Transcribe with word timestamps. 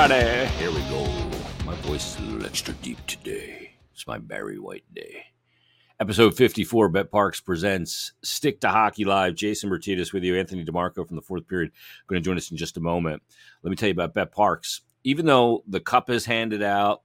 Friday. 0.00 0.46
Here 0.56 0.70
we 0.70 0.80
go. 0.88 1.04
My 1.66 1.74
voice 1.82 2.14
is 2.14 2.16
a 2.16 2.22
little 2.22 2.46
extra 2.46 2.72
deep 2.72 2.96
today. 3.06 3.72
It's 3.92 4.06
my 4.06 4.16
Barry 4.16 4.58
White 4.58 4.86
day. 4.94 5.26
Episode 6.00 6.34
54, 6.34 6.90
BetParx 6.90 7.44
presents 7.44 8.14
Stick 8.22 8.62
to 8.62 8.70
Hockey 8.70 9.04
Live. 9.04 9.34
Jason 9.34 9.68
Myrtetus 9.68 10.14
with 10.14 10.24
you. 10.24 10.38
Anthony 10.38 10.64
DeMarco 10.64 11.06
from 11.06 11.16
the 11.16 11.22
fourth 11.22 11.46
period 11.46 11.72
going 12.06 12.18
to 12.18 12.24
join 12.24 12.38
us 12.38 12.50
in 12.50 12.56
just 12.56 12.78
a 12.78 12.80
moment. 12.80 13.22
Let 13.62 13.68
me 13.68 13.76
tell 13.76 13.90
you 13.90 13.92
about 13.92 14.14
BetParx. 14.14 14.80
Even 15.04 15.26
though 15.26 15.64
the 15.66 15.80
cup 15.80 16.08
is 16.08 16.24
handed 16.24 16.62
out, 16.62 17.02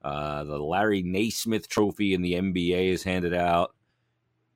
uh, 0.00 0.42
the 0.44 0.56
Larry 0.56 1.02
Naismith 1.02 1.68
Trophy 1.68 2.14
in 2.14 2.22
the 2.22 2.32
NBA 2.32 2.88
is 2.88 3.02
handed 3.02 3.34
out, 3.34 3.74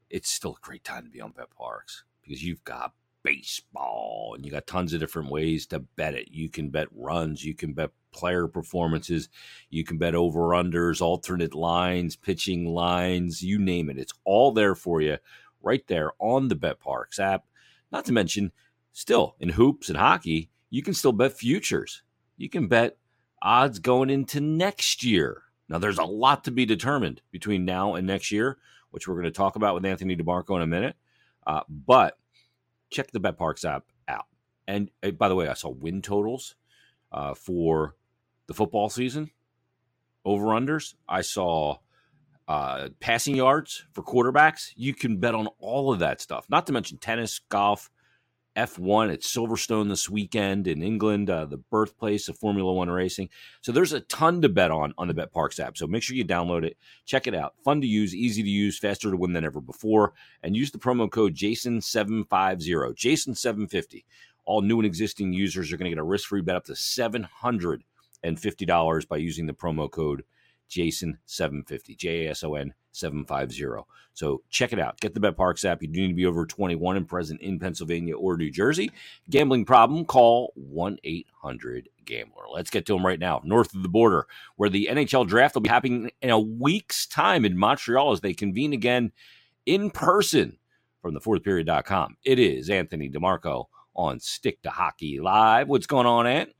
it's 0.09 0.31
still 0.31 0.53
a 0.53 0.67
great 0.67 0.85
time 0.85 1.05
to 1.05 1.11
be 1.11 1.21
on 1.21 1.35
BetParx 1.35 2.05
because 2.23 2.43
you've 2.43 2.65
got 2.65 2.95
baseball 3.25 4.35
and 4.37 4.45
you 4.45 4.53
got 4.53 4.69
tons 4.69 4.93
of 4.93 5.01
different 5.01 5.31
ways 5.31 5.67
to 5.67 5.81
bet 5.81 6.15
it. 6.15 6.29
You 6.31 6.49
can 6.49 6.69
bet 6.69 6.87
runs, 6.93 7.45
you 7.45 7.55
can 7.55 7.73
bet 7.73 7.91
player 8.13 8.47
performances, 8.47 9.29
you 9.71 9.83
can 9.83 9.99
bet 9.99 10.15
over 10.15 10.41
unders, 10.51 11.01
alternate 11.01 11.55
lines, 11.55 12.15
pitching 12.15 12.67
lines, 12.67 13.43
you 13.43 13.59
name 13.59 13.91
it. 13.91 13.99
It's 13.99 14.13
all 14.25 14.53
there 14.53 14.77
for 14.77 15.01
you 15.01 15.19
right 15.63 15.85
there 15.89 16.13
on 16.21 16.47
the 16.49 16.55
BetParx 16.55 17.19
app. 17.19 17.45
Not 17.91 18.05
to 18.05 18.13
mention, 18.13 18.53
still 18.93 19.35
in 19.41 19.49
hoops 19.49 19.89
and 19.89 19.99
hockey, 19.99 20.51
you 20.71 20.83
can 20.83 20.95
still 20.95 21.13
bet 21.13 21.33
futures. 21.33 22.03
You 22.37 22.49
can 22.49 22.69
bet 22.69 22.99
odds 23.43 23.79
going 23.79 24.11
into 24.11 24.41
next 24.41 25.03
year. 25.03 25.43
Now, 25.69 25.79
there's 25.79 25.99
a 25.99 26.05
lot 26.05 26.45
to 26.45 26.51
be 26.51 26.67
determined 26.67 27.23
between 27.31 27.65
now 27.65 27.95
and 27.95 28.07
next 28.07 28.31
year, 28.31 28.59
which 28.91 29.09
we're 29.09 29.15
going 29.15 29.25
to 29.25 29.31
talk 29.31 29.57
about 29.57 29.75
with 29.75 29.87
Anthony 29.87 30.15
DeMarco 30.15 30.57
in 30.57 30.63
a 30.63 30.67
minute. 30.67 30.97
Uh, 31.47 31.63
but 31.69 32.19
check 32.95 33.11
the 33.11 33.21
BetParx 33.21 33.65
app 33.65 33.85
out. 34.09 34.27
And 34.67 34.91
uh, 35.03 35.11
by 35.11 35.29
the 35.29 35.35
way, 35.35 35.49
I 35.49 35.55
saw 35.55 35.69
win 35.69 36.01
totals 36.01 36.55
uh, 37.13 37.35
for 37.35 37.97
the 38.47 38.55
football 38.55 38.89
season, 38.89 39.31
over 40.25 40.47
unders. 40.47 40.95
I 41.09 41.21
saw 41.21 41.79
uh, 42.47 42.91
passing 43.01 43.37
yards 43.37 43.85
for 43.93 44.03
quarterbacks. 44.03 44.73
You 44.77 44.95
can 44.95 45.19
bet 45.19 45.35
on 45.35 45.49
all 45.59 45.93
of 45.93 45.99
that 45.99 46.21
stuff, 46.21 46.47
not 46.49 46.67
to 46.67 46.73
mention 46.73 46.99
tennis, 46.99 47.39
golf, 47.39 47.91
F1 48.57 49.13
at 49.13 49.21
Silverstone 49.21 49.89
this 49.89 50.09
weekend 50.09 50.69
in 50.69 50.83
England, 50.83 51.29
uh, 51.29 51.45
the 51.45 51.57
birthplace 51.57 52.29
of 52.29 52.39
Formula 52.39 52.73
One 52.73 52.89
racing. 52.89 53.29
So 53.63 53.73
there's 53.73 53.93
a 53.93 54.01
ton 54.03 54.41
to 54.43 54.49
bet 54.49 54.71
on 54.71 54.95
on 54.97 55.09
the 55.09 55.15
BetParx 55.15 55.59
app. 55.59 55.77
So 55.77 55.89
make 55.89 56.03
sure 56.03 56.17
you 56.17 56.25
download 56.25 56.65
it, 56.65 56.77
check 57.05 57.27
it 57.27 57.35
out. 57.35 57.55
Fun 57.65 57.81
to 57.81 57.87
use, 57.87 58.15
easy 58.15 58.43
to 58.43 58.49
use, 58.49 58.79
faster 58.79 59.11
to 59.11 59.17
win 59.17 59.33
than 59.33 59.45
ever 59.45 59.61
before. 59.61 60.13
And 60.43 60.57
use 60.57 60.71
the 60.71 60.79
promo 60.79 61.11
code 61.11 61.35
Jason750, 61.35 62.95
Jason750. 62.95 64.05
All 64.45 64.63
new 64.63 64.79
and 64.79 64.87
existing 64.87 65.33
users 65.33 65.73
are 65.73 65.77
going 65.77 65.91
to 65.91 65.97
get 65.97 66.01
a 66.01 66.05
risk 66.05 66.29
free 66.29 66.43
bet 66.43 66.57
up 66.57 66.65
to 66.67 66.73
$750 66.73 69.09
by 69.09 69.17
using 69.17 69.47
the 69.47 69.53
promo 69.53 69.91
code 69.91 70.23
Jason750, 70.71 71.97
J 71.97 72.27
A 72.27 72.31
S 72.31 72.45
O 72.45 72.55
N 72.55 72.75
750. 72.95 73.85
So 74.15 74.43
check 74.49 74.73
it 74.73 74.79
out. 74.79 75.01
Get 75.01 75.13
the 75.13 75.21
BetParx 75.21 75.65
app. 75.65 75.83
You 75.83 75.89
do 75.89 76.01
need 76.01 76.09
to 76.09 76.15
be 76.15 76.27
over 76.27 76.47
21 76.47 76.97
and 76.97 77.09
present 77.09 77.41
in 77.41 77.59
Pennsylvania 77.59 78.17
or 78.17 78.37
New 78.37 78.51
Jersey. 78.51 78.93
Gambling 79.29 79.65
problem? 79.65 80.05
Call 80.05 80.53
1 80.55 80.99
800 81.03 81.89
Gambler. 82.05 82.45
Let's 82.53 82.71
get 82.71 82.87
to 82.87 82.93
them 82.93 83.05
right 83.05 83.19
now. 83.19 83.41
North 83.45 83.75
of 83.75 83.83
the 83.83 83.89
border, 83.89 84.27
where 84.57 84.71
the 84.71 84.89
NHL 84.91 85.27
draft 85.27 85.55
will 85.55 85.63
be 85.63 85.69
happening 85.69 86.11
in 86.23 86.31
a 86.31 86.39
week's 86.39 87.07
time 87.07 87.45
in 87.45 87.59
Montreal 87.59 88.13
as 88.13 88.21
they 88.21 88.35
convene 88.35 88.73
again 88.73 89.11
in 89.67 89.91
person 89.91 90.59
from 91.03 91.15
the 91.15 91.21
fourthperiod.com. 91.21 92.17
It 92.25 92.39
is 92.39 92.71
Anthony 92.71 93.11
DeMarco 93.11 93.67
on 93.97 94.21
Stick 94.21 94.63
to 94.63 94.71
Hockey 94.71 95.21
Live. 95.21 95.69
What's 95.69 95.87
going 95.87 96.07
on, 96.07 96.27
Ant? 96.27 96.51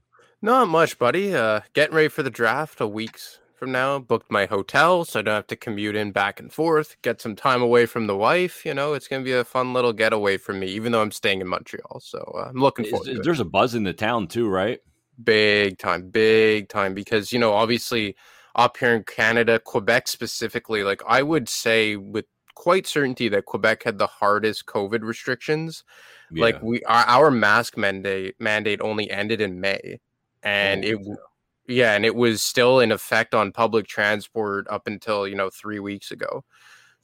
Not 0.43 0.69
much, 0.69 0.99
buddy. 0.99 1.35
Uh, 1.35 1.61
getting 1.73 1.95
ready 1.95 2.09
for 2.09 2.23
the 2.23 2.31
draft. 2.31 2.81
A 2.81 2.87
week's 2.87 3.39
from 3.65 3.73
now. 3.73 3.99
Booked 3.99 4.31
my 4.31 4.45
hotel, 4.45 5.07
so 5.07 5.21
I 5.21 5.23
don't 5.23 5.35
have 5.35 5.47
to 5.47 5.57
commute 5.57 5.97
in 5.97 6.13
back 6.13 6.39
and 6.39 6.53
forth. 6.53 6.97
Get 7.01 7.23
some 7.23 7.35
time 7.35 7.63
away 7.63 7.87
from 7.87 8.07
the 8.07 8.15
wife. 8.17 8.67
You 8.67 8.75
know, 8.75 8.93
it's 8.93 9.09
gonna 9.09 9.25
be 9.25 9.33
a 9.33 9.43
fun 9.43 9.73
little 9.73 9.95
getaway 9.95 10.37
for 10.37 10.53
me, 10.53 10.67
even 10.67 10.93
though 10.93 11.01
I'm 11.01 11.11
staying 11.11 11.41
in 11.41 11.49
Montreal. 11.49 12.01
So 12.01 12.19
uh, 12.37 12.49
I'm 12.51 12.61
looking 12.61 12.85
forward. 12.85 13.09
Is, 13.09 13.21
there's 13.25 13.41
a 13.41 13.45
buzz 13.45 13.75
in 13.75 13.85
the 13.85 13.95
town 13.95 14.27
too, 14.27 14.49
right? 14.49 14.81
Big 15.23 15.79
time, 15.79 16.11
big 16.11 16.69
time. 16.69 16.93
Because 16.93 17.33
you 17.33 17.39
know, 17.39 17.55
obviously, 17.55 18.17
up 18.55 18.77
here 18.77 18.95
in 18.95 19.03
Canada, 19.05 19.59
Quebec 19.59 20.09
specifically, 20.09 20.85
like 20.85 21.01
I 21.09 21.23
would 21.23 21.49
say 21.49 21.97
with 21.97 22.27
quite 22.55 22.87
certainty 22.87 23.31
that 23.31 23.47
Quebec 23.47 23.85
had 23.85 23.97
the 23.97 24.07
hardest 24.07 24.67
COVID 24.67 25.03
restrictions. 25.03 25.85
Yeah. 26.31 26.43
Like 26.43 26.63
we, 26.63 26.83
our, 26.83 27.05
our 27.05 27.31
mask 27.31 27.79
mandate 27.79 28.35
mandate 28.39 28.83
only 28.83 29.11
ended 29.11 29.41
in 29.41 29.59
May, 29.59 30.01
and 30.43 30.85
oh, 30.85 30.89
it 30.89 31.19
yeah, 31.67 31.95
and 31.95 32.05
it 32.05 32.15
was 32.15 32.43
still 32.43 32.81
in 32.81 32.93
effect 32.93 33.35
on 33.35 33.53
public 33.53 33.87
transport 33.87 34.67
up 34.69 34.87
until, 34.87 35.27
you 35.27 35.35
know, 35.35 35.51
3 35.51 35.79
weeks 35.81 36.11
ago. 36.11 36.45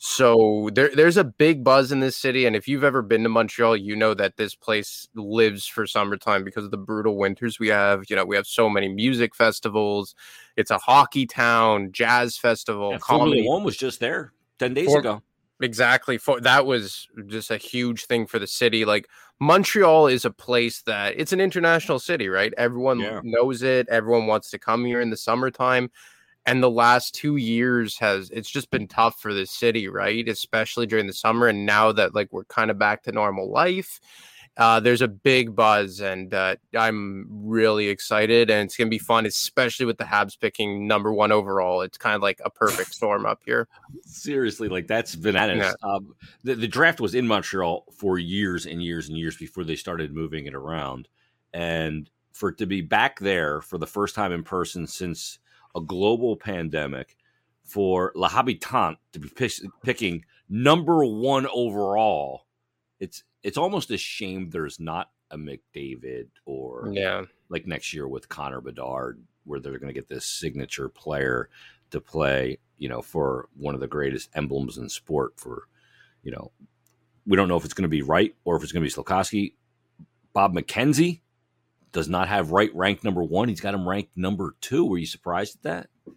So 0.03 0.71
there, 0.73 0.91
there's 0.95 1.19
a 1.19 1.25
big 1.25 1.63
buzz 1.63 1.93
in 1.93 2.01
this 2.01 2.17
city, 2.17 2.47
and 2.47 2.57
if 2.57 2.67
you've 2.67 2.85
ever 2.85 3.03
been 3.03 3.23
to 3.23 3.29
Montreal, 3.29 3.77
you 3.77 3.95
know 3.95 4.15
that 4.15 4.39
this 4.39 4.55
place 4.55 5.07
lives 5.15 5.67
for 5.67 5.87
summertime 5.87 6.43
because 6.43 6.65
of 6.65 6.71
the 6.71 6.79
brutal 6.79 7.19
winters 7.19 7.59
we 7.59 7.69
have. 7.69 8.05
You 8.09 8.17
know, 8.17 8.25
we 8.25 8.35
have 8.37 8.47
so 8.47 8.71
many 8.71 8.89
music 8.89 9.35
festivals. 9.35 10.15
It's 10.57 10.71
a 10.71 10.79
hockey 10.79 11.27
town, 11.27 11.93
jazz 11.93 12.39
festival. 12.39 12.93
And 12.93 13.03
Formula 13.03 13.47
One 13.47 13.63
was 13.63 13.77
just 13.77 14.01
there 14.01 14.33
ten 14.59 14.73
days 14.73 14.87
for, 14.87 15.01
ago. 15.01 15.23
Exactly. 15.61 16.17
For 16.19 16.41
that 16.41 16.67
was 16.67 17.07
just 17.27 17.51
a 17.51 17.59
huge 17.59 18.07
thing 18.07 18.27
for 18.27 18.39
the 18.39 18.47
city. 18.47 18.85
Like 18.85 19.09
Montreal 19.41 20.07
is 20.07 20.25
a 20.25 20.31
place 20.31 20.83
that 20.83 21.15
it's 21.19 21.33
an 21.33 21.41
international 21.41 21.99
city, 21.99 22.29
right? 22.29 22.53
Everyone 22.57 23.01
yeah. 23.01 23.21
knows 23.23 23.63
it. 23.63 23.89
Everyone 23.89 24.27
wants 24.27 24.51
to 24.51 24.59
come 24.59 24.85
here 24.85 25.01
in 25.01 25.11
the 25.11 25.17
summertime. 25.17 25.91
And 26.47 26.63
the 26.63 26.71
last 26.71 27.15
two 27.15 27.37
years 27.37 27.99
has 27.99 28.31
it's 28.31 28.51
just 28.51 28.71
been 28.71 28.89
tough 28.89 29.21
for 29.21 29.35
the 29.35 29.47
city, 29.47 29.89
right? 29.89 30.27
Especially 30.27 30.87
during 30.87 31.07
the 31.07 31.13
summer. 31.13 31.47
And 31.47 31.67
now 31.67 31.93
that 31.93 32.15
like 32.15 32.29
we're 32.33 32.45
kind 32.45 32.71
of 32.71 32.79
back 32.79 33.03
to 33.03 33.13
normal 33.13 33.51
life, 33.51 34.01
uh, 34.61 34.79
there's 34.79 35.01
a 35.01 35.09
big 35.09 35.57
buzz, 35.57 36.01
and 36.01 36.35
uh, 36.35 36.55
I'm 36.79 37.27
really 37.31 37.89
excited, 37.89 38.51
and 38.51 38.67
it's 38.67 38.77
gonna 38.77 38.91
be 38.91 38.99
fun, 38.99 39.25
especially 39.25 39.87
with 39.87 39.97
the 39.97 40.05
Habs 40.05 40.39
picking 40.39 40.87
number 40.87 41.15
one 41.15 41.33
overall. 41.33 41.81
It's 41.81 41.97
kind 41.97 42.15
of 42.15 42.21
like 42.21 42.43
a 42.45 42.51
perfect 42.51 42.93
storm 42.95 43.25
up 43.25 43.41
here. 43.47 43.69
Seriously, 44.05 44.69
like 44.69 44.87
that's 44.87 45.17
bananas. 45.17 45.75
Yeah. 45.83 45.89
Um, 45.89 46.15
the, 46.45 46.57
the 46.57 46.69
draft 46.69 47.01
was 47.01 47.15
in 47.15 47.27
Montreal 47.27 47.87
for 47.91 48.19
years 48.19 48.67
and 48.67 48.83
years 48.83 49.09
and 49.09 49.17
years 49.17 49.35
before 49.39 49.65
they 49.65 49.77
started 49.77 50.13
moving 50.13 50.45
it 50.45 50.55
around, 50.55 51.09
and 51.55 52.11
for 52.33 52.51
it 52.51 52.59
to 52.59 52.67
be 52.67 52.83
back 52.83 53.19
there 53.19 53.63
for 53.63 53.79
the 53.79 53.87
first 53.87 54.15
time 54.15 54.31
in 54.31 54.43
person 54.43 54.87
since 54.87 55.39
a 55.75 55.81
global 55.81 56.37
pandemic, 56.37 57.17
for 57.65 58.13
La 58.15 58.29
Habitant 58.29 58.99
to 59.13 59.21
be 59.21 59.31
picking 59.83 60.23
number 60.51 61.03
one 61.05 61.47
overall, 61.47 62.45
it's 62.99 63.23
it's 63.43 63.59
almost 63.59 63.91
a 63.91 63.99
shame 63.99 64.51
there's 64.51 64.81
not 64.81 65.11
a 65.31 65.37
McDavid 65.37 66.29
or 66.45 66.91
yeah, 66.93 67.25
like 67.49 67.67
next 67.67 67.93
year 67.93 68.09
with 68.09 68.29
Connor 68.29 68.61
Bedard, 68.61 69.23
where 69.45 69.61
they're 69.61 69.79
going 69.79 69.93
to 69.93 69.99
get 69.99 70.09
this 70.09 70.27
signature 70.27 70.89
player 70.89 71.49
to 71.91 72.01
play, 72.01 72.59
you 72.79 72.89
know, 72.89 73.03
for 73.03 73.49
one 73.57 73.75
of 73.75 73.81
the 73.81 73.87
greatest 73.87 74.31
emblems 74.35 74.79
in 74.79 74.89
sport. 74.89 75.35
For 75.37 75.69
you 76.23 76.33
know, 76.33 76.51
we 77.27 77.37
don't 77.37 77.49
know 77.49 77.57
if 77.57 77.65
it's 77.65 77.75
going 77.75 77.83
to 77.83 77.89
be 77.89 78.03
Wright 78.03 78.35
or 78.45 78.57
if 78.57 78.63
it's 78.63 78.73
going 78.73 78.85
to 78.85 78.89
be 78.89 79.03
Slafkovsky. 79.03 79.55
Bob 80.33 80.55
McKenzie 80.55 81.21
does 81.93 82.09
not 82.09 82.29
have 82.29 82.53
Wright 82.53 82.71
ranked 82.75 83.05
number 83.05 83.23
one. 83.23 83.49
He's 83.49 83.61
got 83.61 83.75
him 83.75 83.89
ranked 83.89 84.17
number 84.17 84.55
two. 84.61 84.85
Were 84.85 84.99
you 84.99 85.07
surprised 85.07 85.57
at 85.57 85.63
that? 85.63 86.15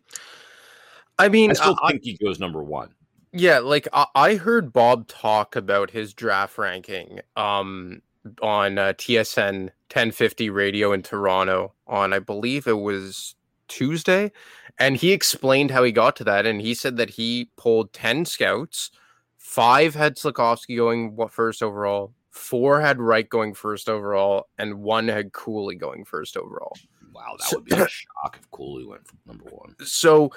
I 1.18 1.30
mean, 1.30 1.52
I 1.52 1.54
still 1.54 1.74
uh, 1.74 1.86
I, 1.86 1.92
think 1.92 2.04
he 2.04 2.18
goes 2.18 2.40
number 2.40 2.64
one. 2.64 2.94
Yeah, 3.34 3.60
like 3.60 3.88
I, 3.94 4.06
I 4.16 4.36
heard 4.36 4.72
Bob 4.72 5.08
talk 5.08 5.56
about 5.56 5.90
his 5.92 6.14
draft 6.14 6.58
ranking 6.58 7.20
um 7.36 8.02
on 8.42 8.78
uh, 8.78 8.94
TSN 8.94 9.64
1050 9.92 10.50
radio 10.50 10.94
in 10.94 11.02
Toronto 11.02 11.74
on 11.88 12.14
I 12.14 12.20
believe 12.20 12.68
it 12.68 12.80
was 12.80 13.36
Tuesday 13.68 14.32
and 14.80 14.96
he 14.96 15.12
explained 15.12 15.72
how 15.72 15.84
he 15.84 15.92
got 15.92 16.16
to 16.18 16.24
that 16.24 16.46
and 16.46 16.62
he 16.62 16.74
said 16.74 16.98
that 16.98 17.12
he 17.12 17.50
pulled 17.58 17.92
10 17.94 18.26
scouts, 18.26 18.92
5 19.38 19.96
had 19.96 20.16
Slafkovsky 20.16 20.78
going 20.78 21.16
what 21.16 21.32
first 21.32 21.62
overall, 21.62 22.14
4 22.32 22.82
had 22.82 23.00
Wright 23.00 23.28
going 23.28 23.54
first 23.54 23.90
overall 23.90 24.48
and 24.58 24.76
1 24.76 25.08
had 25.10 25.34
Cooley 25.34 25.76
going 25.76 26.06
first 26.06 26.38
overall. 26.38 26.74
Wow, 27.14 27.36
that 27.40 27.56
would 27.56 27.66
be 27.66 27.76
a 27.76 27.88
shock 27.88 28.38
if 28.40 28.50
Cooley 28.52 28.86
went 28.86 29.06
from 29.06 29.20
number 29.26 29.46
1. 29.46 29.76
So 29.86 30.32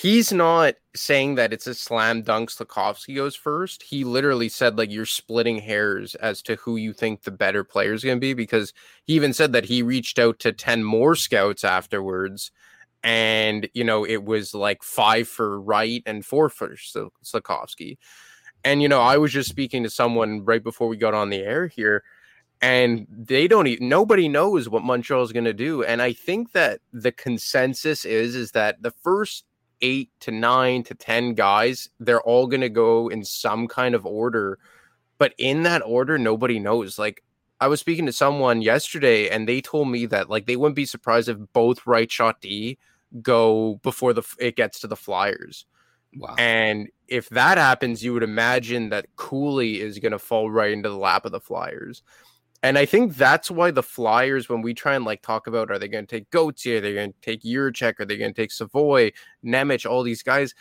he's 0.00 0.32
not 0.32 0.74
saying 0.94 1.34
that 1.34 1.52
it's 1.52 1.66
a 1.66 1.74
slam 1.74 2.22
dunk 2.22 2.50
Slafkovsky 2.50 3.16
goes 3.16 3.34
first. 3.34 3.82
He 3.82 4.04
literally 4.04 4.48
said 4.48 4.78
like 4.78 4.92
you're 4.92 5.06
splitting 5.06 5.58
hairs 5.58 6.14
as 6.16 6.40
to 6.42 6.54
who 6.56 6.76
you 6.76 6.92
think 6.92 7.22
the 7.22 7.32
better 7.32 7.64
player 7.64 7.92
is 7.92 8.04
going 8.04 8.16
to 8.16 8.20
be 8.20 8.34
because 8.34 8.72
he 9.04 9.14
even 9.14 9.32
said 9.32 9.52
that 9.52 9.64
he 9.64 9.82
reached 9.82 10.18
out 10.18 10.38
to 10.40 10.52
10 10.52 10.84
more 10.84 11.16
scouts 11.16 11.64
afterwards 11.64 12.52
and 13.02 13.68
you 13.74 13.84
know 13.84 14.04
it 14.04 14.24
was 14.24 14.54
like 14.54 14.82
5 14.82 15.26
for 15.28 15.60
Wright 15.60 16.02
and 16.06 16.24
4 16.24 16.48
for 16.48 16.76
Slafkovsky. 16.76 17.98
And 18.64 18.82
you 18.82 18.88
know, 18.88 19.00
I 19.00 19.18
was 19.18 19.32
just 19.32 19.48
speaking 19.48 19.82
to 19.82 19.90
someone 19.90 20.44
right 20.44 20.62
before 20.62 20.88
we 20.88 20.96
got 20.96 21.14
on 21.14 21.30
the 21.30 21.38
air 21.38 21.66
here 21.66 22.04
and 22.60 23.06
they 23.10 23.48
don't 23.48 23.66
even 23.66 23.88
nobody 23.88 24.28
knows 24.28 24.68
what 24.68 24.84
Montreal 24.84 25.22
is 25.22 25.32
going 25.32 25.44
to 25.44 25.52
do 25.52 25.82
and 25.82 26.00
I 26.02 26.12
think 26.12 26.52
that 26.52 26.80
the 26.92 27.12
consensus 27.12 28.04
is 28.04 28.36
is 28.36 28.52
that 28.52 28.82
the 28.82 28.90
first 28.90 29.44
8 29.80 30.10
to 30.20 30.30
9 30.30 30.82
to 30.84 30.94
10 30.94 31.34
guys 31.34 31.88
they're 32.00 32.22
all 32.22 32.46
going 32.46 32.60
to 32.60 32.68
go 32.68 33.08
in 33.08 33.24
some 33.24 33.68
kind 33.68 33.94
of 33.94 34.04
order 34.06 34.58
but 35.18 35.34
in 35.38 35.62
that 35.62 35.82
order 35.84 36.18
nobody 36.18 36.58
knows 36.58 36.98
like 36.98 37.22
I 37.60 37.66
was 37.66 37.80
speaking 37.80 38.06
to 38.06 38.12
someone 38.12 38.62
yesterday 38.62 39.28
and 39.28 39.48
they 39.48 39.60
told 39.60 39.88
me 39.88 40.06
that 40.06 40.30
like 40.30 40.46
they 40.46 40.56
wouldn't 40.56 40.76
be 40.76 40.86
surprised 40.86 41.28
if 41.28 41.38
both 41.52 41.86
right 41.86 42.10
shot 42.10 42.40
D 42.40 42.78
go 43.22 43.80
before 43.82 44.12
the 44.12 44.22
it 44.38 44.56
gets 44.56 44.80
to 44.80 44.86
the 44.86 44.96
Flyers. 44.96 45.66
Wow. 46.16 46.36
And 46.38 46.88
if 47.06 47.28
that 47.30 47.58
happens, 47.58 48.02
you 48.02 48.14
would 48.14 48.22
imagine 48.22 48.90
that 48.90 49.06
Cooley 49.16 49.80
is 49.80 49.98
going 49.98 50.12
to 50.12 50.18
fall 50.18 50.50
right 50.50 50.72
into 50.72 50.88
the 50.88 50.96
lap 50.96 51.24
of 51.24 51.32
the 51.32 51.40
Flyers. 51.40 52.02
And 52.62 52.76
I 52.76 52.86
think 52.86 53.14
that's 53.14 53.50
why 53.50 53.70
the 53.70 53.82
Flyers, 53.82 54.48
when 54.48 54.62
we 54.62 54.74
try 54.74 54.94
and 54.94 55.04
like 55.04 55.22
talk 55.22 55.46
about, 55.46 55.70
are 55.70 55.78
they 55.78 55.86
going 55.86 56.06
to 56.06 56.16
take 56.16 56.30
Gauthier? 56.30 56.78
Are 56.78 56.80
they 56.80 56.94
going 56.94 57.12
to 57.12 57.20
take 57.20 57.42
Jiricek? 57.42 58.00
Are 58.00 58.04
they 58.04 58.16
going 58.16 58.34
to 58.34 58.42
take 58.42 58.50
Savoy, 58.50 59.12
Nemec, 59.44 59.88
all 59.88 60.02
these 60.02 60.22
guys? 60.22 60.54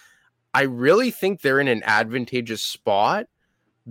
I 0.53 0.63
really 0.63 1.11
think 1.11 1.41
they're 1.41 1.59
in 1.59 1.67
an 1.67 1.81
advantageous 1.83 2.63
spot 2.63 3.25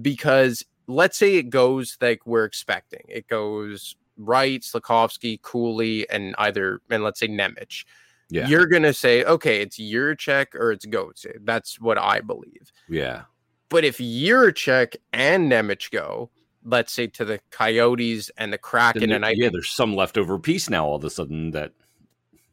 because 0.00 0.64
let's 0.86 1.18
say 1.18 1.34
it 1.36 1.50
goes 1.50 1.96
like 2.00 2.26
we're 2.26 2.44
expecting. 2.44 3.02
It 3.08 3.26
goes 3.26 3.96
Wright, 4.16 4.60
Slafkovsky, 4.60 5.42
Cooley, 5.42 6.08
and 6.08 6.34
either, 6.38 6.80
and 6.90 7.02
let's 7.02 7.20
say 7.20 7.28
Nemec. 7.28 7.84
Yeah. 8.28 8.48
You're 8.48 8.66
going 8.66 8.82
to 8.82 8.94
say, 8.94 9.24
okay, 9.24 9.60
it's 9.60 9.78
Jiricek 9.78 10.54
or 10.54 10.72
it's 10.72 10.86
Gauthier. 10.86 11.38
That's 11.44 11.80
what 11.80 11.98
I 11.98 12.20
believe. 12.20 12.72
Yeah. 12.88 13.22
But 13.68 13.84
if 13.84 13.98
Jiricek 13.98 14.96
and 15.12 15.50
Nemec 15.50 15.90
go, 15.90 16.30
let's 16.66 16.92
say 16.92 17.06
to 17.06 17.24
the 17.24 17.40
Coyotes 17.50 18.30
and 18.36 18.52
the 18.52 18.58
Kraken, 18.58 19.12
and 19.12 19.24
I 19.24 19.30
yeah, 19.30 19.48
there's 19.50 19.70
some 19.70 19.94
leftover 19.94 20.38
piece 20.38 20.68
now. 20.68 20.86
All 20.86 20.96
of 20.96 21.04
a 21.04 21.10
sudden, 21.10 21.52
that 21.52 21.72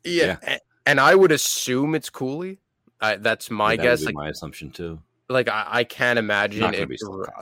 yeah, 0.03 0.37
a- 0.43 0.59
and 0.85 0.99
I 0.99 1.15
would 1.15 1.31
assume 1.31 1.95
it's 1.95 2.09
Cooley. 2.09 2.59
Uh, 3.01 3.17
that's 3.19 3.49
my 3.51 3.75
that 3.75 3.83
would 3.83 3.89
guess. 3.89 4.03
Like, 4.05 4.15
my 4.15 4.29
assumption 4.29 4.71
too. 4.71 4.99
like 5.29 5.49
I, 5.49 5.67
I 5.69 5.83
can't 5.83 6.19
imagine 6.19 6.61
Not 6.61 6.75
it. 6.75 6.87
be. 6.87 6.97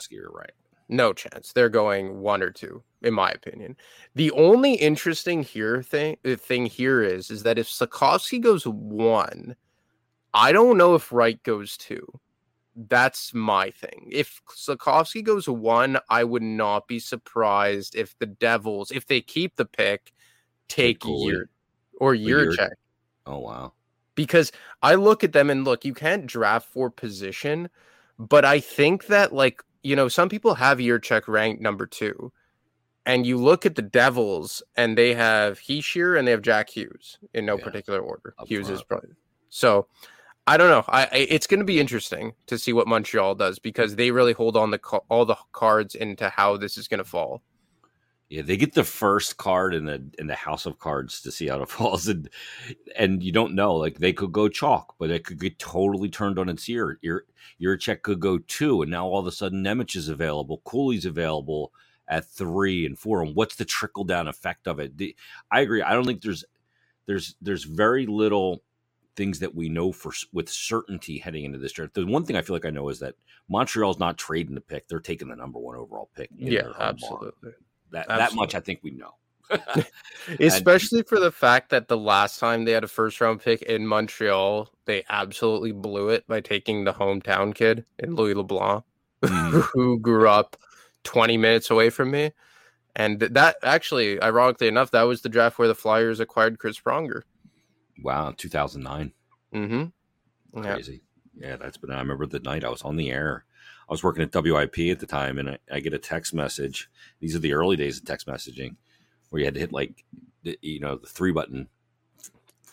You're 0.09 0.31
right. 0.31 0.51
No 0.89 1.13
chance. 1.13 1.53
They're 1.53 1.69
going 1.69 2.19
one 2.19 2.41
or 2.43 2.49
two, 2.49 2.83
in 3.01 3.13
my 3.13 3.29
opinion. 3.31 3.77
The 4.15 4.31
only 4.31 4.73
interesting 4.73 5.41
here 5.43 5.81
thing 5.83 6.17
thing 6.25 6.65
here 6.65 7.01
is 7.01 7.29
is 7.31 7.43
that 7.43 7.57
if 7.57 7.67
Sikorsky 7.67 8.41
goes 8.41 8.65
one, 8.65 9.55
I 10.33 10.51
don't 10.51 10.77
know 10.77 10.95
if 10.95 11.11
Wright 11.11 11.41
goes 11.43 11.77
two. 11.77 12.05
That's 12.89 13.33
my 13.33 13.69
thing. 13.71 14.07
If 14.11 14.41
Sikorsky 14.49 15.23
goes 15.23 15.47
one, 15.47 15.99
I 16.09 16.23
would 16.23 16.41
not 16.43 16.87
be 16.87 16.99
surprised 16.99 17.95
if 17.95 18.17
the 18.19 18.25
Devils, 18.25 18.91
if 18.91 19.05
they 19.07 19.21
keep 19.21 19.55
the 19.55 19.65
pick, 19.65 20.13
take 20.67 21.03
year 21.05 21.49
or 21.99 22.13
Yur- 22.15 22.55
check. 22.55 22.71
Oh 23.25 23.39
wow. 23.39 23.73
because 24.15 24.51
I 24.81 24.95
look 24.95 25.23
at 25.23 25.33
them 25.33 25.49
and 25.49 25.63
look, 25.65 25.85
you 25.85 25.93
can't 25.93 26.25
draft 26.25 26.67
for 26.69 26.89
position, 26.89 27.69
but 28.17 28.45
I 28.45 28.59
think 28.59 29.07
that 29.07 29.33
like 29.33 29.61
you 29.83 29.95
know 29.95 30.07
some 30.07 30.29
people 30.29 30.55
have 30.55 30.77
Jiricek 30.79 31.27
ranked 31.27 31.61
number 31.61 31.85
two, 31.85 32.31
and 33.05 33.25
you 33.27 33.37
look 33.37 33.65
at 33.65 33.75
the 33.75 33.81
Devils 33.81 34.63
and 34.75 34.97
they 34.97 35.13
have 35.13 35.59
Hischier 35.59 36.17
and 36.17 36.27
they 36.27 36.31
have 36.31 36.41
Jack 36.41 36.69
Hughes 36.69 37.19
in 37.33 37.45
no 37.45 37.57
Yeah, 37.57 37.63
particular 37.63 37.99
order. 37.99 38.33
up 38.39 38.47
Hughes 38.47 38.69
is 38.69 38.81
front. 38.81 38.87
probably 39.03 39.15
so. 39.49 39.87
I 40.47 40.57
don't 40.57 40.69
know. 40.69 40.83
I, 40.87 41.07
it's 41.13 41.47
going 41.47 41.59
to 41.59 41.65
be 41.65 41.79
interesting 41.79 42.33
to 42.47 42.57
see 42.57 42.73
what 42.73 42.87
Montreal 42.87 43.35
does 43.35 43.59
because 43.59 43.95
they 43.95 44.11
really 44.11 44.33
hold 44.33 44.57
on 44.57 44.71
the 44.71 44.79
all 45.09 45.25
the 45.25 45.37
cards 45.51 45.95
into 45.95 46.29
how 46.29 46.57
this 46.57 46.77
is 46.77 46.87
going 46.87 46.97
to 46.97 47.03
fall. 47.03 47.41
Yeah, 48.29 48.43
they 48.43 48.55
get 48.55 48.73
the 48.73 48.85
first 48.85 49.37
card 49.37 49.75
in 49.75 49.85
the 49.85 50.01
in 50.17 50.27
the 50.27 50.35
house 50.35 50.65
of 50.65 50.79
cards 50.79 51.21
to 51.21 51.31
see 51.31 51.47
how 51.47 51.61
it 51.61 51.69
falls, 51.69 52.07
and 52.07 52.29
and 52.95 53.21
you 53.21 53.31
don't 53.31 53.53
know. 53.53 53.75
Like 53.75 53.99
they 53.99 54.13
could 54.13 54.31
go 54.31 54.47
chalk, 54.47 54.95
but 54.97 55.11
it 55.11 55.25
could 55.25 55.39
get 55.39 55.59
totally 55.59 56.09
turned 56.09 56.39
on 56.39 56.49
its 56.49 56.67
ear. 56.69 56.97
Your 57.01 57.25
your 57.59 57.77
check 57.77 58.01
could 58.03 58.19
go 58.19 58.39
two, 58.39 58.81
and 58.81 58.89
now 58.89 59.05
all 59.05 59.19
of 59.19 59.27
a 59.27 59.31
sudden 59.31 59.63
Nemec 59.63 59.95
is 59.95 60.07
available, 60.09 60.61
Cooley's 60.65 61.05
available 61.05 61.71
at 62.07 62.25
three 62.25 62.85
and 62.85 62.97
four. 62.97 63.21
And 63.21 63.35
what's 63.35 63.55
the 63.55 63.65
trickle 63.65 64.05
down 64.05 64.27
effect 64.27 64.67
of 64.67 64.79
it? 64.79 64.97
The- 64.97 65.15
I 65.51 65.61
agree. 65.61 65.81
I 65.81 65.93
don't 65.93 66.05
think 66.05 66.21
there's 66.21 66.45
there's 67.05 67.35
there's 67.41 67.63
very 67.63 68.05
little 68.05 68.63
things 69.15 69.39
that 69.39 69.53
we 69.55 69.69
know 69.69 69.91
for 69.91 70.13
with 70.33 70.49
certainty 70.49 71.17
heading 71.17 71.45
into 71.45 71.57
this 71.57 71.71
draft. 71.71 71.93
The 71.93 72.05
one 72.05 72.25
thing 72.25 72.35
I 72.35 72.41
feel 72.41 72.55
like 72.55 72.65
I 72.65 72.69
know 72.69 72.89
is 72.89 72.99
that 72.99 73.15
Montreal's 73.49 73.99
not 73.99 74.17
trading 74.17 74.55
the 74.55 74.61
pick; 74.61 74.87
they're 74.87 74.99
taking 74.99 75.27
the 75.27 75.35
number 75.35 75.59
one 75.59 75.75
overall 75.75 76.09
pick. 76.15 76.29
Yeah, 76.37 76.63
their 76.63 76.73
home 76.73 76.79
market. 76.79 77.03
absolutely. 77.03 77.51
That 77.91 78.07
that 78.07 78.35
much 78.35 78.55
I 78.55 78.59
think 78.59 78.79
we 78.83 78.91
know. 78.91 79.15
Especially 80.39 81.03
for 81.03 81.19
the 81.19 81.31
fact 81.31 81.69
that 81.71 81.87
the 81.87 81.97
last 81.97 82.39
time 82.39 82.63
they 82.65 82.71
had 82.71 82.83
a 82.83 82.87
first 82.87 83.19
round 83.19 83.41
pick 83.41 83.61
in 83.63 83.85
Montreal, 83.85 84.69
they 84.85 85.03
absolutely 85.09 85.71
blew 85.73 86.09
it 86.09 86.25
by 86.27 86.39
taking 86.39 86.83
the 86.85 86.93
hometown 86.93 87.53
kid 87.53 87.85
in 87.99 88.15
Louis 88.15 88.33
LeBlanc, 88.33 88.83
Mm. 89.23 89.61
who 89.73 89.99
grew 89.99 90.27
up 90.27 90.57
20 91.03 91.37
minutes 91.37 91.69
away 91.69 91.89
from 91.91 92.09
me. 92.11 92.31
And 92.95 93.19
that 93.19 93.55
actually, 93.63 94.21
ironically 94.21 94.67
enough, 94.67 94.91
that 94.91 95.03
was 95.03 95.21
the 95.21 95.29
draft 95.29 95.59
where 95.59 95.67
the 95.67 95.75
Flyers 95.75 96.19
acquired 96.19 96.57
Chris 96.59 96.79
Pronger. 96.79 97.21
Wow, 98.03 98.33
2009. 98.35 99.11
Mm-hmm. 99.53 100.63
Yeah. 100.63 100.73
Crazy. 100.73 101.01
Yeah, 101.37 101.55
that's 101.55 101.77
been. 101.77 101.91
I 101.91 101.99
remember 101.99 102.25
the 102.25 102.39
night 102.39 102.63
I 102.63 102.69
was 102.69 102.81
on 102.81 102.97
the 102.97 103.11
air. 103.11 103.45
I 103.89 103.93
was 103.93 104.03
working 104.03 104.23
at 104.23 104.33
WIP 104.33 104.79
at 104.91 104.99
the 104.99 105.05
time, 105.05 105.37
and 105.37 105.49
I, 105.51 105.57
I 105.71 105.79
get 105.79 105.93
a 105.93 105.99
text 105.99 106.33
message. 106.33 106.89
These 107.19 107.35
are 107.35 107.39
the 107.39 107.53
early 107.53 107.75
days 107.75 107.97
of 107.97 108.05
text 108.05 108.27
messaging, 108.27 108.75
where 109.29 109.39
you 109.39 109.45
had 109.45 109.53
to 109.55 109.59
hit 109.59 109.71
like, 109.71 110.03
the, 110.43 110.57
you 110.61 110.79
know, 110.79 110.95
the 110.97 111.07
three 111.07 111.31
button 111.31 111.67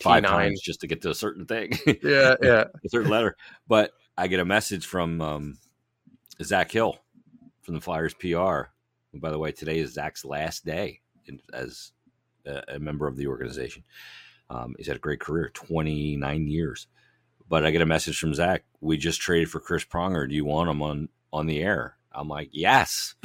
five 0.01 0.23
T9. 0.25 0.29
times 0.29 0.61
just 0.61 0.81
to 0.81 0.87
get 0.87 1.03
to 1.03 1.11
a 1.11 1.15
certain 1.15 1.45
thing, 1.47 1.73
Yeah, 2.03 2.35
yeah. 2.43 2.65
a 2.85 2.89
certain 2.89 3.11
letter. 3.11 3.37
But 3.67 3.93
I 4.17 4.29
get 4.29 4.41
a 4.41 4.45
message 4.45 4.87
from 4.87 5.21
um, 5.21 5.59
Zach 6.43 6.71
Hill 6.71 6.97
from 7.63 7.75
the 7.75 7.81
Flyers 7.81 8.15
PR. 8.15 8.71
And 9.13 9.21
by 9.21 9.31
the 9.31 9.39
way, 9.39 9.53
today 9.53 9.79
is 9.79 9.93
Zach's 9.95 10.25
last 10.25 10.65
day 10.65 11.01
in, 11.27 11.41
as 11.53 11.93
a, 12.47 12.63
a 12.75 12.79
member 12.79 13.07
of 13.07 13.17
the 13.17 13.27
organization. 13.27 13.83
Um, 14.51 14.75
he's 14.79 14.87
had 14.87 14.97
a 14.97 15.01
great 15.01 15.21
career, 15.21 15.51
29 15.55 16.47
years. 16.49 16.87
But 17.49 17.65
I 17.65 17.71
get 17.71 17.81
a 17.83 17.87
message 17.87 18.19
from 18.19 18.35
Zach. 18.35 18.65
We 18.81 18.97
just 18.99 19.21
traded 19.21 19.51
for 19.51 19.61
Chris 19.61 19.85
Pronger. 19.85 20.29
Do 20.29 20.35
you 20.35 20.45
want 20.45 20.69
him 20.71 20.83
on 20.83 21.09
on 21.33 21.47
the 21.47 21.63
air? 21.63 21.97
I'm 22.13 22.29
like, 22.29 22.51
yes. 22.53 23.15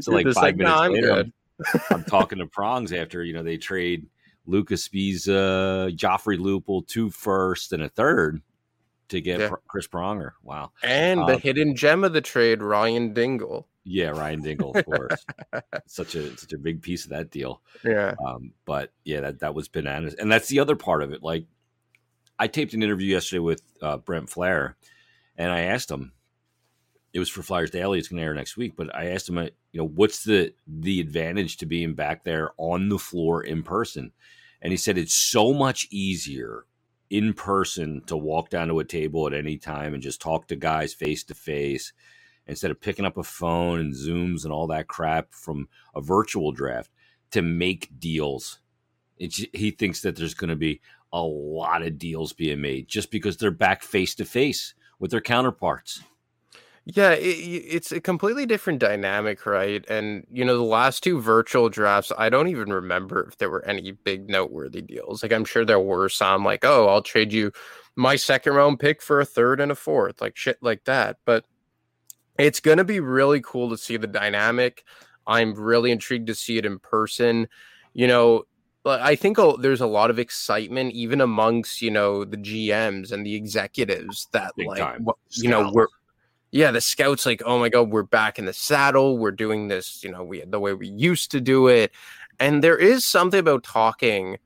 so 0.00 0.12
like 0.12 0.26
five 0.28 0.56
"No, 0.56 0.64
minutes 0.64 0.80
I'm 0.80 0.92
later, 0.92 1.06
good." 1.06 1.32
I'm, 1.74 1.80
I'm 1.90 2.04
talking 2.04 2.38
to 2.38 2.46
Prongs 2.46 2.92
after 2.92 3.22
you 3.22 3.32
know 3.32 3.42
they 3.44 3.58
trade 3.58 4.06
Luca 4.46 4.74
Sbisa, 4.74 5.96
Joffrey 5.96 6.38
Lupul, 6.38 6.86
two 6.86 7.10
first 7.10 7.72
and 7.72 7.82
a 7.82 7.88
third 7.88 8.42
to 9.08 9.20
get 9.20 9.40
Yeah. 9.40 9.50
Chris 9.68 9.86
Pronger. 9.86 10.32
Wow. 10.42 10.72
And 10.82 11.20
the 11.20 11.34
Um, 11.34 11.40
hidden 11.40 11.76
gem 11.76 12.02
of 12.02 12.12
the 12.12 12.20
trade, 12.20 12.62
Ryan 12.62 13.12
Dingle. 13.12 13.68
Yeah, 13.84 14.10
Ryan 14.10 14.42
Dingle, 14.42 14.72
of 14.76 14.84
course. 14.84 15.24
such 15.86 16.14
a 16.14 16.36
such 16.36 16.52
a 16.52 16.58
big 16.58 16.82
piece 16.82 17.04
of 17.04 17.10
that 17.10 17.30
deal. 17.30 17.62
Yeah. 17.84 18.14
Um, 18.24 18.52
but 18.64 18.92
yeah, 19.04 19.20
that 19.20 19.40
that 19.40 19.54
was 19.54 19.68
bananas, 19.68 20.14
and 20.14 20.30
that's 20.30 20.48
the 20.48 20.60
other 20.60 20.76
part 20.76 21.02
of 21.02 21.12
it. 21.12 21.22
Like, 21.22 21.46
I 22.38 22.46
taped 22.46 22.74
an 22.74 22.82
interview 22.82 23.12
yesterday 23.12 23.40
with 23.40 23.62
uh, 23.80 23.96
Brent 23.98 24.28
Flahr, 24.28 24.74
and 25.36 25.50
I 25.50 25.62
asked 25.62 25.90
him. 25.90 26.12
It 27.12 27.18
was 27.18 27.28
for 27.28 27.42
Flyers 27.42 27.70
Daily. 27.70 27.98
It's 27.98 28.08
going 28.08 28.20
to 28.20 28.24
air 28.24 28.32
next 28.32 28.56
week, 28.56 28.72
but 28.74 28.94
I 28.96 29.08
asked 29.08 29.28
him, 29.28 29.36
uh, 29.36 29.42
you 29.72 29.80
know, 29.80 29.86
what's 29.86 30.24
the 30.24 30.54
the 30.66 30.98
advantage 31.00 31.58
to 31.58 31.66
being 31.66 31.94
back 31.94 32.24
there 32.24 32.52
on 32.56 32.88
the 32.88 32.98
floor 32.98 33.42
in 33.42 33.62
person? 33.62 34.12
And 34.62 34.72
he 34.72 34.78
said 34.78 34.96
it's 34.96 35.12
so 35.12 35.52
much 35.52 35.88
easier 35.90 36.64
in 37.10 37.34
person 37.34 38.00
to 38.06 38.16
walk 38.16 38.48
down 38.48 38.68
to 38.68 38.78
a 38.78 38.84
table 38.84 39.26
at 39.26 39.34
any 39.34 39.58
time 39.58 39.92
and 39.92 40.02
just 40.02 40.22
talk 40.22 40.46
to 40.48 40.56
guys 40.56 40.94
face 40.94 41.22
to 41.24 41.34
face 41.34 41.92
instead 42.46 42.70
of 42.70 42.80
picking 42.80 43.04
up 43.04 43.16
a 43.16 43.22
phone 43.22 43.80
and 43.80 43.94
zooms 43.94 44.44
and 44.44 44.52
all 44.52 44.66
that 44.66 44.88
crap 44.88 45.32
from 45.32 45.68
a 45.94 46.00
virtual 46.00 46.52
draft 46.52 46.90
to 47.30 47.42
make 47.42 47.88
deals. 47.98 48.60
It's, 49.18 49.44
he 49.52 49.70
thinks 49.70 50.02
that 50.02 50.16
there's 50.16 50.34
going 50.34 50.50
to 50.50 50.56
be 50.56 50.80
a 51.12 51.22
lot 51.22 51.82
of 51.82 51.98
deals 51.98 52.32
being 52.32 52.60
made 52.60 52.88
just 52.88 53.10
because 53.10 53.36
they're 53.36 53.50
back 53.50 53.82
face 53.82 54.14
to 54.16 54.24
face 54.24 54.74
with 54.98 55.10
their 55.10 55.20
counterparts. 55.20 56.02
Yeah, 56.84 57.12
it, 57.12 57.24
it's 57.26 57.92
a 57.92 58.00
completely 58.00 58.44
different 58.44 58.80
dynamic, 58.80 59.46
right? 59.46 59.84
And 59.88 60.26
you 60.32 60.44
know, 60.44 60.56
the 60.56 60.64
last 60.64 61.04
two 61.04 61.20
virtual 61.20 61.68
drafts, 61.68 62.10
I 62.18 62.28
don't 62.28 62.48
even 62.48 62.72
remember 62.72 63.28
if 63.28 63.38
there 63.38 63.50
were 63.50 63.64
any 63.64 63.92
big 63.92 64.28
noteworthy 64.28 64.80
deals. 64.80 65.22
Like 65.22 65.32
I'm 65.32 65.44
sure 65.44 65.64
there 65.64 65.78
were 65.78 66.08
some, 66.08 66.44
like, 66.44 66.64
oh, 66.64 66.88
I'll 66.88 67.02
trade 67.02 67.32
you 67.32 67.52
my 67.94 68.16
second 68.16 68.54
round 68.54 68.80
pick 68.80 69.00
for 69.00 69.20
a 69.20 69.24
third 69.24 69.60
and 69.60 69.70
a 69.70 69.76
fourth, 69.76 70.20
like 70.20 70.36
shit 70.36 70.58
like 70.60 70.84
that. 70.84 71.18
But 71.24 71.44
it's 72.38 72.60
gonna 72.60 72.84
be 72.84 73.00
really 73.00 73.40
cool 73.40 73.70
to 73.70 73.78
see 73.78 73.96
the 73.96 74.06
dynamic. 74.06 74.84
I'm 75.26 75.54
really 75.54 75.90
intrigued 75.90 76.26
to 76.28 76.34
see 76.34 76.58
it 76.58 76.66
in 76.66 76.78
person. 76.78 77.48
You 77.94 78.06
know, 78.06 78.44
but 78.82 79.00
I 79.00 79.16
think 79.16 79.38
there's 79.60 79.80
a 79.80 79.86
lot 79.86 80.10
of 80.10 80.18
excitement 80.18 80.92
even 80.92 81.20
amongst 81.20 81.82
you 81.82 81.90
know 81.90 82.24
the 82.24 82.36
GMs 82.38 83.12
and 83.12 83.24
the 83.24 83.34
executives 83.34 84.28
that 84.32 84.52
Big 84.56 84.66
like 84.66 84.78
time. 84.78 85.04
what- 85.04 85.16
you 85.30 85.48
know 85.48 85.70
we're 85.72 85.88
yeah, 86.52 86.70
the 86.70 86.82
scouts 86.82 87.24
like, 87.24 87.42
oh 87.46 87.58
my 87.58 87.70
god, 87.70 87.90
we're 87.90 88.02
back 88.02 88.38
in 88.38 88.44
the 88.44 88.52
saddle. 88.52 89.16
We're 89.16 89.30
doing 89.30 89.68
this, 89.68 90.04
you 90.04 90.10
know, 90.10 90.22
we 90.22 90.42
the 90.46 90.60
way 90.60 90.74
we 90.74 90.86
used 90.86 91.30
to 91.30 91.40
do 91.40 91.66
it. 91.68 91.92
And 92.38 92.62
there 92.62 92.76
is 92.76 93.08
something 93.08 93.40
about 93.40 93.64
talking, 93.64 94.36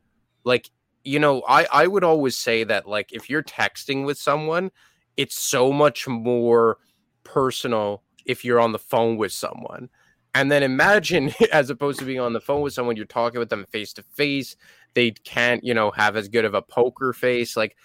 like, 0.45 0.71
you 1.03 1.19
know, 1.19 1.43
I 1.49 1.67
I 1.73 1.87
would 1.89 2.05
always 2.05 2.37
say 2.37 2.63
that 2.63 2.89
like 2.89 3.13
if 3.13 3.29
you're 3.29 3.43
texting 3.43 4.07
with 4.07 4.19
someone, 4.19 4.71
it's 5.17 5.37
so 5.37 5.73
much 5.73 6.07
more 6.07 6.79
personal 7.27 8.03
if 8.25 8.45
you're 8.45 8.61
on 8.61 8.73
the 8.73 8.79
phone 8.79 9.17
with 9.17 9.33
someone. 9.33 9.89
And 10.35 10.51
then 10.51 10.63
imagine, 10.63 11.33
as 11.53 11.71
opposed 11.71 11.99
to 11.99 12.05
being 12.05 12.21
on 12.21 12.33
the 12.33 12.41
phone 12.41 12.63
with 12.63 12.73
someone, 12.73 12.97
you're 12.97 13.07
talking 13.07 13.39
with 13.39 13.51
them 13.51 13.67
face 13.71 13.93
to 13.95 14.03
face. 14.03 14.57
They 14.95 15.11
can't, 15.11 15.65
you 15.65 15.75
know, 15.75 15.91
have 15.91 16.17
as 16.17 16.29
good 16.29 16.45
of 16.45 16.55
a 16.55 16.63
poker 16.63 17.13
face. 17.13 17.57
Like, 17.57 17.77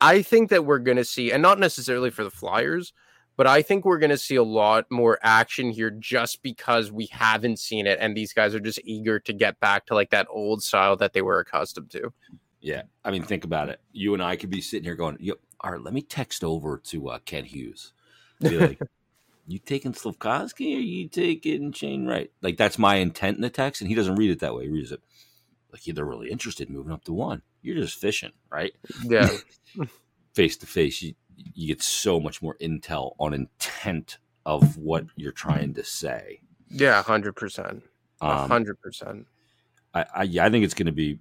I 0.00 0.22
think 0.22 0.50
that 0.50 0.64
we're 0.64 0.78
going 0.78 0.96
to 0.96 1.04
see, 1.04 1.30
and 1.32 1.42
not 1.42 1.58
necessarily 1.58 2.10
for 2.10 2.24
the 2.24 2.30
Flyers, 2.30 2.92
but 3.36 3.46
I 3.46 3.62
think 3.62 3.84
we're 3.84 3.98
going 3.98 4.10
to 4.10 4.18
see 4.18 4.36
a 4.36 4.42
lot 4.42 4.90
more 4.90 5.18
action 5.22 5.70
here 5.70 5.90
just 5.90 6.42
because 6.42 6.92
we 6.92 7.06
haven't 7.06 7.58
seen 7.58 7.86
it. 7.86 7.98
And 8.00 8.16
these 8.16 8.32
guys 8.32 8.54
are 8.54 8.60
just 8.60 8.80
eager 8.84 9.18
to 9.20 9.32
get 9.32 9.58
back 9.60 9.86
to 9.86 9.94
like 9.94 10.10
that 10.10 10.26
old 10.28 10.62
style 10.62 10.96
that 10.96 11.12
they 11.12 11.22
were 11.22 11.38
accustomed 11.38 11.90
to. 11.92 12.12
Yeah. 12.60 12.82
I 13.04 13.10
mean, 13.10 13.22
think 13.22 13.44
about 13.44 13.68
it. 13.68 13.80
You 13.92 14.14
and 14.14 14.22
I 14.22 14.36
could 14.36 14.50
be 14.50 14.60
sitting 14.60 14.84
here 14.84 14.94
going, 14.94 15.16
"Yep, 15.18 15.38
all 15.60 15.72
right, 15.72 15.80
let 15.80 15.94
me 15.94 16.02
text 16.02 16.44
over 16.44 16.78
to 16.78 17.08
uh, 17.08 17.18
Kent 17.20 17.46
Hughes. 17.46 17.92
Be 18.42 18.58
like, 18.58 18.80
you 19.46 19.58
taking 19.58 19.92
Slafkovsky 19.92 20.76
or 20.76 20.80
you 20.80 21.08
taking 21.08 21.72
Shane 21.72 22.06
Wright? 22.06 22.30
Like 22.42 22.56
that's 22.56 22.78
my 22.78 22.96
intent 22.96 23.36
in 23.36 23.42
the 23.42 23.50
text, 23.50 23.80
and 23.80 23.88
he 23.88 23.94
doesn't 23.94 24.16
read 24.16 24.30
it 24.30 24.40
that 24.40 24.54
way. 24.54 24.64
He 24.64 24.70
reads 24.70 24.92
it 24.92 25.00
like 25.72 25.82
they're 25.84 26.04
really 26.04 26.30
interested 26.30 26.68
in 26.68 26.74
moving 26.74 26.92
up 26.92 27.04
to 27.04 27.12
one. 27.12 27.42
You're 27.62 27.76
just 27.76 27.98
fishing, 27.98 28.32
right? 28.50 28.72
Yeah. 29.04 29.28
Face 30.34 30.56
to 30.58 30.66
face, 30.66 31.02
you 31.02 31.14
you 31.54 31.66
get 31.68 31.82
so 31.82 32.20
much 32.20 32.42
more 32.42 32.56
intel 32.60 33.14
on 33.18 33.34
intent 33.34 34.18
of 34.44 34.76
what 34.76 35.06
you're 35.16 35.32
trying 35.32 35.74
to 35.74 35.84
say. 35.84 36.40
Yeah, 36.68 37.02
hundred 37.02 37.34
percent. 37.36 37.82
hundred 38.20 38.80
percent. 38.80 39.26
I, 39.94 40.06
I 40.14 40.22
yeah, 40.24 40.44
I 40.44 40.50
think 40.50 40.64
it's 40.64 40.74
going 40.74 40.86
to 40.86 40.92
be 40.92 41.18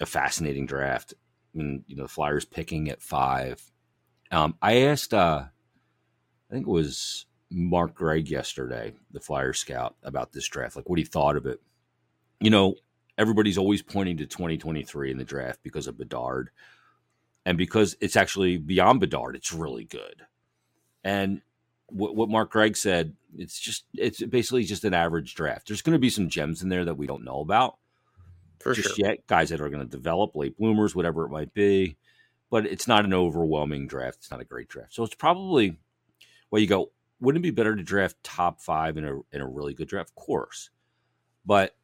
a 0.00 0.06
fascinating 0.06 0.66
draft. 0.66 1.14
I 1.54 1.58
mean, 1.58 1.84
you 1.86 1.96
know, 1.96 2.04
the 2.04 2.08
Flyers 2.08 2.44
picking 2.44 2.88
at 2.88 3.00
five. 3.00 3.62
Um, 4.30 4.56
I 4.60 4.82
asked 4.82 5.14
uh, 5.14 5.44
I 6.50 6.54
think 6.54 6.66
it 6.66 6.70
was 6.70 7.26
Mark 7.50 7.94
Gregg 7.94 8.28
yesterday, 8.28 8.94
the 9.10 9.20
Flyer 9.20 9.52
scout, 9.52 9.96
about 10.02 10.32
this 10.32 10.46
draft, 10.46 10.76
like 10.76 10.88
what 10.88 10.98
he 10.98 11.04
thought 11.04 11.36
of 11.36 11.46
it. 11.46 11.60
You 12.40 12.50
know, 12.50 12.74
everybody's 13.16 13.58
always 13.58 13.82
pointing 13.82 14.16
to 14.18 14.26
2023 14.26 15.10
in 15.10 15.18
the 15.18 15.24
draft 15.24 15.60
because 15.62 15.86
of 15.86 15.98
Bedard. 15.98 16.50
And 17.46 17.58
because 17.58 17.96
it's 18.00 18.16
actually 18.16 18.56
beyond 18.56 19.00
Bedard, 19.00 19.36
it's 19.36 19.52
really 19.52 19.84
good. 19.84 20.22
And 21.02 21.42
what, 21.86 22.16
what 22.16 22.30
Mark 22.30 22.50
Gregg 22.50 22.76
said, 22.76 23.14
it's 23.36 23.58
just 23.58 23.84
it's 23.94 24.22
basically 24.22 24.64
just 24.64 24.84
an 24.84 24.94
average 24.94 25.34
draft. 25.34 25.68
There's 25.68 25.82
going 25.82 25.92
to 25.92 25.98
be 25.98 26.10
some 26.10 26.28
gems 26.28 26.62
in 26.62 26.70
there 26.70 26.84
that 26.84 26.96
we 26.96 27.06
don't 27.06 27.24
know 27.24 27.40
about. 27.40 27.76
For 28.60 28.72
just 28.72 28.96
sure. 28.96 29.08
yet, 29.08 29.26
guys 29.26 29.50
that 29.50 29.60
are 29.60 29.68
going 29.68 29.82
to 29.82 29.96
develop 29.96 30.34
late 30.34 30.56
bloomers, 30.56 30.94
whatever 30.96 31.24
it 31.24 31.30
might 31.30 31.52
be. 31.52 31.98
But 32.50 32.66
it's 32.66 32.88
not 32.88 33.04
an 33.04 33.12
overwhelming 33.12 33.86
draft. 33.86 34.18
It's 34.18 34.30
not 34.30 34.40
a 34.40 34.44
great 34.44 34.68
draft. 34.68 34.94
So 34.94 35.02
it's 35.02 35.14
probably 35.14 35.76
well, 36.54 36.60
you 36.60 36.68
go, 36.68 36.92
wouldn't 37.18 37.44
it 37.44 37.48
be 37.48 37.50
better 37.50 37.74
to 37.74 37.82
draft 37.82 38.14
top 38.22 38.60
five 38.60 38.96
in 38.96 39.04
a 39.04 39.18
in 39.32 39.40
a 39.40 39.46
really 39.46 39.74
good 39.74 39.88
draft? 39.88 40.10
Of 40.10 40.14
course, 40.14 40.70
but 41.44 41.74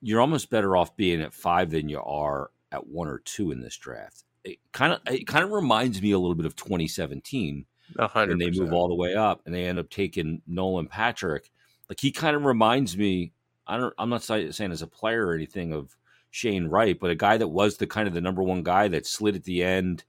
you're 0.00 0.20
almost 0.20 0.50
better 0.50 0.76
off 0.76 0.96
being 0.96 1.22
at 1.22 1.32
five 1.32 1.70
than 1.70 1.88
you 1.88 2.00
are 2.00 2.50
at 2.72 2.84
one 2.84 3.06
or 3.06 3.20
two 3.20 3.52
in 3.52 3.60
this 3.60 3.76
draft. 3.76 4.24
It 4.42 4.58
kind 4.72 4.92
of 4.92 5.02
it 5.06 5.28
kind 5.28 5.44
of 5.44 5.52
reminds 5.52 6.02
me 6.02 6.10
a 6.10 6.18
little 6.18 6.34
bit 6.34 6.46
of 6.46 6.56
2017 6.56 7.64
100%. 7.96 8.28
when 8.28 8.38
they 8.38 8.50
move 8.50 8.72
all 8.72 8.88
the 8.88 8.94
way 8.96 9.14
up 9.14 9.42
and 9.46 9.54
they 9.54 9.66
end 9.66 9.78
up 9.78 9.88
taking 9.88 10.42
Nolan 10.48 10.88
Patrick. 10.88 11.52
Like 11.88 12.00
he 12.00 12.10
kind 12.10 12.34
of 12.34 12.44
reminds 12.44 12.96
me. 12.96 13.34
I 13.68 13.76
don't. 13.76 13.94
I'm 13.98 14.10
not 14.10 14.24
saying 14.24 14.72
as 14.72 14.82
a 14.82 14.88
player 14.88 15.28
or 15.28 15.34
anything 15.34 15.72
of 15.72 15.96
Shane 16.32 16.66
Wright, 16.66 16.98
but 16.98 17.12
a 17.12 17.14
guy 17.14 17.36
that 17.36 17.46
was 17.46 17.76
the 17.76 17.86
kind 17.86 18.08
of 18.08 18.14
the 18.14 18.20
number 18.20 18.42
one 18.42 18.64
guy 18.64 18.88
that 18.88 19.06
slid 19.06 19.36
at 19.36 19.44
the 19.44 19.62
end 19.62 20.02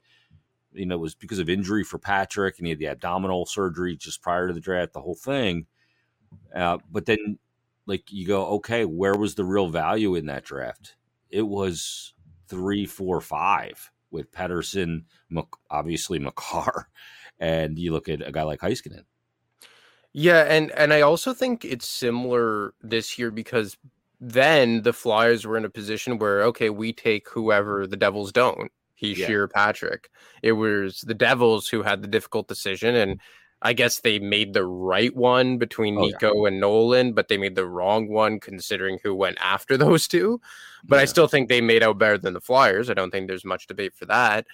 you 0.78 0.86
know, 0.86 0.96
it 0.96 1.02
was 1.02 1.16
because 1.16 1.40
of 1.40 1.50
injury 1.50 1.84
for 1.84 1.98
Patrick, 1.98 2.58
and 2.58 2.68
he 2.68 2.72
had 2.72 2.80
the 2.80 2.88
abdominal 2.88 3.46
surgery 3.46 3.96
just 3.96 4.22
prior 4.22 4.48
to 4.48 4.54
the 4.54 4.60
draft, 4.60 4.94
the 4.94 5.02
whole 5.02 5.16
thing. 5.16 5.66
Uh, 6.54 6.78
but 6.92 7.06
then, 7.06 7.40
like, 7.86 8.12
you 8.12 8.28
go, 8.28 8.46
okay, 8.48 8.86
where 8.86 9.16
was 9.16 9.36
the 9.36 9.46
real 9.46 9.70
value 9.70 10.16
in 10.16 10.28
that 10.28 10.44
draft? 10.44 10.96
It 11.30 11.48
was 11.48 12.14
three, 12.48 12.86
four, 12.86 13.22
five 13.22 13.92
with 14.12 14.32
Pettersson, 14.32 15.04
obviously 15.70 16.20
Makar, 16.20 16.90
and 17.40 17.78
you 17.78 17.92
look 17.92 18.10
at 18.10 18.26
a 18.26 18.32
guy 18.32 18.44
like 18.44 18.60
Heiskanen. 18.60 19.04
Yeah, 20.14 20.46
and 20.48 20.72
and 20.72 20.94
I 20.94 21.02
also 21.02 21.34
think 21.34 21.64
it's 21.64 21.88
similar 21.88 22.74
this 22.82 23.20
year 23.20 23.30
because 23.30 23.78
then 24.20 24.82
the 24.82 24.94
Flyers 24.94 25.46
were 25.46 25.58
in 25.58 25.66
a 25.66 25.70
position 25.70 26.18
where 26.18 26.42
okay, 26.44 26.70
we 26.72 26.92
take 26.92 27.30
whoever 27.30 27.86
the 27.86 27.98
Devils 27.98 28.32
don't 28.32 28.72
he 28.98 29.14
yeah. 29.14 29.28
Shear 29.28 29.48
Patrick. 29.48 30.10
It 30.42 30.54
was 30.54 31.02
the 31.02 31.14
Devils 31.14 31.70
who 31.70 31.84
had 31.84 32.02
the 32.02 32.08
difficult 32.08 32.48
decision, 32.48 32.96
and 32.96 33.22
I 33.62 33.74
guess 33.74 34.02
they 34.02 34.20
made 34.20 34.54
the 34.54 34.66
right 34.66 35.16
one 35.16 35.58
between 35.58 35.98
oh, 35.98 36.02
Nico 36.02 36.42
yeah. 36.42 36.48
and 36.48 36.60
Nolan, 36.60 37.14
but 37.14 37.28
they 37.28 37.38
made 37.38 37.56
the 37.56 37.68
wrong 37.68 38.08
one 38.10 38.40
considering 38.40 39.00
who 39.04 39.16
went 39.16 39.38
after 39.40 39.78
those 39.78 40.08
two. 40.08 40.42
But 40.84 40.98
yeah. 40.98 41.04
I 41.04 41.06
still 41.06 41.28
think 41.28 41.48
they 41.48 41.62
made 41.62 41.84
out 41.84 41.98
better 41.98 42.18
than 42.18 42.34
the 42.34 42.42
Flyers. 42.42 42.90
I 42.90 42.96
don't 42.96 43.12
think 43.12 43.28
there's 43.28 43.46
much 43.46 43.68
debate 43.68 43.94
for 43.96 44.06
that. 44.06 44.46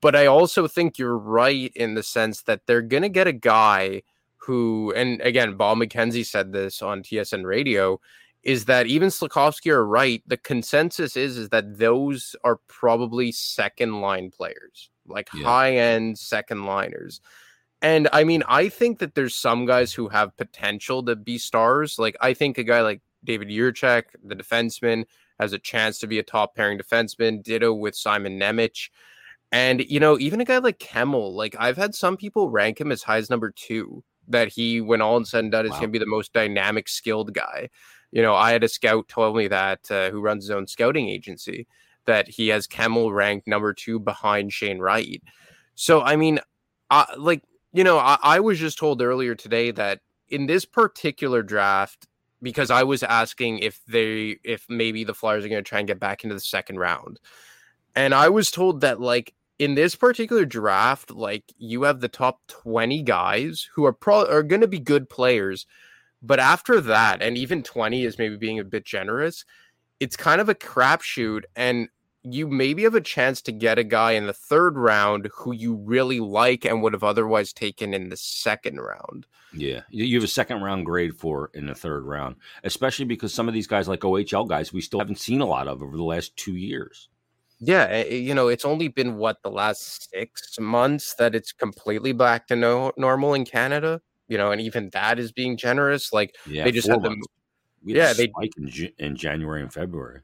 But 0.00 0.14
I 0.14 0.26
also 0.26 0.68
think 0.68 0.98
you're 0.98 1.18
right 1.18 1.72
in 1.74 1.94
the 1.94 2.02
sense 2.02 2.42
that 2.42 2.66
they're 2.66 2.82
going 2.82 3.02
to 3.02 3.08
get 3.08 3.26
a 3.26 3.32
guy 3.32 4.02
who, 4.36 4.92
and 4.94 5.20
again, 5.22 5.56
Bob 5.56 5.78
McKenzie 5.78 6.24
said 6.24 6.52
this 6.52 6.82
on 6.82 7.02
TSN 7.02 7.44
radio, 7.44 8.00
is 8.42 8.66
that 8.66 8.86
even 8.86 9.08
Slafkovsky 9.08 9.70
or 9.70 9.84
Wright, 9.84 10.22
the 10.26 10.36
consensus 10.36 11.16
is 11.16 11.36
is 11.36 11.48
that 11.50 11.78
those 11.78 12.36
are 12.44 12.60
probably 12.68 13.32
second 13.32 14.00
line 14.00 14.30
players, 14.30 14.90
like 15.06 15.28
yeah. 15.34 15.44
high 15.44 15.76
end 15.76 16.18
second 16.18 16.64
liners. 16.64 17.20
And 17.82 18.08
I 18.12 18.24
mean, 18.24 18.42
I 18.48 18.68
think 18.68 18.98
that 18.98 19.14
there's 19.14 19.34
some 19.34 19.66
guys 19.66 19.92
who 19.92 20.08
have 20.08 20.36
potential 20.36 21.04
to 21.04 21.16
be 21.16 21.38
stars. 21.38 21.98
Like 21.98 22.16
I 22.20 22.34
think 22.34 22.58
a 22.58 22.64
guy 22.64 22.80
like 22.82 23.00
David 23.24 23.48
Jiricek, 23.48 24.04
the 24.24 24.34
defenseman, 24.34 25.04
has 25.38 25.52
a 25.52 25.58
chance 25.58 25.98
to 26.00 26.06
be 26.06 26.18
a 26.18 26.24
top 26.24 26.56
pairing 26.56 26.78
defenseman. 26.78 27.42
Ditto 27.42 27.72
with 27.72 27.94
Simon 27.94 28.38
Nemec. 28.38 28.90
And 29.50 29.84
you 29.88 30.00
know, 30.00 30.18
even 30.18 30.40
a 30.40 30.44
guy 30.44 30.58
like 30.58 30.78
Kemell, 30.78 31.32
like 31.32 31.56
I've 31.58 31.76
had 31.76 31.94
some 31.94 32.16
people 32.16 32.50
rank 32.50 32.80
him 32.80 32.92
as 32.92 33.02
high 33.02 33.18
as 33.18 33.30
number 33.30 33.50
two. 33.50 34.04
That 34.30 34.48
he, 34.48 34.82
when 34.82 35.00
all 35.00 35.18
is 35.22 35.30
said 35.30 35.44
and 35.44 35.52
done, 35.52 35.64
is 35.64 35.70
wow. 35.70 35.78
going 35.78 35.88
to 35.88 35.92
be 35.92 35.98
the 35.98 36.06
most 36.06 36.34
dynamic, 36.34 36.86
skilled 36.86 37.32
guy 37.32 37.70
you 38.10 38.22
know, 38.22 38.34
I 38.34 38.52
had 38.52 38.64
a 38.64 38.68
scout 38.68 39.08
told 39.08 39.36
me 39.36 39.48
that 39.48 39.90
uh, 39.90 40.10
who 40.10 40.20
runs 40.20 40.44
his 40.44 40.50
own 40.50 40.66
scouting 40.66 41.08
agency 41.08 41.66
that 42.06 42.26
he 42.26 42.48
has 42.48 42.66
Kemell 42.66 43.14
ranked 43.14 43.46
number 43.46 43.74
two 43.74 43.98
behind 43.98 44.52
Shane 44.52 44.78
Wright. 44.78 45.22
So 45.74 46.00
I 46.00 46.16
mean, 46.16 46.40
I, 46.90 47.06
like 47.16 47.42
you 47.72 47.84
know, 47.84 47.98
I, 47.98 48.18
I 48.22 48.40
was 48.40 48.58
just 48.58 48.78
told 48.78 49.02
earlier 49.02 49.34
today 49.34 49.70
that 49.72 50.00
in 50.28 50.46
this 50.46 50.64
particular 50.64 51.42
draft, 51.42 52.06
because 52.42 52.70
I 52.70 52.82
was 52.82 53.02
asking 53.02 53.58
if 53.58 53.84
they 53.86 54.38
if 54.42 54.64
maybe 54.68 55.04
the 55.04 55.14
Flyers 55.14 55.44
are 55.44 55.48
going 55.48 55.62
to 55.62 55.68
try 55.68 55.80
and 55.80 55.88
get 55.88 56.00
back 56.00 56.24
into 56.24 56.34
the 56.34 56.40
second 56.40 56.78
round, 56.78 57.20
and 57.94 58.14
I 58.14 58.30
was 58.30 58.50
told 58.50 58.80
that 58.80 59.00
like 59.00 59.34
in 59.58 59.74
this 59.74 59.94
particular 59.94 60.46
draft, 60.46 61.10
like 61.10 61.44
you 61.58 61.82
have 61.82 62.00
the 62.00 62.08
top 62.08 62.40
twenty 62.46 63.02
guys 63.02 63.68
who 63.74 63.84
are 63.84 63.92
probably 63.92 64.32
are 64.32 64.42
going 64.42 64.62
to 64.62 64.66
be 64.68 64.78
good 64.78 65.10
players 65.10 65.66
but 66.22 66.40
after 66.40 66.80
that, 66.80 67.22
and 67.22 67.38
even 67.38 67.62
20 67.62 68.04
is 68.04 68.18
maybe 68.18 68.36
being 68.36 68.58
a 68.58 68.64
bit 68.64 68.84
generous, 68.84 69.44
it's 70.00 70.16
kind 70.16 70.40
of 70.40 70.48
a 70.48 70.54
crapshoot. 70.54 71.42
And 71.54 71.88
you 72.22 72.48
maybe 72.48 72.82
have 72.82 72.94
a 72.94 73.00
chance 73.00 73.40
to 73.42 73.52
get 73.52 73.78
a 73.78 73.84
guy 73.84 74.12
in 74.12 74.26
the 74.26 74.32
third 74.32 74.76
round 74.76 75.28
who 75.32 75.52
you 75.52 75.74
really 75.74 76.20
like 76.20 76.64
and 76.64 76.82
would 76.82 76.92
have 76.92 77.04
otherwise 77.04 77.52
taken 77.52 77.94
in 77.94 78.08
the 78.08 78.16
second 78.16 78.80
round. 78.80 79.26
Yeah, 79.52 79.82
you 79.88 80.16
have 80.18 80.24
a 80.24 80.28
second 80.28 80.60
round 80.60 80.84
grade 80.84 81.16
for 81.16 81.50
in 81.54 81.66
the 81.66 81.74
third 81.74 82.04
round, 82.04 82.36
especially 82.64 83.06
because 83.06 83.32
some 83.32 83.48
of 83.48 83.54
these 83.54 83.66
guys, 83.66 83.88
like 83.88 84.00
OHL 84.00 84.46
guys, 84.46 84.72
we 84.72 84.82
still 84.82 84.98
haven't 84.98 85.18
seen 85.18 85.40
a 85.40 85.46
lot 85.46 85.68
of 85.68 85.82
over 85.82 85.96
the 85.96 86.02
last 86.02 86.36
two 86.36 86.56
years. 86.56 87.08
Yeah, 87.60 87.84
eh, 87.84 88.04
eh, 88.08 88.14
you 88.16 88.34
know, 88.34 88.48
it's 88.48 88.66
only 88.66 88.88
been 88.88 89.16
what 89.16 89.42
the 89.42 89.50
last 89.50 90.10
six 90.10 90.58
months 90.60 91.14
that 91.14 91.34
it's 91.34 91.52
completely 91.52 92.12
back 92.12 92.46
to 92.48 92.56
no 92.56 92.92
normal 92.96 93.34
in 93.34 93.44
Canada 93.46 94.02
you 94.28 94.38
know, 94.38 94.52
and 94.52 94.60
even 94.60 94.90
that 94.90 95.18
is 95.18 95.32
being 95.32 95.56
generous. 95.56 96.12
Like 96.12 96.36
yeah, 96.46 96.64
they 96.64 96.72
just 96.72 96.88
had 96.88 97.02
them. 97.02 97.20
yeah, 97.84 98.12
they 98.12 98.30
in, 98.56 98.92
in 98.98 99.16
January 99.16 99.62
and 99.62 99.72
February. 99.72 100.20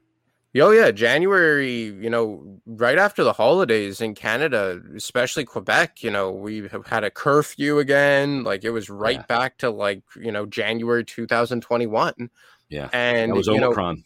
Oh 0.57 0.71
yeah, 0.71 0.91
January. 0.91 1.83
You 1.83 2.09
know, 2.09 2.61
right 2.65 2.97
after 2.97 3.23
the 3.23 3.33
holidays 3.33 3.99
in 3.99 4.15
Canada, 4.15 4.81
especially 4.95 5.43
Quebec. 5.43 6.03
You 6.03 6.11
know, 6.11 6.31
we 6.31 6.67
have 6.69 6.87
had 6.87 7.03
a 7.03 7.11
curfew 7.11 7.79
again. 7.79 8.43
Like 8.43 8.63
it 8.63 8.69
was 8.69 8.89
right 8.89 9.17
yeah. 9.17 9.25
back 9.27 9.57
to 9.59 9.69
like 9.69 10.03
you 10.15 10.31
know 10.31 10.45
January 10.45 11.03
2021. 11.03 12.29
Yeah, 12.69 12.89
and 12.93 13.31
it 13.31 13.35
was 13.35 13.49
Omicron. 13.49 13.95
Know, 13.97 14.01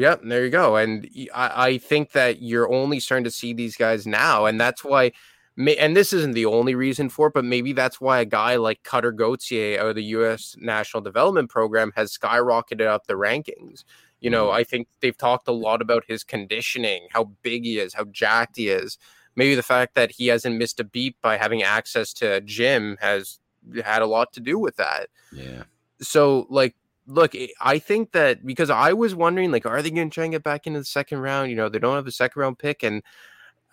Yep, 0.00 0.22
there 0.24 0.44
you 0.44 0.50
go. 0.50 0.76
And 0.76 1.06
I, 1.34 1.66
I 1.66 1.78
think 1.78 2.12
that 2.12 2.40
you're 2.40 2.72
only 2.72 3.00
starting 3.00 3.24
to 3.24 3.30
see 3.30 3.52
these 3.52 3.76
guys 3.76 4.06
now, 4.06 4.46
and 4.46 4.58
that's 4.58 4.82
why 4.82 5.12
and 5.56 5.96
this 5.96 6.12
isn't 6.12 6.32
the 6.32 6.46
only 6.46 6.74
reason 6.74 7.08
for 7.08 7.26
it, 7.28 7.34
but 7.34 7.44
maybe 7.44 7.72
that's 7.72 8.00
why 8.00 8.20
a 8.20 8.24
guy 8.24 8.56
like 8.56 8.82
Cutter 8.82 9.12
Gauthier 9.12 9.80
out 9.80 9.88
of 9.88 9.94
the 9.94 10.04
U.S. 10.04 10.56
National 10.58 11.02
Development 11.02 11.50
Program 11.50 11.92
has 11.96 12.16
skyrocketed 12.16 12.86
up 12.86 13.06
the 13.06 13.14
rankings. 13.14 13.84
You 14.20 14.30
know, 14.30 14.46
mm-hmm. 14.46 14.56
I 14.56 14.64
think 14.64 14.88
they've 15.00 15.16
talked 15.16 15.48
a 15.48 15.52
lot 15.52 15.82
about 15.82 16.04
his 16.06 16.24
conditioning, 16.24 17.08
how 17.10 17.24
big 17.42 17.64
he 17.64 17.78
is, 17.78 17.94
how 17.94 18.04
jacked 18.04 18.56
he 18.56 18.68
is. 18.68 18.98
Maybe 19.36 19.54
the 19.54 19.62
fact 19.62 19.94
that 19.94 20.10
he 20.10 20.26
hasn't 20.26 20.56
missed 20.56 20.80
a 20.80 20.84
beat 20.84 21.16
by 21.22 21.36
having 21.36 21.62
access 21.62 22.12
to 22.14 22.34
a 22.34 22.40
gym 22.40 22.98
has 23.00 23.38
had 23.84 24.02
a 24.02 24.06
lot 24.06 24.32
to 24.34 24.40
do 24.40 24.58
with 24.58 24.76
that. 24.76 25.08
Yeah. 25.32 25.64
So, 26.00 26.46
like, 26.50 26.74
look, 27.06 27.34
I 27.60 27.78
think 27.78 28.12
that 28.12 28.44
because 28.44 28.70
I 28.70 28.92
was 28.92 29.14
wondering, 29.14 29.50
like, 29.52 29.66
are 29.66 29.82
they 29.82 29.90
going 29.90 30.10
to 30.10 30.14
try 30.14 30.24
and 30.24 30.32
get 30.32 30.42
back 30.42 30.66
into 30.66 30.80
the 30.80 30.84
second 30.84 31.18
round? 31.18 31.50
You 31.50 31.56
know, 31.56 31.68
they 31.68 31.78
don't 31.78 31.96
have 31.96 32.06
a 32.06 32.12
second 32.12 32.40
round 32.40 32.58
pick, 32.58 32.82
and 32.82 33.02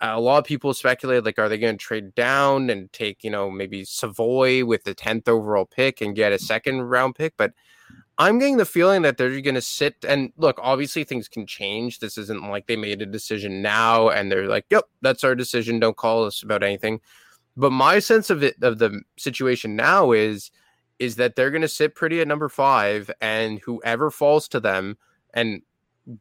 a 0.00 0.20
lot 0.20 0.38
of 0.38 0.44
people 0.44 0.72
speculate 0.74 1.24
like, 1.24 1.38
are 1.38 1.48
they 1.48 1.58
going 1.58 1.76
to 1.76 1.84
trade 1.84 2.14
down 2.14 2.70
and 2.70 2.92
take, 2.92 3.24
you 3.24 3.30
know, 3.30 3.50
maybe 3.50 3.84
Savoy 3.84 4.64
with 4.64 4.84
the 4.84 4.94
10th 4.94 5.28
overall 5.28 5.66
pick 5.66 6.00
and 6.00 6.14
get 6.14 6.32
a 6.32 6.38
second 6.38 6.82
round 6.82 7.16
pick? 7.16 7.36
But 7.36 7.52
I'm 8.16 8.38
getting 8.38 8.56
the 8.56 8.64
feeling 8.64 9.02
that 9.02 9.16
they're 9.16 9.40
going 9.40 9.54
to 9.54 9.60
sit 9.60 10.04
and 10.06 10.32
look, 10.36 10.58
obviously 10.62 11.04
things 11.04 11.28
can 11.28 11.46
change. 11.46 11.98
This 11.98 12.18
isn't 12.18 12.48
like 12.48 12.66
they 12.66 12.76
made 12.76 13.02
a 13.02 13.06
decision 13.06 13.62
now 13.62 14.08
and 14.08 14.30
they're 14.30 14.48
like, 14.48 14.66
yep, 14.70 14.84
that's 15.02 15.24
our 15.24 15.34
decision. 15.34 15.80
Don't 15.80 15.96
call 15.96 16.24
us 16.24 16.42
about 16.42 16.62
anything. 16.62 17.00
But 17.56 17.70
my 17.70 17.98
sense 17.98 18.30
of 18.30 18.42
it, 18.42 18.56
of 18.62 18.78
the 18.78 19.02
situation 19.16 19.74
now 19.74 20.12
is, 20.12 20.50
is 20.98 21.16
that 21.16 21.36
they're 21.36 21.50
going 21.50 21.62
to 21.62 21.68
sit 21.68 21.94
pretty 21.94 22.20
at 22.20 22.28
number 22.28 22.48
five 22.48 23.10
and 23.20 23.60
whoever 23.60 24.10
falls 24.10 24.48
to 24.48 24.60
them 24.60 24.96
and 25.34 25.62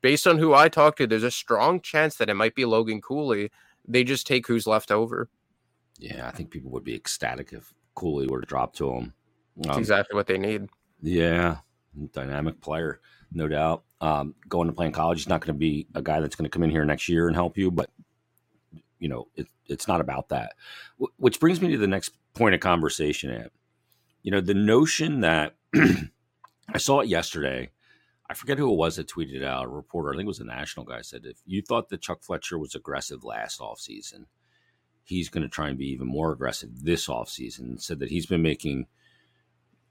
based 0.01 0.27
on 0.27 0.38
who 0.38 0.53
I 0.53 0.69
talked 0.69 0.98
to, 0.98 1.07
there's 1.07 1.24
a 1.24 1.31
strong 1.31 1.81
chance 1.81 2.15
that 2.15 2.29
it 2.29 2.34
might 2.34 2.55
be 2.55 2.65
Logan 2.65 3.01
Cooley 3.01 3.51
they 3.88 4.03
just 4.03 4.27
take 4.27 4.48
who's 4.48 4.67
left 4.67 4.91
over. 4.91 5.29
Yeah, 6.00 6.27
I 6.27 6.32
think 6.32 6.51
people 6.51 6.72
would 6.72 6.84
be 6.84 6.96
ecstatic 6.96 7.53
if 7.53 7.74
Cooley 7.96 8.27
were 8.27 8.41
to 8.41 8.48
drop 8.48 8.74
to 8.75 8.91
them. 8.91 9.13
Um, 9.67 9.79
exactly 9.79 10.15
what 10.15 10.27
they 10.27 10.38
need. 10.38 10.67
Yeah, 11.01 11.58
dynamic 12.13 12.62
player, 12.62 13.00
no 13.32 13.48
doubt. 13.48 13.84
Um, 14.00 14.36
going 14.48 14.67
to 14.67 14.74
play 14.74 14.86
in 14.86 14.91
college, 14.91 15.20
he's 15.20 15.29
not 15.29 15.41
going 15.41 15.56
to 15.56 15.60
be 15.60 15.88
a 15.96 16.01
guy 16.01 16.20
that's 16.20 16.36
going 16.36 16.50
to 16.50 16.53
come 16.53 16.63
in 16.63 16.70
here 16.70 16.86
next 16.86 17.10
year 17.10 17.27
and 17.27 17.36
help 17.36 17.58
you, 17.58 17.72
but 17.72 17.89
you 19.00 19.10
know, 19.10 19.27
it, 19.36 19.48
it's 19.65 19.88
not 19.88 20.01
about 20.01 20.29
that. 20.29 20.53
W- 21.00 21.13
which 21.17 21.39
brings 21.39 21.62
me 21.62 21.72
to 21.72 21.77
the 21.77 21.88
next 21.88 22.12
point 22.34 22.56
of 22.56 22.62
conversation. 22.62 23.32
At 23.32 23.51
you 24.22 24.32
know, 24.32 24.41
the 24.41 24.53
notion 24.53 25.22
that 25.22 25.56
I 25.75 26.77
saw 26.77 27.00
it 27.00 27.08
yesterday 27.08 27.72
I 28.29 28.34
forget 28.34 28.57
who 28.57 28.72
it 28.72 28.75
was 28.75 28.98
that 28.98 29.07
tweeted 29.07 29.43
out, 29.43 29.65
a 29.65 29.69
reporter, 29.69 30.10
I 30.10 30.13
think 30.13 30.25
it 30.25 30.27
was 30.27 30.39
a 30.39 30.46
national 30.46 30.86
guy, 30.86 31.01
said 31.01 31.25
if 31.25 31.38
you 31.46 31.62
thought 31.62 31.89
that 31.89 32.01
Chuck 32.01 32.24
Fletcher 32.24 32.57
was 32.57 32.75
aggressive 32.75 33.24
last 33.24 33.60
offseason, 33.60 34.25
he's 35.03 35.29
going 35.29 35.43
to 35.43 35.50
try 35.50 35.69
and 35.69 35.77
be 35.77 35.88
even 35.88 36.07
more 36.07 36.34
aggressive 36.34 36.84
this 36.84 37.07
offseason. 37.07 37.81
Said 37.81 38.00
that 38.00 38.10
he's 38.10 38.25
been 38.25 38.41
making 38.41 38.88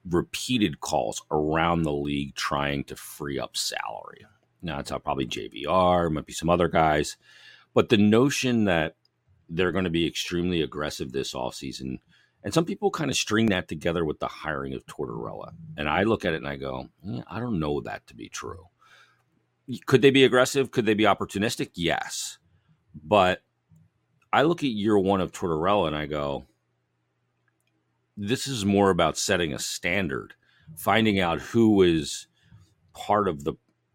repeated 0.09 0.81
calls 0.81 1.23
around 1.31 1.83
the 1.83 1.93
league 1.93 2.35
trying 2.35 2.85
to 2.85 2.97
free 2.97 3.39
up 3.39 3.57
salary. 3.57 4.27
Now, 4.61 4.81
it's 4.81 4.91
probably 4.91 5.27
JVR, 5.27 6.13
might 6.13 6.27
be 6.27 6.33
some 6.33 6.51
other 6.51 6.69
guys, 6.69 7.17
but 7.73 7.89
the 7.89 7.97
notion 7.97 8.65
that 8.65 8.97
they're 9.49 9.73
going 9.73 9.85
to 9.85 9.91
be 9.91 10.07
extremely 10.07 10.61
aggressive 10.61 11.13
this 11.13 11.33
offseason– 11.33 12.01
and 12.47 12.55
some 12.55 12.65
people 12.65 12.93
kind 12.93 13.11
of 13.11 13.17
string 13.17 13.47
that 13.47 13.67
together 13.67 14.05
with 14.05 14.21
the 14.21 14.29
hiring 14.29 14.73
of 14.73 14.87
Tortorella. 14.87 15.51
And 15.77 15.89
I 15.89 16.05
look 16.05 16.25
at 16.25 16.33
it 16.33 16.37
and 16.37 16.47
I 16.47 16.55
go, 16.55 16.89
yeah, 17.03 17.23
I 17.27 17.41
don't 17.41 17.59
know 17.59 17.81
that 17.81 18.07
to 18.07 18.15
be 18.15 18.29
true. 18.29 18.69
Could 19.87 20.01
they 20.01 20.11
be 20.11 20.23
aggressive? 20.23 20.71
Could 20.71 20.87
they 20.87 20.95
be 20.95 21.03
opportunistic? 21.03 21.71
Yes. 21.75 22.39
But 22.95 23.43
I 24.33 24.43
look 24.43 24.63
at 24.63 24.69
year 24.69 24.97
one 24.97 25.21
of 25.21 25.33
Tortorella 25.33 25.89
and 25.89 25.97
I 25.97 26.07
go, 26.07 26.47
this 28.17 28.47
is 28.47 28.65
more 28.65 28.91
about 28.91 29.19
setting 29.19 29.53
a 29.53 29.59
standard, 29.59 30.35
finding 30.77 31.19
out 31.19 31.41
who 31.41 31.83
is 31.83 32.29
part 32.95 33.27
of 33.27 33.43
the, 33.43 33.55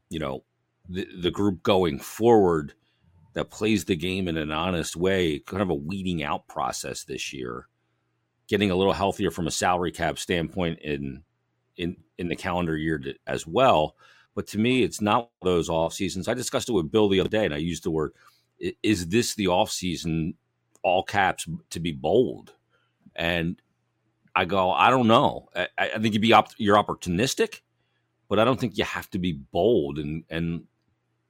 you 0.10 0.20
know, 0.20 0.44
the, 0.90 1.08
the 1.22 1.32
group 1.32 1.64
going 1.64 2.00
forward 2.00 2.74
that 3.32 3.50
plays 3.50 3.86
the 3.86 3.96
game 3.96 4.28
in 4.28 4.36
an 4.36 4.52
honest 4.52 4.98
way, 4.98 5.40
kind 5.40 5.62
of 5.62 5.70
a 5.70 5.74
weeding 5.74 6.22
out 6.22 6.50
process 6.50 7.06
this 7.06 7.32
year 7.32 7.70
getting 8.52 8.70
a 8.70 8.76
little 8.76 8.92
healthier 8.94 9.32
from 9.32 9.48
a 9.48 9.52
salary 9.52 9.94
cap 9.94 10.20
standpoint 10.20 10.78
in 10.80 11.24
in 11.78 11.96
in 12.18 12.28
the 12.28 12.36
calendar 12.36 12.76
year 12.76 13.00
to, 13.00 13.16
as 13.26 13.48
well. 13.48 13.96
But 14.36 14.46
to 14.48 14.60
me, 14.60 14.84
it's 14.84 15.00
not 15.00 15.30
those 15.42 15.70
off 15.70 15.94
seasons. 15.94 16.28
I 16.28 16.34
discussed 16.34 16.68
it 16.68 16.74
with 16.74 16.92
Bill 16.92 17.08
the 17.08 17.22
other 17.22 17.30
day, 17.30 17.46
and 17.46 17.54
I 17.54 17.58
used 17.58 17.84
the 17.84 17.92
word: 17.92 18.12
"Is 18.84 19.08
this 19.08 19.36
the 19.36 19.48
off 19.48 19.72
season, 19.72 20.36
all 20.84 21.02
caps, 21.02 21.48
to 21.70 21.80
be 21.80 21.94
bold?" 21.94 22.54
And 23.16 23.62
I 24.36 24.44
go, 24.46 24.72
I 24.72 24.90
don't 24.90 25.08
know. 25.08 25.50
I, 25.56 25.68
I 25.78 26.00
think 26.00 26.14
you'd 26.14 26.22
be 26.22 26.34
op- 26.34 26.54
you're 26.58 26.78
opportunistic, 26.78 27.62
but 28.30 28.38
I 28.38 28.46
don't 28.46 28.60
think 28.60 28.78
you 28.78 28.84
have 28.84 29.10
to 29.12 29.20
be 29.20 29.32
bold 29.32 29.98
and 29.98 30.26
and 30.30 30.66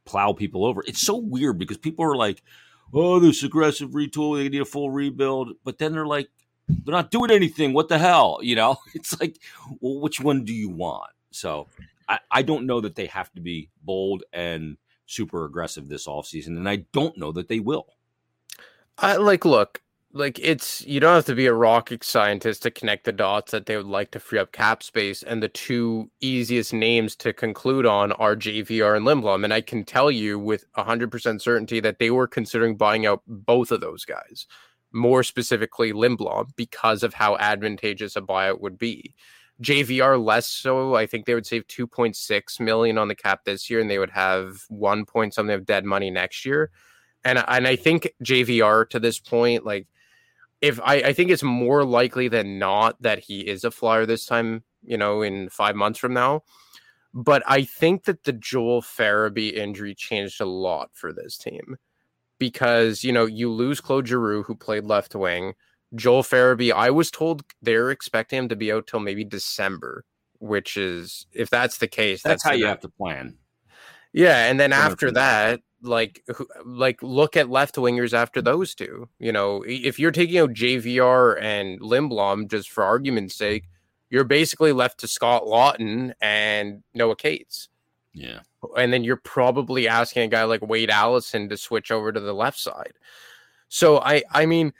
plow 0.05 0.33
people 0.33 0.65
over. 0.65 0.83
It's 0.87 1.05
so 1.05 1.17
weird 1.17 1.59
because 1.59 1.77
people 1.77 2.03
are 2.03 2.15
like, 2.15 2.41
"Oh, 2.91 3.19
this 3.19 3.43
aggressive 3.43 3.91
retool, 3.91 4.37
they 4.37 4.49
need 4.49 4.61
a 4.61 4.65
full 4.65 4.89
rebuild," 4.89 5.51
but 5.63 5.77
then 5.77 5.91
they're 5.93 6.07
like, 6.07 6.29
they're 6.67 6.93
not 6.93 7.11
doing 7.11 7.31
anything. 7.31 7.73
What 7.73 7.89
the 7.89 7.97
hell? 7.97 8.39
You 8.41 8.55
know, 8.55 8.77
it's 8.93 9.19
like, 9.19 9.37
well, 9.79 9.99
which 9.99 10.19
one 10.19 10.43
do 10.43 10.53
you 10.53 10.69
want? 10.69 11.11
So 11.31 11.67
I, 12.07 12.19
I 12.29 12.41
don't 12.41 12.65
know 12.65 12.81
that 12.81 12.95
they 12.95 13.07
have 13.07 13.31
to 13.33 13.41
be 13.41 13.69
bold 13.83 14.23
and 14.33 14.77
super 15.05 15.45
aggressive 15.45 15.87
this 15.87 16.07
offseason, 16.07 16.57
and 16.57 16.67
I 16.67 16.77
don't 16.93 17.17
know 17.17 17.31
that 17.33 17.47
they 17.47 17.59
will. 17.59 17.87
I 18.97 19.15
like 19.15 19.45
look, 19.45 19.81
like 20.13 20.37
it's 20.39 20.85
you 20.85 20.99
don't 20.99 21.15
have 21.15 21.25
to 21.25 21.35
be 21.35 21.47
a 21.47 21.53
rocket 21.53 22.03
scientist 22.03 22.63
to 22.63 22.71
connect 22.71 23.05
the 23.05 23.11
dots 23.11 23.51
that 23.51 23.65
they 23.65 23.77
would 23.77 23.85
like 23.85 24.11
to 24.11 24.19
free 24.19 24.39
up 24.39 24.51
cap 24.51 24.83
space, 24.83 25.23
and 25.23 25.41
the 25.41 25.49
two 25.49 26.09
easiest 26.19 26.73
names 26.73 27.15
to 27.17 27.33
conclude 27.33 27.85
on 27.85 28.11
are 28.13 28.35
JVR 28.35 28.97
and 28.97 29.05
Lindblom, 29.05 29.43
and 29.43 29.53
I 29.53 29.61
can 29.61 29.83
tell 29.83 30.11
you 30.11 30.37
with 30.37 30.65
hundred 30.75 31.11
percent 31.11 31.41
certainty 31.41 31.79
that 31.79 31.99
they 31.99 32.11
were 32.11 32.27
considering 32.27 32.75
buying 32.75 33.05
out 33.05 33.21
both 33.27 33.71
of 33.71 33.81
those 33.81 34.05
guys 34.05 34.47
more 34.93 35.23
specifically 35.23 35.93
Lindblom, 35.93 36.55
because 36.55 37.03
of 37.03 37.13
how 37.13 37.37
advantageous 37.37 38.15
a 38.15 38.21
buyout 38.21 38.59
would 38.61 38.77
be. 38.77 39.15
JVR 39.61 40.23
less 40.23 40.47
so. 40.47 40.95
I 40.95 41.05
think 41.05 41.25
they 41.25 41.35
would 41.35 41.45
save 41.45 41.67
2.6 41.67 42.59
million 42.59 42.97
on 42.97 43.07
the 43.07 43.15
cap 43.15 43.45
this 43.45 43.69
year, 43.69 43.79
and 43.79 43.89
they 43.89 43.99
would 43.99 44.09
have 44.11 44.63
one 44.69 45.05
point 45.05 45.33
something 45.33 45.53
of 45.53 45.65
dead 45.65 45.85
money 45.85 46.09
next 46.09 46.45
year. 46.45 46.71
And 47.23 47.43
and 47.47 47.67
I 47.67 47.75
think 47.75 48.11
JVR 48.23 48.89
to 48.89 48.99
this 48.99 49.19
point, 49.19 49.65
like 49.65 49.87
if 50.61 50.79
I, 50.81 50.95
I 50.95 51.13
think 51.13 51.29
it's 51.29 51.43
more 51.43 51.83
likely 51.83 52.27
than 52.27 52.59
not 52.59 53.01
that 53.01 53.19
he 53.19 53.41
is 53.41 53.63
a 53.63 53.71
flyer 53.71 54.05
this 54.05 54.25
time, 54.25 54.63
you 54.83 54.97
know, 54.97 55.21
in 55.21 55.49
five 55.49 55.75
months 55.75 55.99
from 55.99 56.13
now. 56.13 56.43
But 57.13 57.43
I 57.45 57.63
think 57.63 58.05
that 58.05 58.23
the 58.23 58.33
Joel 58.33 58.81
Farabee 58.81 59.53
injury 59.53 59.93
changed 59.93 60.39
a 60.39 60.45
lot 60.45 60.89
for 60.93 61.11
this 61.11 61.37
team 61.37 61.77
because 62.41 63.03
you 63.03 63.13
know 63.13 63.27
you 63.27 63.51
lose 63.51 63.79
Claude 63.79 64.07
Giroux, 64.07 64.41
who 64.41 64.55
played 64.55 64.83
left 64.83 65.13
wing. 65.13 65.53
Joel 65.93 66.23
Farabee, 66.23 66.73
I 66.73 66.89
was 66.89 67.11
told 67.11 67.43
they're 67.61 67.91
expecting 67.91 68.39
him 68.39 68.49
to 68.49 68.55
be 68.55 68.71
out 68.71 68.87
till 68.87 68.99
maybe 68.99 69.23
December, 69.23 70.05
which 70.39 70.75
is 70.75 71.27
if 71.33 71.51
that's 71.51 71.77
the 71.77 71.87
case, 71.87 72.23
that's, 72.23 72.41
that's 72.41 72.43
how 72.43 72.53
you 72.53 72.65
have 72.65 72.79
to 72.79 72.89
plan. 72.89 73.37
Yeah, 74.11 74.49
and 74.49 74.59
then 74.59 74.73
after 74.73 75.11
that, 75.11 75.61
like 75.83 76.25
like 76.65 77.03
look 77.03 77.37
at 77.37 77.51
left 77.51 77.75
wingers 77.75 78.13
after 78.13 78.41
those 78.41 78.73
two. 78.73 79.07
You 79.19 79.31
know, 79.31 79.63
if 79.67 79.99
you're 79.99 80.11
taking 80.11 80.39
out 80.39 80.53
JVR 80.53 81.39
and 81.39 81.79
Lindblom 81.79 82.49
just 82.49 82.71
for 82.71 82.83
argument's 82.83 83.35
sake, 83.35 83.65
you're 84.09 84.23
basically 84.23 84.71
left 84.71 84.99
to 85.01 85.07
Scott 85.07 85.45
Lawton 85.45 86.15
and 86.19 86.81
Noah 86.95 87.15
Cates. 87.15 87.69
Yeah. 88.13 88.39
And 88.77 88.91
then 88.91 89.03
you're 89.03 89.17
probably 89.17 89.87
asking 89.87 90.23
a 90.23 90.27
guy 90.27 90.43
like 90.43 90.61
Wade 90.61 90.89
Allison 90.89 91.49
to 91.49 91.57
switch 91.57 91.91
over 91.91 92.11
to 92.11 92.19
the 92.19 92.33
left 92.33 92.59
side. 92.59 92.93
So 93.69 93.99
I 93.99 94.23
I 94.31 94.45
mean, 94.45 94.73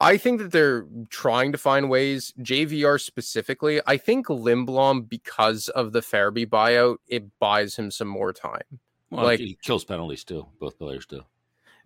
I 0.00 0.16
think 0.16 0.40
that 0.40 0.52
they're 0.52 0.86
trying 1.08 1.52
to 1.52 1.58
find 1.58 1.88
ways. 1.88 2.34
JVR 2.40 3.00
specifically, 3.00 3.80
I 3.86 3.96
think 3.96 4.26
Lindblom, 4.26 5.08
because 5.08 5.68
of 5.68 5.92
the 5.92 6.00
Farabee 6.00 6.48
buyout, 6.48 6.96
it 7.06 7.38
buys 7.38 7.76
him 7.76 7.90
some 7.90 8.08
more 8.08 8.32
time. 8.32 8.80
Well, 9.10 9.24
like 9.24 9.38
he 9.38 9.56
kills 9.62 9.84
penalties 9.84 10.24
too. 10.24 10.46
Both 10.58 10.78
players 10.78 11.06
do. 11.06 11.22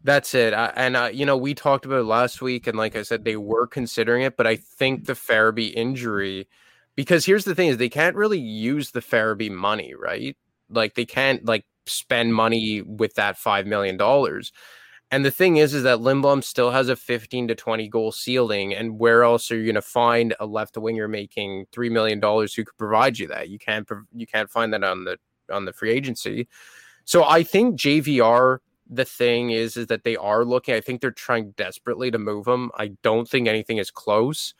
That's 0.04 0.34
it. 0.34 0.54
I, 0.54 0.72
and 0.76 0.96
uh, 0.96 1.10
you 1.12 1.26
know, 1.26 1.36
we 1.36 1.54
talked 1.54 1.84
about 1.84 2.00
it 2.00 2.04
last 2.04 2.40
week, 2.40 2.66
and 2.66 2.78
like 2.78 2.96
I 2.96 3.02
said, 3.02 3.24
they 3.24 3.36
were 3.36 3.66
considering 3.66 4.22
it, 4.22 4.36
but 4.36 4.46
I 4.46 4.56
think 4.56 5.04
the 5.04 5.14
Farabee 5.14 5.74
injury, 5.74 6.48
because 6.94 7.26
here's 7.26 7.44
the 7.44 7.54
thing: 7.54 7.68
is 7.68 7.76
they 7.76 7.88
can't 7.88 8.16
really 8.16 8.38
use 8.38 8.92
the 8.92 9.00
Farabee 9.00 9.50
money, 9.50 9.94
right? 9.94 10.36
Like 10.70 10.94
they 10.94 11.06
can't 11.06 11.44
like 11.44 11.64
spend 11.86 12.34
money 12.34 12.82
with 12.82 13.14
that 13.14 13.38
five 13.38 13.66
million 13.66 13.96
dollars. 13.96 14.52
And 15.10 15.24
the 15.24 15.30
thing 15.30 15.56
is, 15.56 15.72
is 15.72 15.84
that 15.84 16.00
Lindblom 16.00 16.44
still 16.44 16.70
has 16.70 16.90
a 16.90 16.96
15 16.96 17.48
to 17.48 17.54
20 17.54 17.88
goal 17.88 18.12
ceiling. 18.12 18.74
And 18.74 18.98
where 18.98 19.22
else 19.22 19.50
are 19.50 19.56
you 19.56 19.64
going 19.64 19.74
to 19.74 19.82
find 19.82 20.34
a 20.38 20.44
left 20.44 20.76
winger 20.76 21.08
making 21.08 21.64
three 21.72 21.88
million 21.88 22.20
dollars 22.20 22.52
who 22.52 22.64
could 22.64 22.76
provide 22.76 23.18
you 23.18 23.26
that? 23.28 23.48
You 23.48 23.58
can't 23.58 23.88
you 24.14 24.26
can't 24.26 24.50
find 24.50 24.72
that 24.72 24.84
on 24.84 25.04
the 25.04 25.18
on 25.50 25.64
the 25.64 25.72
free 25.72 25.90
agency. 25.90 26.48
So 27.04 27.24
I 27.24 27.42
think 27.42 27.80
JVR 27.80 28.58
the 28.88 29.04
thing 29.04 29.50
is 29.50 29.76
is 29.76 29.86
that 29.88 30.04
they 30.04 30.16
are 30.16 30.44
looking 30.44 30.74
i 30.74 30.80
think 30.80 31.00
they're 31.00 31.10
trying 31.10 31.50
desperately 31.52 32.10
to 32.10 32.18
move 32.18 32.46
him 32.46 32.70
i 32.76 32.88
don't 33.02 33.28
think 33.28 33.46
anything 33.46 33.78
is 33.78 33.90
close 33.90 34.54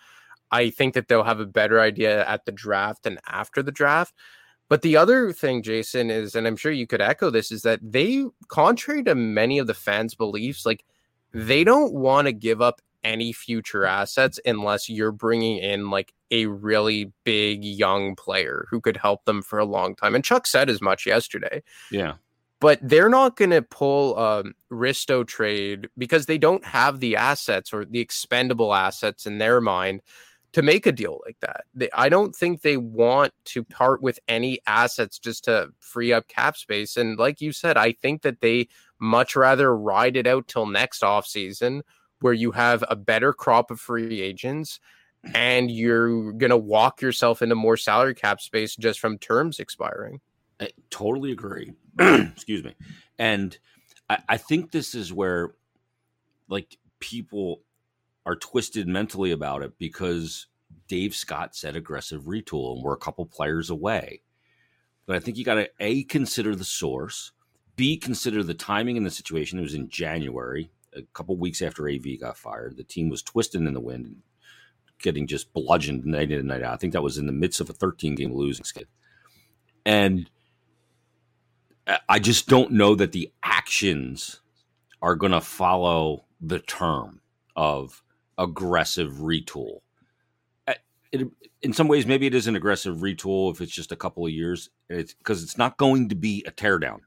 i 0.50 0.70
think 0.70 0.94
that 0.94 1.08
they'll 1.08 1.24
have 1.24 1.40
a 1.40 1.46
better 1.46 1.80
idea 1.80 2.26
at 2.26 2.44
the 2.44 2.52
draft 2.52 3.06
and 3.06 3.18
after 3.26 3.62
the 3.62 3.72
draft 3.72 4.14
but 4.68 4.82
the 4.82 4.96
other 4.96 5.32
thing 5.32 5.62
jason 5.62 6.10
is 6.10 6.34
and 6.34 6.46
i'm 6.46 6.56
sure 6.56 6.72
you 6.72 6.86
could 6.86 7.00
echo 7.00 7.30
this 7.30 7.50
is 7.50 7.62
that 7.62 7.80
they 7.82 8.24
contrary 8.48 9.02
to 9.02 9.14
many 9.14 9.58
of 9.58 9.66
the 9.66 9.74
fans 9.74 10.14
beliefs 10.14 10.64
like 10.64 10.84
they 11.32 11.64
don't 11.64 11.92
want 11.92 12.26
to 12.26 12.32
give 12.32 12.60
up 12.60 12.80
any 13.04 13.32
future 13.32 13.84
assets 13.84 14.40
unless 14.44 14.88
you're 14.88 15.12
bringing 15.12 15.58
in 15.58 15.90
like 15.90 16.12
a 16.30 16.46
really 16.46 17.12
big 17.24 17.64
young 17.64 18.14
player 18.14 18.66
who 18.70 18.80
could 18.80 18.96
help 18.96 19.24
them 19.24 19.42
for 19.42 19.58
a 19.58 19.64
long 19.64 19.94
time. 19.94 20.14
And 20.14 20.24
chuck 20.24 20.46
said 20.46 20.68
as 20.68 20.80
much 20.80 21.06
yesterday. 21.06 21.62
Yeah. 21.90 22.14
But 22.60 22.80
they're 22.82 23.08
not 23.08 23.36
going 23.36 23.50
to 23.50 23.62
pull 23.62 24.18
um, 24.18 24.54
Risto 24.70 25.26
trade 25.26 25.88
because 25.96 26.26
they 26.26 26.38
don't 26.38 26.64
have 26.64 26.98
the 26.98 27.14
assets 27.14 27.72
or 27.72 27.84
the 27.84 28.00
expendable 28.00 28.74
assets 28.74 29.26
in 29.26 29.38
their 29.38 29.60
mind 29.60 30.02
to 30.52 30.62
make 30.62 30.86
a 30.86 30.92
deal 30.92 31.20
like 31.26 31.38
that. 31.40 31.64
They, 31.74 31.90
I 31.92 32.08
don't 32.08 32.34
think 32.34 32.62
they 32.62 32.76
want 32.76 33.32
to 33.46 33.62
part 33.62 34.02
with 34.02 34.18
any 34.28 34.60
assets 34.66 35.18
just 35.18 35.44
to 35.44 35.70
free 35.80 36.12
up 36.12 36.28
cap 36.28 36.56
space. 36.56 36.96
And 36.96 37.18
like 37.18 37.40
you 37.40 37.52
said, 37.52 37.76
I 37.76 37.92
think 37.92 38.22
that 38.22 38.40
they 38.40 38.68
much 38.98 39.36
rather 39.36 39.76
ride 39.76 40.16
it 40.16 40.26
out 40.26 40.48
till 40.48 40.66
next 40.66 41.02
offseason 41.02 41.82
where 42.20 42.32
you 42.32 42.50
have 42.52 42.82
a 42.88 42.96
better 42.96 43.32
crop 43.32 43.70
of 43.70 43.78
free 43.78 44.20
agents 44.20 44.80
and 45.34 45.70
you're 45.70 46.32
going 46.32 46.50
to 46.50 46.56
walk 46.56 47.02
yourself 47.02 47.42
into 47.42 47.54
more 47.54 47.76
salary 47.76 48.14
cap 48.14 48.40
space 48.40 48.74
just 48.76 49.00
from 49.00 49.18
terms 49.18 49.58
expiring. 49.58 50.20
I 50.60 50.70
totally 50.90 51.32
agree. 51.32 51.72
Excuse 51.98 52.64
me. 52.64 52.74
And 53.18 53.56
I, 54.08 54.18
I 54.28 54.36
think 54.36 54.72
this 54.72 54.94
is 54.94 55.12
where 55.12 55.50
like 56.48 56.78
people 57.00 57.60
are 58.28 58.36
twisted 58.36 58.86
mentally 58.86 59.30
about 59.30 59.62
it 59.62 59.78
because 59.78 60.48
Dave 60.86 61.14
Scott 61.14 61.56
said 61.56 61.74
aggressive 61.74 62.24
retool 62.24 62.74
and 62.74 62.84
we're 62.84 62.92
a 62.92 62.98
couple 62.98 63.24
players 63.24 63.70
away. 63.70 64.20
But 65.06 65.16
I 65.16 65.18
think 65.18 65.38
you 65.38 65.46
got 65.46 65.54
to 65.54 65.70
A, 65.80 66.04
consider 66.04 66.54
the 66.54 66.62
source, 66.62 67.32
B, 67.74 67.96
consider 67.96 68.42
the 68.42 68.52
timing 68.52 68.98
in 68.98 69.04
the 69.04 69.10
situation. 69.10 69.58
It 69.58 69.62
was 69.62 69.72
in 69.72 69.88
January, 69.88 70.70
a 70.94 71.00
couple 71.14 71.38
weeks 71.38 71.62
after 71.62 71.88
AV 71.88 72.20
got 72.20 72.36
fired. 72.36 72.76
The 72.76 72.84
team 72.84 73.08
was 73.08 73.22
twisting 73.22 73.66
in 73.66 73.72
the 73.72 73.80
wind 73.80 74.04
and 74.04 74.16
getting 75.00 75.26
just 75.26 75.54
bludgeoned 75.54 76.04
night 76.04 76.30
in 76.30 76.38
and 76.38 76.48
night 76.48 76.62
out. 76.62 76.74
I 76.74 76.76
think 76.76 76.92
that 76.92 77.02
was 77.02 77.16
in 77.16 77.24
the 77.24 77.32
midst 77.32 77.62
of 77.62 77.70
a 77.70 77.72
13 77.72 78.14
game 78.14 78.34
losing 78.34 78.66
skid. 78.66 78.88
And 79.86 80.28
I 82.06 82.18
just 82.18 82.46
don't 82.46 82.72
know 82.72 82.94
that 82.94 83.12
the 83.12 83.32
actions 83.42 84.42
are 85.00 85.16
going 85.16 85.32
to 85.32 85.40
follow 85.40 86.26
the 86.42 86.58
term 86.58 87.22
of 87.56 88.02
aggressive 88.38 89.14
retool. 89.14 89.80
Eh, 90.66 90.74
it, 91.12 91.28
in 91.62 91.72
some 91.72 91.88
ways, 91.88 92.06
maybe 92.06 92.26
it 92.26 92.34
is 92.34 92.46
an 92.46 92.56
aggressive 92.56 92.98
retool 92.98 93.52
if 93.52 93.60
it's 93.60 93.72
just 93.72 93.92
a 93.92 93.96
couple 93.96 94.24
of 94.24 94.32
years. 94.32 94.70
It's 94.88 95.12
because 95.12 95.42
it's 95.42 95.58
not 95.58 95.76
going 95.76 96.08
to 96.08 96.14
be 96.14 96.44
a 96.46 96.50
teardown. 96.50 97.00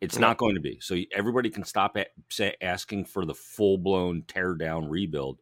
It's 0.00 0.18
not 0.18 0.36
going 0.36 0.54
to 0.54 0.60
be. 0.60 0.78
So 0.80 0.96
everybody 1.12 1.50
can 1.50 1.64
stop 1.64 1.96
at, 1.96 2.08
say, 2.28 2.54
asking 2.60 3.06
for 3.06 3.24
the 3.24 3.34
full 3.34 3.78
blown 3.78 4.22
teardown 4.22 4.88
rebuild 4.88 5.40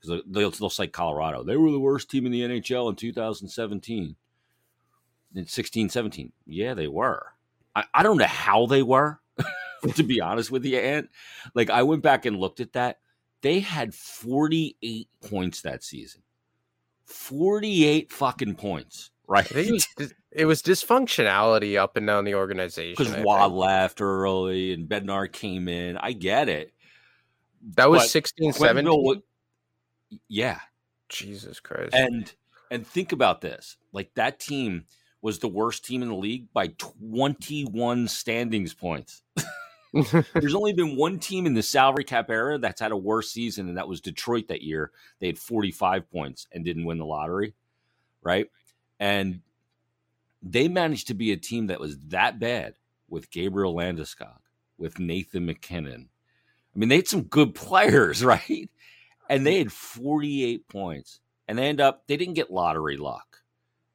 because 0.00 0.22
they'll, 0.26 0.50
they'll 0.50 0.70
cite 0.70 0.92
Colorado. 0.92 1.44
They 1.44 1.56
were 1.56 1.70
the 1.70 1.78
worst 1.78 2.10
team 2.10 2.26
in 2.26 2.32
the 2.32 2.42
NHL 2.42 2.90
in 2.90 2.96
2017. 2.96 4.16
In 5.34 5.46
16, 5.46 5.88
17. 5.88 6.32
Yeah, 6.46 6.74
they 6.74 6.88
were. 6.88 7.26
I, 7.76 7.84
I 7.94 8.02
don't 8.02 8.16
know 8.16 8.24
how 8.24 8.66
they 8.66 8.82
were, 8.82 9.20
to 9.94 10.02
be 10.02 10.20
honest 10.20 10.50
with 10.50 10.64
you, 10.64 10.78
Ant. 10.78 11.10
Like 11.54 11.70
I 11.70 11.82
went 11.82 12.02
back 12.02 12.26
and 12.26 12.38
looked 12.38 12.60
at 12.60 12.72
that. 12.72 12.98
They 13.42 13.60
had 13.60 13.94
48 13.94 15.08
points 15.28 15.62
that 15.62 15.82
season. 15.82 16.22
48 17.04 18.10
fucking 18.10 18.56
points, 18.56 19.10
right? 19.28 19.50
It 19.50 19.70
was, 19.70 20.14
it 20.32 20.44
was, 20.44 20.62
dysfunctionality 20.62 21.78
up 21.78 21.96
and 21.96 22.06
down 22.06 22.24
the 22.24 22.34
organization. 22.34 23.04
Because 23.04 23.24
Wad 23.24 23.52
left 23.52 24.00
early 24.00 24.72
and 24.72 24.88
Bednar 24.88 25.30
came 25.30 25.68
in. 25.68 25.96
I 25.96 26.12
get 26.12 26.48
it. 26.48 26.72
That 27.74 27.90
was 27.90 28.10
16, 28.10 28.52
17. 28.54 29.22
Yeah. 30.28 30.60
Jesus 31.08 31.60
Christ. 31.60 31.94
And 31.94 32.32
and 32.70 32.86
think 32.86 33.12
about 33.12 33.40
this. 33.40 33.76
Like 33.92 34.14
that 34.14 34.40
team 34.40 34.84
was 35.22 35.38
the 35.38 35.48
worst 35.48 35.84
team 35.84 36.02
in 36.02 36.08
the 36.08 36.14
league 36.14 36.52
by 36.52 36.68
21 36.68 38.08
standings 38.08 38.74
points. 38.74 39.22
There's 40.34 40.54
only 40.54 40.72
been 40.72 40.96
one 40.96 41.18
team 41.18 41.46
in 41.46 41.54
the 41.54 41.62
salary 41.62 42.04
cap 42.04 42.30
era 42.30 42.58
that's 42.58 42.80
had 42.80 42.92
a 42.92 42.96
worse 42.96 43.30
season, 43.30 43.68
and 43.68 43.78
that 43.78 43.88
was 43.88 44.00
Detroit 44.00 44.48
that 44.48 44.62
year. 44.62 44.90
They 45.20 45.26
had 45.26 45.38
45 45.38 46.10
points 46.10 46.46
and 46.52 46.64
didn't 46.64 46.84
win 46.84 46.98
the 46.98 47.06
lottery, 47.06 47.54
right? 48.22 48.50
And 48.98 49.40
they 50.42 50.68
managed 50.68 51.08
to 51.08 51.14
be 51.14 51.32
a 51.32 51.36
team 51.36 51.68
that 51.68 51.80
was 51.80 51.98
that 52.08 52.38
bad 52.38 52.74
with 53.08 53.30
Gabriel 53.30 53.74
Landeskog, 53.74 54.38
with 54.78 54.98
Nathan 54.98 55.46
MacKinnon. 55.46 56.08
I 56.74 56.78
mean, 56.78 56.88
they 56.88 56.96
had 56.96 57.08
some 57.08 57.22
good 57.22 57.54
players, 57.54 58.24
right? 58.24 58.70
And 59.28 59.46
they 59.46 59.58
had 59.58 59.72
48 59.72 60.68
points, 60.68 61.20
and 61.48 61.58
they 61.58 61.66
end 61.66 61.80
up 61.80 62.06
they 62.06 62.16
didn't 62.16 62.34
get 62.34 62.50
lottery 62.50 62.96
luck. 62.96 63.42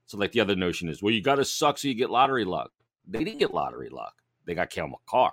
So 0.06 0.18
like 0.18 0.34
the 0.34 0.42
other 0.42 0.58
notion 0.58 0.90
is, 0.90 1.02
well, 1.02 1.14
you 1.14 1.22
got 1.22 1.36
to 1.36 1.46
suck 1.46 1.78
so 1.78 1.88
you 1.88 1.94
get 1.94 2.10
lottery 2.10 2.44
luck. 2.44 2.72
They 3.08 3.24
didn't 3.24 3.40
get 3.40 3.54
lottery 3.54 3.90
luck. 3.90 4.16
They 4.46 4.54
got 4.54 4.70
Cale 4.70 4.88
Makar. 4.88 5.32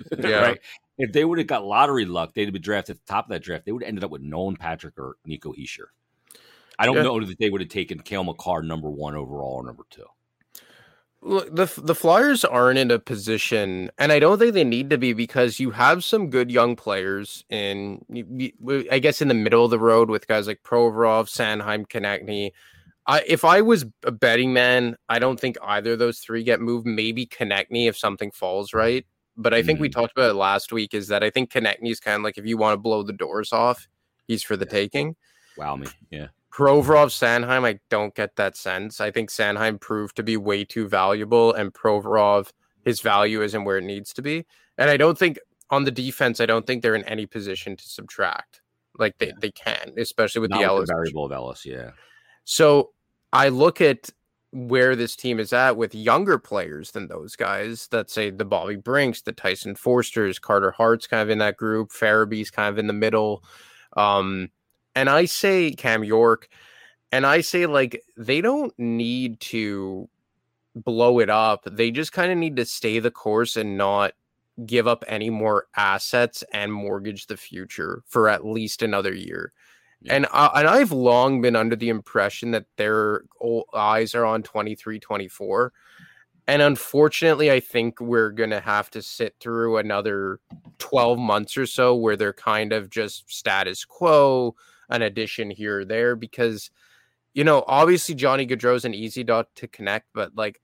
yeah. 0.18 0.40
Right? 0.40 0.60
If 0.98 1.12
they 1.12 1.24
would 1.24 1.38
have 1.38 1.46
got 1.46 1.64
lottery 1.64 2.04
luck, 2.04 2.34
they'd 2.34 2.44
have 2.44 2.52
been 2.52 2.62
drafted 2.62 2.96
at 2.96 3.06
the 3.06 3.12
top 3.12 3.26
of 3.26 3.30
that 3.30 3.42
draft. 3.42 3.64
They 3.64 3.72
would 3.72 3.82
have 3.82 3.88
ended 3.88 4.04
up 4.04 4.10
with 4.10 4.22
Nolan 4.22 4.56
Patrick 4.56 4.98
or 4.98 5.16
Nico 5.24 5.52
Hischier. 5.52 5.86
I 6.78 6.86
don't 6.86 6.96
yeah. 6.96 7.02
know 7.02 7.24
that 7.24 7.38
they 7.38 7.50
would 7.50 7.60
have 7.60 7.70
taken 7.70 8.00
Cale 8.00 8.24
Makar 8.24 8.62
number 8.62 8.90
one 8.90 9.14
overall 9.14 9.54
or 9.54 9.64
number 9.64 9.84
two. 9.90 10.06
Look, 11.24 11.54
the 11.54 11.72
the 11.80 11.94
Flyers 11.94 12.44
aren't 12.44 12.80
in 12.80 12.90
a 12.90 12.98
position, 12.98 13.92
and 13.96 14.10
I 14.10 14.18
don't 14.18 14.40
think 14.40 14.54
they 14.54 14.64
need 14.64 14.90
to 14.90 14.98
be 14.98 15.12
because 15.12 15.60
you 15.60 15.70
have 15.70 16.02
some 16.02 16.30
good 16.30 16.50
young 16.50 16.74
players 16.74 17.44
in, 17.48 18.04
I 18.90 18.98
guess, 18.98 19.22
in 19.22 19.28
the 19.28 19.34
middle 19.34 19.64
of 19.64 19.70
the 19.70 19.78
road 19.78 20.10
with 20.10 20.26
guys 20.26 20.48
like 20.48 20.64
Provorov, 20.64 21.28
Sanheim, 21.28 21.86
Konecny. 21.86 22.50
I, 23.06 23.22
if 23.26 23.44
I 23.44 23.60
was 23.60 23.84
a 24.02 24.10
betting 24.10 24.52
man, 24.52 24.96
I 25.08 25.20
don't 25.20 25.38
think 25.38 25.56
either 25.62 25.92
of 25.92 26.00
those 26.00 26.18
three 26.18 26.42
get 26.42 26.60
moved. 26.60 26.86
Maybe 26.86 27.26
Konecny 27.26 27.88
if 27.88 27.96
something 27.96 28.32
falls 28.32 28.74
right. 28.74 29.06
But 29.36 29.54
I 29.54 29.62
think 29.62 29.76
mm-hmm. 29.76 29.82
we 29.82 29.88
talked 29.88 30.12
about 30.16 30.30
it 30.30 30.34
last 30.34 30.72
week. 30.72 30.94
Is 30.94 31.08
that 31.08 31.24
I 31.24 31.30
think 31.30 31.50
Konecny 31.50 31.90
is 31.90 32.00
kind 32.00 32.16
of 32.16 32.22
like 32.22 32.38
if 32.38 32.46
you 32.46 32.56
want 32.56 32.74
to 32.74 32.78
blow 32.78 33.02
the 33.02 33.12
doors 33.12 33.52
off, 33.52 33.88
he's 34.26 34.42
for 34.42 34.56
the 34.56 34.66
taking. 34.66 35.16
Wow, 35.56 35.76
me, 35.76 35.88
yeah. 36.10 36.28
Provorov 36.52 37.08
Sanheim, 37.08 37.66
I 37.66 37.78
don't 37.88 38.14
get 38.14 38.36
that 38.36 38.56
sense. 38.56 39.00
I 39.00 39.10
think 39.10 39.30
Sanheim 39.30 39.80
proved 39.80 40.16
to 40.16 40.22
be 40.22 40.36
way 40.36 40.64
too 40.64 40.86
valuable, 40.86 41.54
and 41.54 41.72
Provorov, 41.72 42.50
his 42.84 43.00
value 43.00 43.42
isn't 43.42 43.64
where 43.64 43.78
it 43.78 43.84
needs 43.84 44.12
to 44.14 44.22
be. 44.22 44.44
And 44.76 44.90
I 44.90 44.98
don't 44.98 45.18
think 45.18 45.38
on 45.70 45.84
the 45.84 45.90
defense, 45.90 46.40
I 46.40 46.46
don't 46.46 46.66
think 46.66 46.82
they're 46.82 46.94
in 46.94 47.04
any 47.04 47.24
position 47.24 47.76
to 47.76 47.88
subtract. 47.88 48.60
Like 48.98 49.16
they, 49.16 49.28
yeah. 49.28 49.32
they 49.40 49.50
can, 49.50 49.94
especially 49.96 50.42
with 50.42 50.50
Not 50.50 50.58
the 50.58 50.64
Ellis 50.64 50.90
variable 50.90 51.24
of 51.24 51.32
Ellis, 51.32 51.64
yeah. 51.64 51.92
So 52.44 52.90
I 53.32 53.48
look 53.48 53.80
at 53.80 54.10
where 54.52 54.94
this 54.94 55.16
team 55.16 55.40
is 55.40 55.52
at 55.52 55.76
with 55.76 55.94
younger 55.94 56.38
players 56.38 56.90
than 56.90 57.08
those 57.08 57.36
guys. 57.36 57.88
That 57.88 58.10
say 58.10 58.30
the 58.30 58.44
Bobby 58.44 58.76
Brinks, 58.76 59.22
the 59.22 59.32
Tyson 59.32 59.74
Foersters, 59.74 60.40
Carter 60.40 60.70
Hart's 60.70 61.06
kind 61.06 61.22
of 61.22 61.30
in 61.30 61.38
that 61.38 61.56
group. 61.56 61.90
Farabee's 61.90 62.50
kind 62.50 62.68
of 62.68 62.78
in 62.78 62.86
the 62.86 62.92
middle. 62.92 63.42
Um, 63.96 64.50
and 64.94 65.08
I 65.08 65.24
say 65.24 65.72
Cam 65.72 66.04
York, 66.04 66.48
and 67.10 67.26
I 67.26 67.40
say 67.40 67.66
like 67.66 68.02
they 68.16 68.40
don't 68.40 68.72
need 68.78 69.40
to 69.40 70.08
blow 70.74 71.18
it 71.18 71.30
up. 71.30 71.64
They 71.70 71.90
just 71.90 72.12
kind 72.12 72.30
of 72.32 72.38
need 72.38 72.56
to 72.56 72.64
stay 72.64 72.98
the 72.98 73.10
course 73.10 73.56
and 73.56 73.76
not 73.76 74.12
give 74.66 74.86
up 74.86 75.04
any 75.08 75.30
more 75.30 75.66
assets 75.76 76.44
and 76.52 76.72
mortgage 76.72 77.26
the 77.26 77.36
future 77.36 78.02
for 78.06 78.28
at 78.28 78.46
least 78.46 78.82
another 78.82 79.14
year. 79.14 79.52
And 80.08 80.26
uh, 80.32 80.50
and 80.54 80.66
I've 80.68 80.92
long 80.92 81.40
been 81.40 81.56
under 81.56 81.76
the 81.76 81.88
impression 81.88 82.50
that 82.52 82.66
their 82.76 83.22
eyes 83.74 84.14
are 84.14 84.24
on 84.24 84.42
23 84.42 84.98
24. 84.98 85.72
And 86.48 86.60
unfortunately, 86.60 87.50
I 87.52 87.60
think 87.60 88.00
we're 88.00 88.30
going 88.30 88.50
to 88.50 88.60
have 88.60 88.90
to 88.90 89.02
sit 89.02 89.36
through 89.38 89.76
another 89.76 90.40
12 90.78 91.18
months 91.18 91.56
or 91.56 91.66
so 91.66 91.94
where 91.94 92.16
they're 92.16 92.32
kind 92.32 92.72
of 92.72 92.90
just 92.90 93.32
status 93.32 93.84
quo, 93.84 94.56
an 94.88 95.02
addition 95.02 95.50
here 95.50 95.80
or 95.80 95.84
there, 95.84 96.16
because, 96.16 96.70
you 97.32 97.44
know, 97.44 97.64
obviously 97.68 98.16
Johnny 98.16 98.46
Gaudreau's 98.46 98.84
an 98.84 98.92
easy 98.92 99.22
dot 99.22 99.54
to 99.56 99.68
connect, 99.68 100.08
but 100.14 100.34
like, 100.34 100.60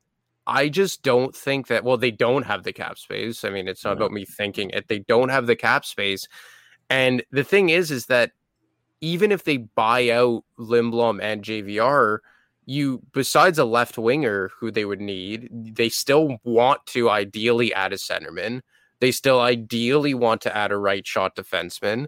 I 0.48 0.68
just 0.68 1.02
don't 1.02 1.36
think 1.36 1.68
that, 1.68 1.84
well, 1.84 1.98
they 1.98 2.10
don't 2.10 2.44
have 2.44 2.64
the 2.64 2.72
cap 2.72 2.98
space. 2.98 3.44
I 3.44 3.50
mean, 3.50 3.68
it's 3.68 3.84
not 3.84 3.98
about 3.98 4.12
me 4.12 4.24
thinking 4.24 4.70
it. 4.70 4.88
They 4.88 5.00
don't 5.00 5.28
have 5.28 5.46
the 5.46 5.56
cap 5.56 5.84
space. 5.84 6.26
And 6.90 7.22
the 7.30 7.44
thing 7.44 7.68
is, 7.68 7.90
is 7.90 8.06
that 8.06 8.32
even 9.00 9.32
if 9.32 9.44
they 9.44 9.58
buy 9.58 10.10
out 10.10 10.44
Lindblom 10.58 11.20
and 11.22 11.42
JVR, 11.42 12.18
you 12.66 13.02
besides 13.12 13.58
a 13.58 13.64
left 13.64 13.96
winger 13.96 14.50
who 14.58 14.70
they 14.70 14.84
would 14.84 15.00
need, 15.00 15.48
they 15.50 15.88
still 15.88 16.38
want 16.44 16.84
to 16.86 17.08
ideally 17.08 17.72
add 17.72 17.92
a 17.92 17.96
centerman. 17.96 18.60
They 19.00 19.12
still 19.12 19.40
ideally 19.40 20.14
want 20.14 20.42
to 20.42 20.56
add 20.56 20.72
a 20.72 20.76
right 20.76 21.06
shot 21.06 21.36
defenseman. 21.36 22.06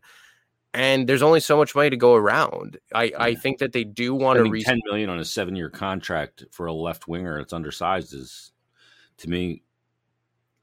And 0.72 1.08
there's 1.08 1.22
only 1.22 1.40
so 1.40 1.56
much 1.56 1.74
money 1.74 1.90
to 1.90 1.96
go 1.96 2.14
around. 2.14 2.78
I, 2.94 3.04
yeah. 3.04 3.22
I 3.22 3.34
think 3.34 3.58
that 3.58 3.72
they 3.72 3.82
do 3.82 4.14
want 4.14 4.36
to 4.36 4.48
re- 4.48 4.62
ten 4.62 4.80
million 4.84 5.10
on 5.10 5.18
a 5.18 5.24
seven 5.24 5.56
year 5.56 5.70
contract 5.70 6.44
for 6.52 6.66
a 6.66 6.72
left 6.72 7.08
winger 7.08 7.38
that's 7.38 7.52
undersized 7.52 8.14
is 8.14 8.52
to 9.18 9.28
me, 9.28 9.62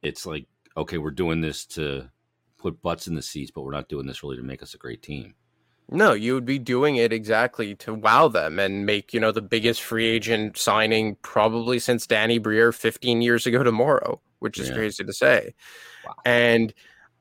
it's 0.01 0.25
like, 0.25 0.47
okay, 0.77 0.97
we're 0.97 1.11
doing 1.11 1.41
this 1.41 1.65
to 1.65 2.09
put 2.57 2.81
butts 2.81 3.07
in 3.07 3.15
the 3.15 3.21
seats, 3.21 3.51
but 3.51 3.61
we're 3.61 3.71
not 3.71 3.89
doing 3.89 4.05
this 4.05 4.23
really 4.23 4.37
to 4.37 4.43
make 4.43 4.63
us 4.63 4.73
a 4.73 4.77
great 4.77 5.03
team. 5.03 5.35
No, 5.89 6.13
you 6.13 6.33
would 6.33 6.45
be 6.45 6.59
doing 6.59 6.97
it 6.97 7.13
exactly 7.13 7.73
to 7.75 7.93
wow 7.93 8.27
them 8.27 8.59
and 8.59 8.85
make, 8.85 9.13
you 9.13 9.19
know, 9.19 9.31
the 9.31 9.41
biggest 9.41 9.81
free 9.81 10.05
agent 10.07 10.57
signing 10.57 11.15
probably 11.21 11.79
since 11.79 12.05
Danny 12.05 12.39
Briere 12.39 12.73
15 12.73 13.21
years 13.21 13.45
ago 13.45 13.63
tomorrow, 13.63 14.19
which 14.39 14.59
is 14.59 14.67
yeah. 14.67 14.75
crazy 14.75 15.03
to 15.05 15.13
say. 15.13 15.53
Wow. 16.05 16.15
And 16.25 16.73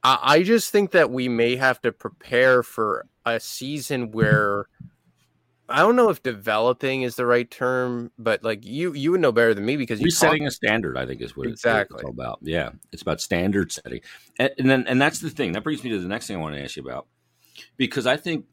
I, 0.03 0.19
I 0.23 0.43
just 0.43 0.73
think 0.73 0.91
that 0.91 1.11
we 1.11 1.29
may 1.29 1.55
have 1.55 1.81
to 1.83 1.93
prepare 1.93 2.65
for 2.65 3.07
a 3.25 3.39
season 3.39 4.11
where 4.11 4.67
I 5.69 5.79
don't 5.79 5.97
know 5.97 6.11
if 6.11 6.23
developing 6.23 7.03
is 7.03 7.17
the 7.17 7.27
right 7.27 7.51
term, 7.51 8.11
but 8.19 8.43
like 8.45 8.65
you 8.65 8.93
you 8.95 9.13
would 9.13 9.21
know 9.21 9.33
better 9.33 9.53
than 9.55 9.65
me 9.65 9.77
because 9.77 10.01
you're 10.01 10.11
setting 10.11 10.43
talk- 10.43 10.49
a 10.49 10.53
standard. 10.53 10.97
I 10.97 11.07
think 11.07 11.21
is 11.21 11.37
what 11.37 11.49
exactly 11.49 11.97
it's, 11.97 12.05
all 12.05 12.11
about. 12.11 12.39
Yeah, 12.43 12.71
it's 12.93 13.03
about 13.03 13.21
standard 13.21 13.73
setting, 13.73 14.01
and, 14.39 14.51
and, 14.59 14.71
then 14.71 14.87
and 14.87 15.03
that's 15.03 15.19
the 15.19 15.31
thing 15.31 15.53
that 15.53 15.65
brings 15.65 15.83
me 15.83 15.91
to 15.91 15.99
the 15.99 16.09
next 16.09 16.29
thing 16.29 16.37
I 16.37 16.41
want 16.41 16.55
to 16.55 16.63
ask 16.63 16.77
you 16.77 16.85
about 16.85 17.09
because 17.77 18.07
I 18.07 18.17
think 18.17 18.45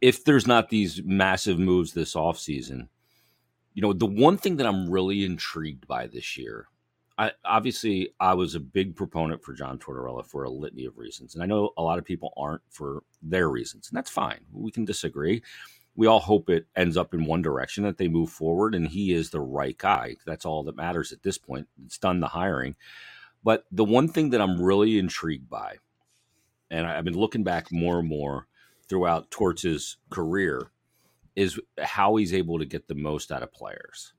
if 0.00 0.24
there's 0.24 0.46
not 0.46 0.68
these 0.68 1.02
massive 1.04 1.58
moves 1.58 1.92
this 1.92 2.14
offseason, 2.14 2.88
you 3.74 3.82
know, 3.82 3.92
the 3.92 4.06
one 4.06 4.36
thing 4.36 4.56
that 4.56 4.66
I'm 4.66 4.90
really 4.90 5.24
intrigued 5.24 5.86
by 5.86 6.06
this 6.06 6.36
year, 6.36 6.68
I 7.18 7.32
obviously 7.44 8.10
I 8.20 8.34
was 8.34 8.54
a 8.54 8.60
big 8.60 8.94
proponent 8.94 9.42
for 9.42 9.52
John 9.52 9.78
Tortorella 9.78 10.24
for 10.24 10.44
a 10.44 10.50
litany 10.50 10.84
of 10.84 10.98
reasons. 10.98 11.34
And 11.34 11.42
I 11.42 11.46
know 11.46 11.70
a 11.76 11.82
lot 11.82 11.98
of 11.98 12.04
people 12.04 12.32
aren't 12.36 12.62
for 12.70 13.02
their 13.22 13.48
reasons, 13.48 13.88
and 13.88 13.96
that's 13.96 14.10
fine. 14.10 14.40
We 14.52 14.70
can 14.70 14.84
disagree. 14.84 15.42
We 15.94 16.06
all 16.06 16.20
hope 16.20 16.48
it 16.48 16.66
ends 16.76 16.96
up 16.96 17.12
in 17.12 17.26
one 17.26 17.42
direction 17.42 17.84
that 17.84 17.98
they 17.98 18.08
move 18.08 18.30
forward 18.30 18.74
and 18.74 18.88
he 18.88 19.12
is 19.12 19.28
the 19.28 19.40
right 19.40 19.76
guy. 19.76 20.16
That's 20.24 20.46
all 20.46 20.62
that 20.62 20.76
matters 20.76 21.12
at 21.12 21.22
this 21.22 21.36
point. 21.36 21.68
It's 21.84 21.98
done 21.98 22.20
the 22.20 22.28
hiring. 22.28 22.76
But 23.44 23.66
the 23.70 23.84
one 23.84 24.08
thing 24.08 24.30
that 24.30 24.40
I'm 24.40 24.58
really 24.58 24.98
intrigued 24.98 25.50
by, 25.50 25.76
and 26.70 26.86
I've 26.86 27.04
been 27.04 27.18
looking 27.18 27.44
back 27.44 27.70
more 27.70 27.98
and 27.98 28.08
more 28.08 28.46
throughout 28.88 29.30
Torts' 29.30 29.96
career 30.10 30.70
is 31.34 31.58
how 31.80 32.16
he's 32.16 32.34
able 32.34 32.58
to 32.58 32.64
get 32.64 32.88
the 32.88 32.94
most 32.94 33.32
out 33.32 33.42
of 33.42 33.52
players 33.52 34.12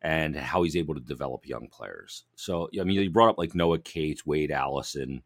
and 0.00 0.36
how 0.36 0.62
he's 0.62 0.76
able 0.76 0.94
to 0.94 1.00
develop 1.00 1.46
young 1.46 1.68
players. 1.68 2.24
So, 2.36 2.68
I 2.78 2.84
mean, 2.84 3.00
you 3.00 3.10
brought 3.10 3.30
up 3.30 3.38
like 3.38 3.54
Noah 3.54 3.78
Cates, 3.78 4.26
Wade 4.26 4.50
Allison. 4.50 5.22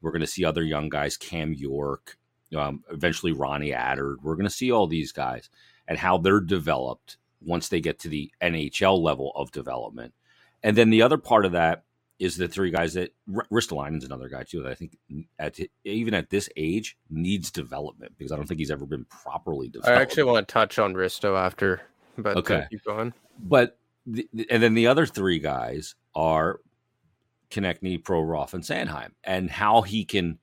We're 0.00 0.12
going 0.12 0.20
to 0.20 0.26
see 0.26 0.44
other 0.44 0.62
young 0.62 0.88
guys, 0.88 1.16
Cam 1.16 1.52
York, 1.52 2.16
um, 2.56 2.84
eventually 2.90 3.32
Ronnie 3.32 3.72
Attard. 3.72 4.16
We're 4.22 4.36
going 4.36 4.44
to 4.44 4.50
see 4.50 4.70
all 4.70 4.86
these 4.86 5.12
guys 5.12 5.50
and 5.88 5.98
how 5.98 6.18
they're 6.18 6.40
developed 6.40 7.16
once 7.40 7.68
they 7.68 7.80
get 7.80 7.98
to 8.00 8.08
the 8.08 8.30
NHL 8.40 9.00
level 9.00 9.32
of 9.34 9.50
development. 9.50 10.14
And 10.62 10.76
then 10.76 10.90
the 10.90 11.02
other 11.02 11.18
part 11.18 11.44
of 11.44 11.52
that 11.52 11.84
is 12.18 12.36
the 12.36 12.48
three 12.48 12.70
guys 12.70 12.94
that 12.94 13.12
Ristolainen's 13.28 14.04
another 14.04 14.28
guy 14.28 14.44
too 14.44 14.62
that 14.62 14.70
I 14.70 14.74
think 14.74 14.96
at 15.38 15.58
even 15.84 16.14
at 16.14 16.30
this 16.30 16.48
age 16.56 16.96
needs 17.10 17.50
development 17.50 18.12
because 18.16 18.32
I 18.32 18.36
don't 18.36 18.46
think 18.46 18.60
he's 18.60 18.70
ever 18.70 18.86
been 18.86 19.04
properly 19.06 19.68
developed. 19.68 19.98
I 19.98 20.02
actually 20.02 20.24
want 20.24 20.46
to 20.46 20.52
touch 20.52 20.78
on 20.78 20.94
Risto 20.94 21.36
after, 21.36 21.82
but 22.16 22.36
uh, 22.36 22.40
okay, 22.40 22.66
keep 22.70 22.84
going. 22.84 23.12
But 23.38 23.78
the, 24.06 24.28
and 24.48 24.62
then 24.62 24.74
the 24.74 24.86
other 24.86 25.06
three 25.06 25.40
guys 25.40 25.96
are 26.14 26.60
Konecny, 27.50 28.02
Provorov, 28.02 28.54
and 28.54 28.62
Sanheim, 28.62 29.10
and 29.24 29.50
how 29.50 29.82
he 29.82 30.04
can 30.04 30.38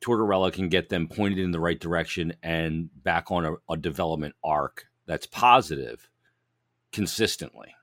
Tortorella 0.00 0.52
can 0.52 0.68
get 0.68 0.88
them 0.88 1.08
pointed 1.08 1.38
in 1.38 1.50
the 1.50 1.60
right 1.60 1.78
direction 1.78 2.34
and 2.42 2.88
back 3.02 3.30
on 3.30 3.44
a, 3.44 3.54
a 3.70 3.76
development 3.76 4.34
arc 4.44 4.86
that's 5.06 5.26
positive 5.26 6.08
consistently 6.92 7.74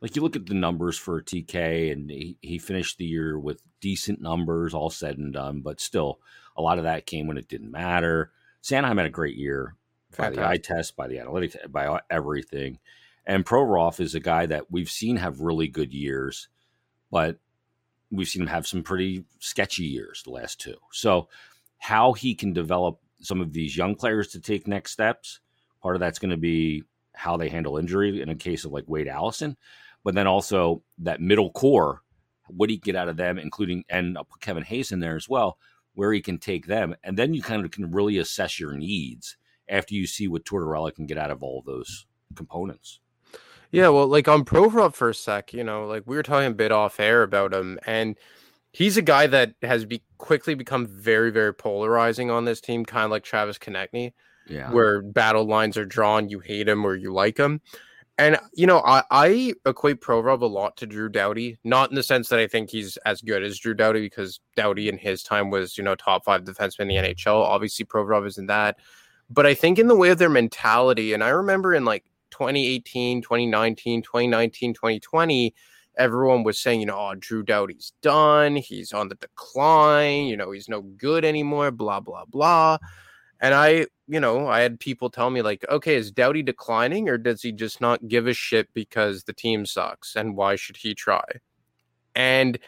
like 0.00 0.14
you 0.14 0.22
look 0.22 0.36
at 0.36 0.46
the 0.46 0.54
numbers 0.54 0.96
for 0.96 1.20
TK, 1.20 1.92
and 1.92 2.10
he, 2.10 2.36
he 2.40 2.58
finished 2.58 2.98
the 2.98 3.04
year 3.04 3.38
with 3.38 3.62
decent 3.80 4.20
numbers, 4.20 4.74
all 4.74 4.90
said 4.90 5.18
and 5.18 5.32
done, 5.32 5.60
but 5.60 5.80
still, 5.80 6.20
a 6.56 6.62
lot 6.62 6.78
of 6.78 6.84
that 6.84 7.06
came 7.06 7.26
when 7.26 7.38
it 7.38 7.48
didn't 7.48 7.70
matter. 7.70 8.32
Sanheim 8.62 8.96
had 8.98 9.06
a 9.06 9.10
great 9.10 9.36
year 9.36 9.76
by 10.16 10.30
the 10.30 10.46
eye 10.46 10.56
test, 10.56 10.96
by 10.96 11.08
the 11.08 11.16
analytics, 11.16 11.56
by 11.70 12.00
everything. 12.10 12.78
And 13.26 13.44
Provorov 13.44 14.00
is 14.00 14.14
a 14.14 14.20
guy 14.20 14.46
that 14.46 14.70
we've 14.70 14.90
seen 14.90 15.16
have 15.16 15.40
really 15.40 15.68
good 15.68 15.92
years, 15.92 16.48
but 17.10 17.38
we've 18.10 18.28
seen 18.28 18.42
him 18.42 18.48
have 18.48 18.66
some 18.66 18.82
pretty 18.82 19.24
sketchy 19.38 19.84
years 19.84 20.22
the 20.24 20.30
last 20.30 20.60
two. 20.60 20.76
So, 20.92 21.28
how 21.78 22.12
he 22.12 22.34
can 22.34 22.52
develop 22.52 23.00
some 23.20 23.40
of 23.40 23.52
these 23.52 23.76
young 23.76 23.94
players 23.94 24.28
to 24.28 24.40
take 24.40 24.66
next 24.66 24.92
steps, 24.92 25.40
part 25.82 25.94
of 25.94 26.00
that's 26.00 26.18
going 26.18 26.30
to 26.30 26.36
be 26.36 26.84
how 27.14 27.36
they 27.36 27.48
handle 27.48 27.76
injury 27.76 28.20
in 28.20 28.28
a 28.28 28.34
case 28.34 28.64
of 28.64 28.72
like 28.72 28.84
Wade 28.86 29.08
Allison 29.08 29.56
but 30.04 30.14
then 30.14 30.26
also 30.26 30.82
that 30.98 31.20
middle 31.20 31.50
core, 31.50 32.02
what 32.48 32.70
he 32.70 32.76
get 32.76 32.96
out 32.96 33.08
of 33.08 33.16
them, 33.16 33.38
including 33.38 33.84
and 33.88 34.16
I'll 34.16 34.24
put 34.24 34.40
Kevin 34.40 34.64
Hayes 34.64 34.92
in 34.92 35.00
there 35.00 35.16
as 35.16 35.28
well, 35.28 35.58
where 35.94 36.12
he 36.12 36.20
can 36.20 36.38
take 36.38 36.66
them, 36.66 36.94
and 37.02 37.16
then 37.16 37.34
you 37.34 37.42
kind 37.42 37.64
of 37.64 37.70
can 37.70 37.90
really 37.90 38.18
assess 38.18 38.58
your 38.58 38.72
needs 38.72 39.36
after 39.68 39.94
you 39.94 40.06
see 40.06 40.28
what 40.28 40.44
Tortorella 40.44 40.94
can 40.94 41.06
get 41.06 41.18
out 41.18 41.30
of 41.30 41.42
all 41.42 41.58
of 41.58 41.66
those 41.66 42.06
components. 42.34 43.00
Yeah, 43.70 43.88
well, 43.88 44.06
like 44.06 44.28
on 44.28 44.44
Provorov 44.44 44.94
for 44.94 45.10
a 45.10 45.14
sec, 45.14 45.52
you 45.52 45.62
know, 45.62 45.86
like 45.86 46.04
we 46.06 46.16
were 46.16 46.22
talking 46.22 46.52
a 46.52 46.54
bit 46.54 46.72
off 46.72 46.98
air 46.98 47.22
about 47.22 47.52
him, 47.52 47.78
and 47.84 48.16
he's 48.72 48.96
a 48.96 49.02
guy 49.02 49.26
that 49.26 49.54
has 49.62 49.84
be 49.84 50.02
quickly 50.16 50.54
become 50.54 50.86
very, 50.86 51.30
very 51.30 51.52
polarizing 51.52 52.30
on 52.30 52.44
this 52.44 52.60
team, 52.60 52.84
kind 52.84 53.04
of 53.04 53.10
like 53.10 53.24
Travis 53.24 53.58
Konecny, 53.58 54.12
yeah. 54.46 54.70
where 54.70 55.02
battle 55.02 55.44
lines 55.44 55.76
are 55.76 55.84
drawn, 55.84 56.28
you 56.28 56.40
hate 56.40 56.68
him 56.68 56.84
or 56.84 56.94
you 56.94 57.12
like 57.12 57.36
him. 57.36 57.60
And 58.18 58.36
you 58.52 58.66
know, 58.66 58.82
I, 58.84 59.04
I 59.12 59.54
equate 59.64 60.00
Provorov 60.00 60.42
a 60.42 60.46
lot 60.46 60.76
to 60.78 60.86
Drew 60.86 61.08
Doughty, 61.08 61.56
not 61.62 61.90
in 61.90 61.94
the 61.94 62.02
sense 62.02 62.28
that 62.28 62.40
I 62.40 62.48
think 62.48 62.68
he's 62.68 62.96
as 62.98 63.22
good 63.22 63.44
as 63.44 63.58
Drew 63.58 63.74
Doughty, 63.74 64.00
because 64.00 64.40
Doughty 64.56 64.88
in 64.88 64.98
his 64.98 65.22
time 65.22 65.50
was, 65.50 65.78
you 65.78 65.84
know, 65.84 65.94
top 65.94 66.24
five 66.24 66.42
defenseman 66.42 66.80
in 66.80 66.88
the 66.88 66.96
NHL. 66.96 67.40
Obviously, 67.40 67.84
Provorov 67.84 68.26
isn't 68.26 68.46
that. 68.46 68.76
But 69.30 69.46
I 69.46 69.54
think 69.54 69.78
in 69.78 69.86
the 69.86 69.96
way 69.96 70.10
of 70.10 70.18
their 70.18 70.28
mentality, 70.28 71.12
and 71.12 71.22
I 71.22 71.28
remember 71.28 71.74
in 71.74 71.84
like 71.84 72.04
2018, 72.30 73.22
2019, 73.22 74.02
2019, 74.02 74.74
2020, 74.74 75.54
everyone 75.96 76.42
was 76.42 76.58
saying, 76.58 76.80
you 76.80 76.86
know, 76.86 76.98
oh, 76.98 77.14
Drew 77.14 77.42
Doughty's 77.42 77.92
done. 78.02 78.56
He's 78.56 78.92
on 78.92 79.08
the 79.08 79.16
decline. 79.16 80.24
You 80.24 80.36
know, 80.36 80.50
he's 80.50 80.68
no 80.68 80.80
good 80.82 81.24
anymore, 81.24 81.70
blah, 81.70 82.00
blah, 82.00 82.24
blah. 82.24 82.78
And 83.40 83.54
I, 83.54 83.86
you 84.06 84.20
know, 84.20 84.48
I 84.48 84.60
had 84.60 84.80
people 84.80 85.10
tell 85.10 85.30
me, 85.30 85.42
like, 85.42 85.64
okay, 85.68 85.94
is 85.96 86.10
Doughty 86.10 86.42
declining 86.42 87.08
or 87.08 87.18
does 87.18 87.42
he 87.42 87.52
just 87.52 87.80
not 87.80 88.08
give 88.08 88.26
a 88.26 88.34
shit 88.34 88.72
because 88.74 89.24
the 89.24 89.32
team 89.32 89.64
sucks? 89.64 90.16
And 90.16 90.36
why 90.36 90.56
should 90.56 90.78
he 90.78 90.94
try? 90.94 91.24
And 92.14 92.58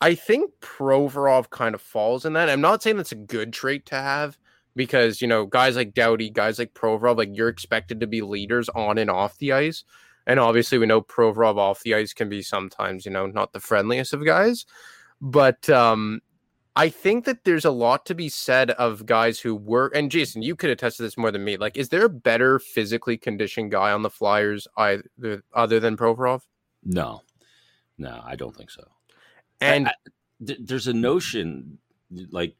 I 0.00 0.14
think 0.14 0.50
Provorov 0.60 1.50
kind 1.50 1.74
of 1.74 1.80
falls 1.80 2.24
in 2.26 2.34
that. 2.34 2.50
I'm 2.50 2.60
not 2.60 2.82
saying 2.82 2.96
that's 2.96 3.12
a 3.12 3.16
good 3.16 3.52
trait 3.52 3.86
to 3.86 3.94
have 3.94 4.36
because, 4.74 5.22
you 5.22 5.28
know, 5.28 5.46
guys 5.46 5.76
like 5.76 5.94
Doughty, 5.94 6.28
guys 6.28 6.58
like 6.58 6.74
Provorov, 6.74 7.16
like 7.16 7.30
you're 7.32 7.48
expected 7.48 8.00
to 8.00 8.06
be 8.06 8.20
leaders 8.20 8.68
on 8.70 8.98
and 8.98 9.10
off 9.10 9.38
the 9.38 9.52
ice. 9.52 9.84
And 10.26 10.38
obviously, 10.38 10.78
we 10.78 10.86
know 10.86 11.02
Provorov 11.02 11.56
off 11.56 11.82
the 11.82 11.94
ice 11.94 12.12
can 12.12 12.28
be 12.28 12.42
sometimes, 12.42 13.04
you 13.06 13.12
know, 13.12 13.26
not 13.26 13.52
the 13.52 13.60
friendliest 13.60 14.12
of 14.12 14.24
guys. 14.24 14.66
But 15.20 15.68
um, 15.70 16.20
I 16.74 16.88
think 16.88 17.26
that 17.26 17.44
there's 17.44 17.66
a 17.66 17.70
lot 17.70 18.06
to 18.06 18.14
be 18.14 18.28
said 18.28 18.70
of 18.70 19.04
guys 19.04 19.40
who 19.40 19.54
were, 19.54 19.88
And 19.94 20.10
Jason, 20.10 20.42
you 20.42 20.56
could 20.56 20.70
attest 20.70 20.96
to 20.96 21.02
this 21.02 21.18
more 21.18 21.30
than 21.30 21.44
me. 21.44 21.56
Like, 21.56 21.76
is 21.76 21.90
there 21.90 22.04
a 22.04 22.08
better 22.08 22.58
physically 22.58 23.18
conditioned 23.18 23.70
guy 23.70 23.92
on 23.92 24.02
the 24.02 24.10
Flyers 24.10 24.66
either, 24.76 25.42
other 25.54 25.80
than 25.80 25.96
Provorov? 25.96 26.42
No, 26.82 27.20
no, 27.98 28.22
I 28.24 28.36
don't 28.36 28.56
think 28.56 28.70
so. 28.70 28.84
And 29.60 29.88
I, 29.88 29.90
I, 29.90 30.46
th- 30.46 30.60
there's 30.62 30.88
a 30.88 30.94
notion 30.94 31.78
like 32.30 32.56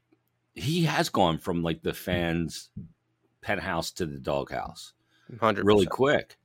he 0.55 0.83
has 0.83 1.09
gone 1.09 1.37
from 1.37 1.63
like 1.63 1.81
the 1.81 1.93
fans' 1.93 2.69
penthouse 3.41 3.91
to 3.91 4.05
the 4.05 4.19
doghouse 4.19 4.93
100 5.27 5.65
really 5.65 5.85
quick. 5.85 6.37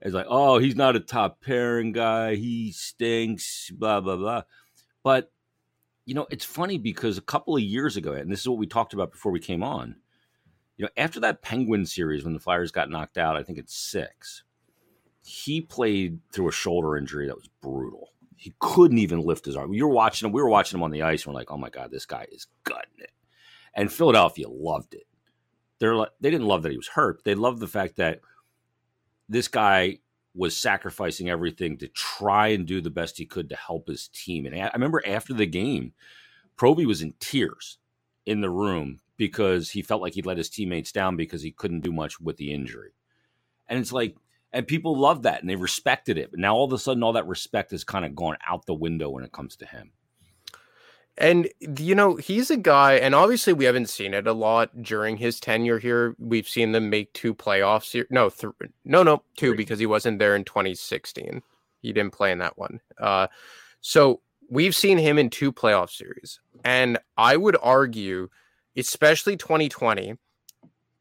It's 0.00 0.14
like, 0.14 0.26
oh, 0.28 0.58
he's 0.58 0.76
not 0.76 0.94
a 0.94 1.00
top 1.00 1.42
pairing 1.42 1.90
guy. 1.90 2.36
He 2.36 2.70
stinks, 2.70 3.70
blah, 3.70 4.00
blah, 4.00 4.16
blah. 4.16 4.42
But 5.02 5.32
you 6.08 6.14
know, 6.14 6.26
it's 6.30 6.44
funny 6.46 6.78
because 6.78 7.18
a 7.18 7.20
couple 7.22 7.54
of 7.54 7.62
years 7.62 7.98
ago, 7.98 8.14
and 8.14 8.32
this 8.32 8.40
is 8.40 8.48
what 8.48 8.56
we 8.56 8.66
talked 8.66 8.94
about 8.94 9.12
before 9.12 9.30
we 9.30 9.38
came 9.38 9.62
on, 9.62 9.96
you 10.78 10.86
know, 10.86 10.90
after 10.96 11.20
that 11.20 11.42
Penguin 11.42 11.84
series 11.84 12.24
when 12.24 12.32
the 12.32 12.40
Flyers 12.40 12.72
got 12.72 12.88
knocked 12.88 13.18
out, 13.18 13.36
I 13.36 13.42
think 13.42 13.58
it's 13.58 13.76
six, 13.76 14.42
he 15.22 15.60
played 15.60 16.20
through 16.32 16.48
a 16.48 16.52
shoulder 16.52 16.96
injury 16.96 17.26
that 17.26 17.36
was 17.36 17.50
brutal. 17.60 18.08
He 18.36 18.54
couldn't 18.58 18.96
even 18.96 19.20
lift 19.20 19.44
his 19.44 19.54
arm. 19.54 19.74
You 19.74 19.86
were 19.86 19.92
watching 19.92 20.26
him, 20.26 20.32
we 20.32 20.40
were 20.40 20.48
watching 20.48 20.78
him 20.78 20.82
on 20.82 20.92
the 20.92 21.02
ice, 21.02 21.26
and 21.26 21.34
we're 21.34 21.40
like, 21.40 21.50
oh 21.50 21.58
my 21.58 21.68
God, 21.68 21.90
this 21.90 22.06
guy 22.06 22.26
is 22.32 22.46
gutting 22.64 23.00
it. 23.00 23.12
And 23.74 23.92
Philadelphia 23.92 24.48
loved 24.48 24.94
it. 24.94 25.06
They're 25.78 25.94
like, 25.94 26.12
they 26.22 26.30
didn't 26.30 26.46
love 26.46 26.62
that 26.62 26.72
he 26.72 26.78
was 26.78 26.88
hurt. 26.88 27.22
They 27.22 27.34
loved 27.34 27.60
the 27.60 27.68
fact 27.68 27.96
that 27.96 28.20
this 29.28 29.48
guy 29.48 29.98
was 30.38 30.56
sacrificing 30.56 31.28
everything 31.28 31.76
to 31.76 31.88
try 31.88 32.48
and 32.48 32.64
do 32.64 32.80
the 32.80 32.90
best 32.90 33.18
he 33.18 33.26
could 33.26 33.48
to 33.48 33.56
help 33.56 33.88
his 33.88 34.06
team. 34.06 34.46
And 34.46 34.54
I 34.54 34.70
remember 34.72 35.02
after 35.04 35.34
the 35.34 35.46
game, 35.46 35.92
Proby 36.56 36.86
was 36.86 37.02
in 37.02 37.14
tears 37.18 37.78
in 38.24 38.40
the 38.40 38.48
room 38.48 39.00
because 39.16 39.70
he 39.70 39.82
felt 39.82 40.00
like 40.00 40.14
he'd 40.14 40.26
let 40.26 40.38
his 40.38 40.48
teammates 40.48 40.92
down 40.92 41.16
because 41.16 41.42
he 41.42 41.50
couldn't 41.50 41.80
do 41.80 41.90
much 41.90 42.20
with 42.20 42.36
the 42.36 42.52
injury. 42.52 42.92
And 43.66 43.80
it's 43.80 43.92
like, 43.92 44.16
and 44.52 44.64
people 44.64 44.96
loved 44.96 45.24
that 45.24 45.40
and 45.40 45.50
they 45.50 45.56
respected 45.56 46.16
it. 46.16 46.30
But 46.30 46.38
now 46.38 46.54
all 46.54 46.66
of 46.66 46.72
a 46.72 46.78
sudden, 46.78 47.02
all 47.02 47.14
that 47.14 47.26
respect 47.26 47.72
has 47.72 47.82
kind 47.82 48.04
of 48.04 48.14
gone 48.14 48.36
out 48.48 48.64
the 48.64 48.74
window 48.74 49.10
when 49.10 49.24
it 49.24 49.32
comes 49.32 49.56
to 49.56 49.66
him. 49.66 49.90
And 51.18 51.48
you 51.60 51.96
know, 51.96 52.14
he's 52.14 52.50
a 52.50 52.56
guy, 52.56 52.94
and 52.94 53.14
obviously 53.14 53.52
we 53.52 53.64
haven't 53.64 53.88
seen 53.88 54.14
it 54.14 54.28
a 54.28 54.32
lot 54.32 54.82
during 54.82 55.16
his 55.16 55.40
tenure 55.40 55.80
here. 55.80 56.14
We've 56.18 56.48
seen 56.48 56.70
them 56.72 56.90
make 56.90 57.12
two 57.12 57.34
playoffs 57.34 57.90
here. 57.90 58.06
No, 58.08 58.30
th- 58.30 58.52
no, 58.84 59.02
no, 59.02 59.22
two 59.36 59.56
because 59.56 59.80
he 59.80 59.86
wasn't 59.86 60.20
there 60.20 60.36
in 60.36 60.44
2016. 60.44 61.42
He 61.82 61.92
didn't 61.92 62.12
play 62.12 62.30
in 62.30 62.38
that 62.38 62.56
one. 62.56 62.80
Uh, 62.98 63.26
so 63.80 64.20
we've 64.48 64.76
seen 64.76 64.96
him 64.96 65.18
in 65.18 65.28
two 65.28 65.52
playoff 65.52 65.90
series, 65.90 66.38
and 66.64 66.98
I 67.16 67.36
would 67.36 67.56
argue, 67.60 68.28
especially 68.76 69.36
2020, 69.36 70.14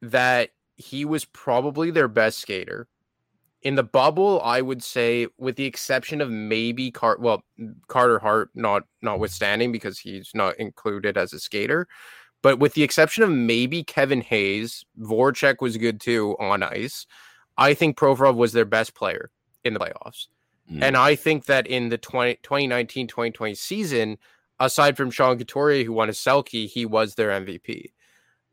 that 0.02 0.50
he 0.78 1.06
was 1.06 1.26
probably 1.26 1.92
their 1.92 2.08
best 2.08 2.40
skater 2.40 2.88
in 3.64 3.76
the 3.76 3.84
bubble, 3.84 4.42
I 4.44 4.62
would 4.62 4.84
say, 4.84 5.28
with 5.38 5.56
the 5.56 5.66
exception 5.66 6.22
of 6.22 6.30
maybe 6.30 6.92
Car 6.92 7.18
well, 7.20 7.44
Carter 7.88 8.20
Hart 8.20 8.50
not 8.54 8.84
notwithstanding 9.02 9.72
because 9.72 10.00
he's 10.00 10.32
not 10.34 10.58
included 10.58 11.18
as 11.18 11.34
a 11.34 11.40
skater. 11.40 11.88
But 12.44 12.60
with 12.60 12.76
the 12.76 12.84
exception 12.84 13.24
of 13.24 13.32
maybe 13.32 13.84
Kevin 13.84 14.22
Hayes, 14.22 14.86
Voracek 15.00 15.56
was 15.60 15.76
good 15.78 16.00
too 16.00 16.36
on 16.40 16.62
ice. 16.62 17.08
I 17.58 17.74
think 17.74 17.98
Provorov 17.98 18.36
was 18.36 18.54
their 18.54 18.66
best 18.66 18.94
player 18.94 19.32
in 19.64 19.74
the 19.74 19.80
playoffs. 19.80 20.28
Mm. 20.72 20.84
And 20.84 20.98
I 20.98 21.16
think 21.16 21.46
that 21.46 21.66
in 21.66 21.90
the 21.90 21.98
20, 21.98 22.36
2019 22.44 23.08
2020 23.08 23.56
season, 23.56 24.18
aside 24.60 24.96
from 24.96 25.10
Sean 25.10 25.38
Couturier, 25.38 25.84
who 25.84 25.94
won 25.94 26.10
a 26.10 26.14
Selke, 26.14 26.68
he 26.68 26.86
was 26.86 27.16
their 27.16 27.30
MVP. 27.30 27.92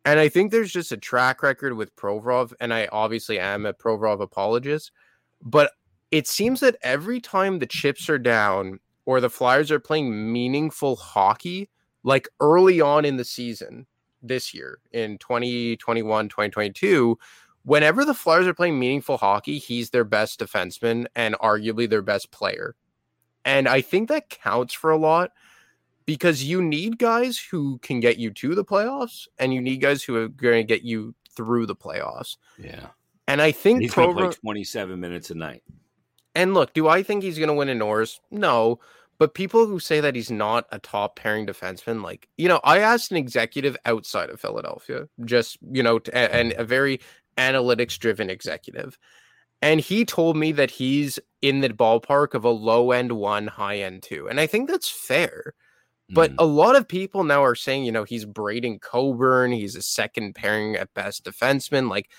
And 0.05 0.21
I 0.21 0.29
think 0.29 0.51
there's 0.51 0.73
just 0.73 0.93
a 0.93 0.97
track 0.97 1.43
record 1.43 1.75
with 1.75 1.97
Provorov, 1.97 2.53
and 2.61 2.75
I 2.75 2.89
obviously 2.93 3.39
am 3.39 3.65
a 3.65 3.73
Provorov 3.73 4.21
apologist, 4.21 4.93
but 5.41 5.73
it 6.11 6.27
seems 6.27 6.61
that 6.61 6.77
every 6.83 7.21
time 7.21 7.59
the 7.59 7.67
chips 7.67 8.09
are 8.09 8.19
down 8.19 8.81
or 9.07 9.21
the 9.21 9.31
Flyers 9.31 9.71
are 9.71 9.81
playing 9.81 10.33
meaningful 10.33 10.97
hockey, 10.97 11.71
like 12.03 12.29
early 12.41 12.81
on 12.81 13.05
in 13.05 13.17
the 13.17 13.25
season 13.25 13.87
this 14.23 14.55
year 14.55 14.79
in 14.93 15.19
2021, 15.19 16.29
2022, 16.29 17.19
whenever 17.65 18.05
the 18.05 18.15
Flyers 18.15 18.47
are 18.47 18.55
playing 18.55 18.79
meaningful 18.79 19.17
hockey, 19.17 19.59
he's 19.59 19.91
their 19.91 20.05
best 20.05 20.39
defenseman 20.39 21.07
and 21.17 21.35
arguably 21.37 21.89
their 21.89 22.03
best 22.03 22.31
player. 22.31 22.77
And 23.45 23.69
I 23.69 23.81
think 23.81 24.09
that 24.09 24.31
counts 24.31 24.75
for 24.75 24.91
a 24.91 24.99
lot 24.99 25.33
because 26.07 26.45
you 26.45 26.63
need 26.63 26.99
guys 26.99 27.39
who 27.39 27.79
can 27.79 28.01
get 28.01 28.19
you 28.19 28.31
to 28.31 28.55
the 28.55 28.65
playoffs 28.65 29.27
and 29.39 29.55
you 29.55 29.61
need 29.61 29.79
guys 29.79 30.03
who 30.03 30.17
are 30.17 30.29
going 30.29 30.67
to 30.67 30.75
get 30.75 30.83
you 30.83 31.15
through 31.37 31.67
the 31.67 31.77
playoffs. 31.77 32.37
Yeah. 32.59 32.87
And 33.27 33.41
I 33.41 33.53
think 33.53 33.81
he's 33.81 33.95
going 33.95 34.15
to 34.17 34.23
play 34.23 34.33
27 34.33 35.01
minutes 35.01 35.31
a 35.31 35.35
night. 35.35 35.63
And 36.35 36.53
look, 36.53 36.75
do 36.75 36.89
I 36.89 37.03
think 37.03 37.23
he's 37.23 37.39
going 37.39 37.49
to 37.49 37.55
win 37.55 37.69
a 37.69 37.75
Norris? 37.75 38.21
No. 38.31 38.81
But 39.19 39.35
people 39.35 39.67
who 39.67 39.79
say 39.79 40.01
that 40.01 40.17
he's 40.17 40.31
not 40.31 40.67
a 40.73 40.79
top 40.79 41.17
pairing 41.17 41.47
defenseman, 41.47 42.03
like, 42.03 42.29
you 42.37 42.49
know, 42.49 42.61
I 42.65 42.81
asked 42.81 43.13
an 43.13 43.17
executive 43.17 43.77
outside 43.85 44.29
of 44.29 44.41
Philadelphia, 44.41 45.09
just, 45.25 45.57
you 45.71 45.83
know, 45.83 46.01
and 46.13 46.53
mm. 46.53 46.59
a 46.59 46.65
very 46.65 47.01
analytics 47.39 47.99
driven 47.99 48.29
executive. 48.29 48.99
And 49.63 49.81
he 49.81 50.05
told 50.05 50.37
me 50.37 50.53
that 50.53 50.71
he's 50.71 51.19
in 51.41 51.61
the 51.61 51.71
ballpark 51.71 52.35
of 52.35 52.45
a 52.45 52.51
low 52.51 52.91
end 52.91 53.13
one, 53.13 53.47
high 53.47 53.79
end 53.79 54.03
two. 54.03 54.29
And 54.29 54.41
I 54.41 54.47
think 54.47 54.69
that's 54.69 54.91
fair. 54.91 55.55
But 56.11 56.33
mm. 56.33 56.37
a 56.39 56.45
lot 56.45 56.77
of 56.77 56.87
people 56.87 57.25
now 57.25 57.43
are 57.43 57.55
saying, 57.55 57.85
you 57.85 57.93
know, 57.93 58.05
he's 58.05 58.25
Braydon 58.25 58.79
Coburn. 58.79 59.53
He's 59.53 59.77
a 59.77 59.83
second 59.83 60.35
pairing 60.35 60.77
at 60.77 60.93
best 60.95 61.25
defenseman. 61.25 61.89
Like, 61.89 62.11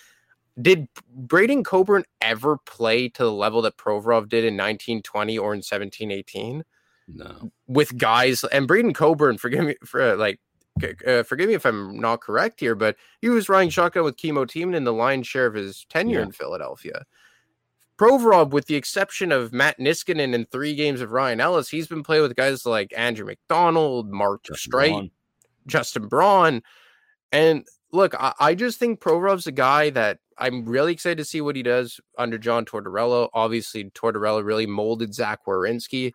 did 0.60 0.88
Braydon 1.10 1.64
Coburn 1.64 2.04
ever 2.22 2.58
play 2.66 3.10
to 3.10 3.24
the 3.24 3.32
level 3.32 3.62
that 3.64 3.78
Provorov 3.78 4.30
did 4.30 4.44
in 4.44 4.56
1920 4.56 5.38
or 5.38 5.54
in 5.54 5.58
1718? 5.58 6.64
No. 7.08 7.52
With 7.68 7.98
guys 7.98 8.44
and 8.46 8.68
Braydon 8.68 8.94
Coburn, 8.94 9.38
forgive 9.38 9.66
me 9.66 9.76
for 9.86 10.16
like, 10.16 10.40
uh, 11.06 11.24
forgive 11.24 11.50
me 11.50 11.54
if 11.54 11.66
I'm 11.66 12.00
not 12.00 12.22
correct 12.22 12.60
here, 12.60 12.76
but 12.76 12.96
he 13.22 13.30
was 13.30 13.50
riding 13.50 13.70
shotgun 13.70 14.04
with 14.04 14.18
Kimmo 14.18 14.46
Timonen 14.46 14.84
the 14.84 14.94
lion's 14.94 15.28
share 15.28 15.46
of 15.46 15.54
his 15.54 15.86
tenure 15.90 16.20
yeah. 16.20 16.26
in 16.26 16.32
Philadelphia. 16.32 17.04
Provorov, 17.98 18.52
with 18.52 18.66
the 18.66 18.76
exception 18.76 19.32
of 19.32 19.54
Matt 19.54 19.80
Niskanen 19.80 20.34
in 20.34 20.46
three 20.46 20.76
games 20.76 21.02
of 21.02 21.12
Ryan 21.12 21.40
Ellis, 21.40 21.70
he's 21.70 21.88
been 21.88 22.04
playing 22.04 22.24
with 22.24 22.36
guys 22.36 22.66
like 22.66 22.94
Andrew 22.96 23.26
MacDonald, 23.26 24.12
Mark 24.12 24.44
Justin 24.44 24.72
Streit, 24.72 24.90
Braun. 24.90 25.12
Justin 25.68 26.08
Braun. 26.08 26.62
And 27.32 27.66
look, 27.92 28.14
I, 28.20 28.34
I, 28.40 28.56
just 28.56 28.80
think 28.80 29.00
Provorov's 29.00 29.48
a 29.48 29.52
guy 29.52 29.90
that 29.92 30.20
I'm 30.38 30.66
really 30.66 30.92
excited 30.92 31.18
to 31.20 31.26
see 31.26 31.40
what 31.40 31.56
he 31.56 31.64
does 31.64 32.00
under 32.18 32.38
John 32.38 32.66
Tortorella. 32.66 33.30
Obviously, 33.34 33.86
Tortorella 33.92 34.44
really 34.44 34.68
molded 34.68 35.14
Zach 35.14 35.46
Werenski. 35.48 36.12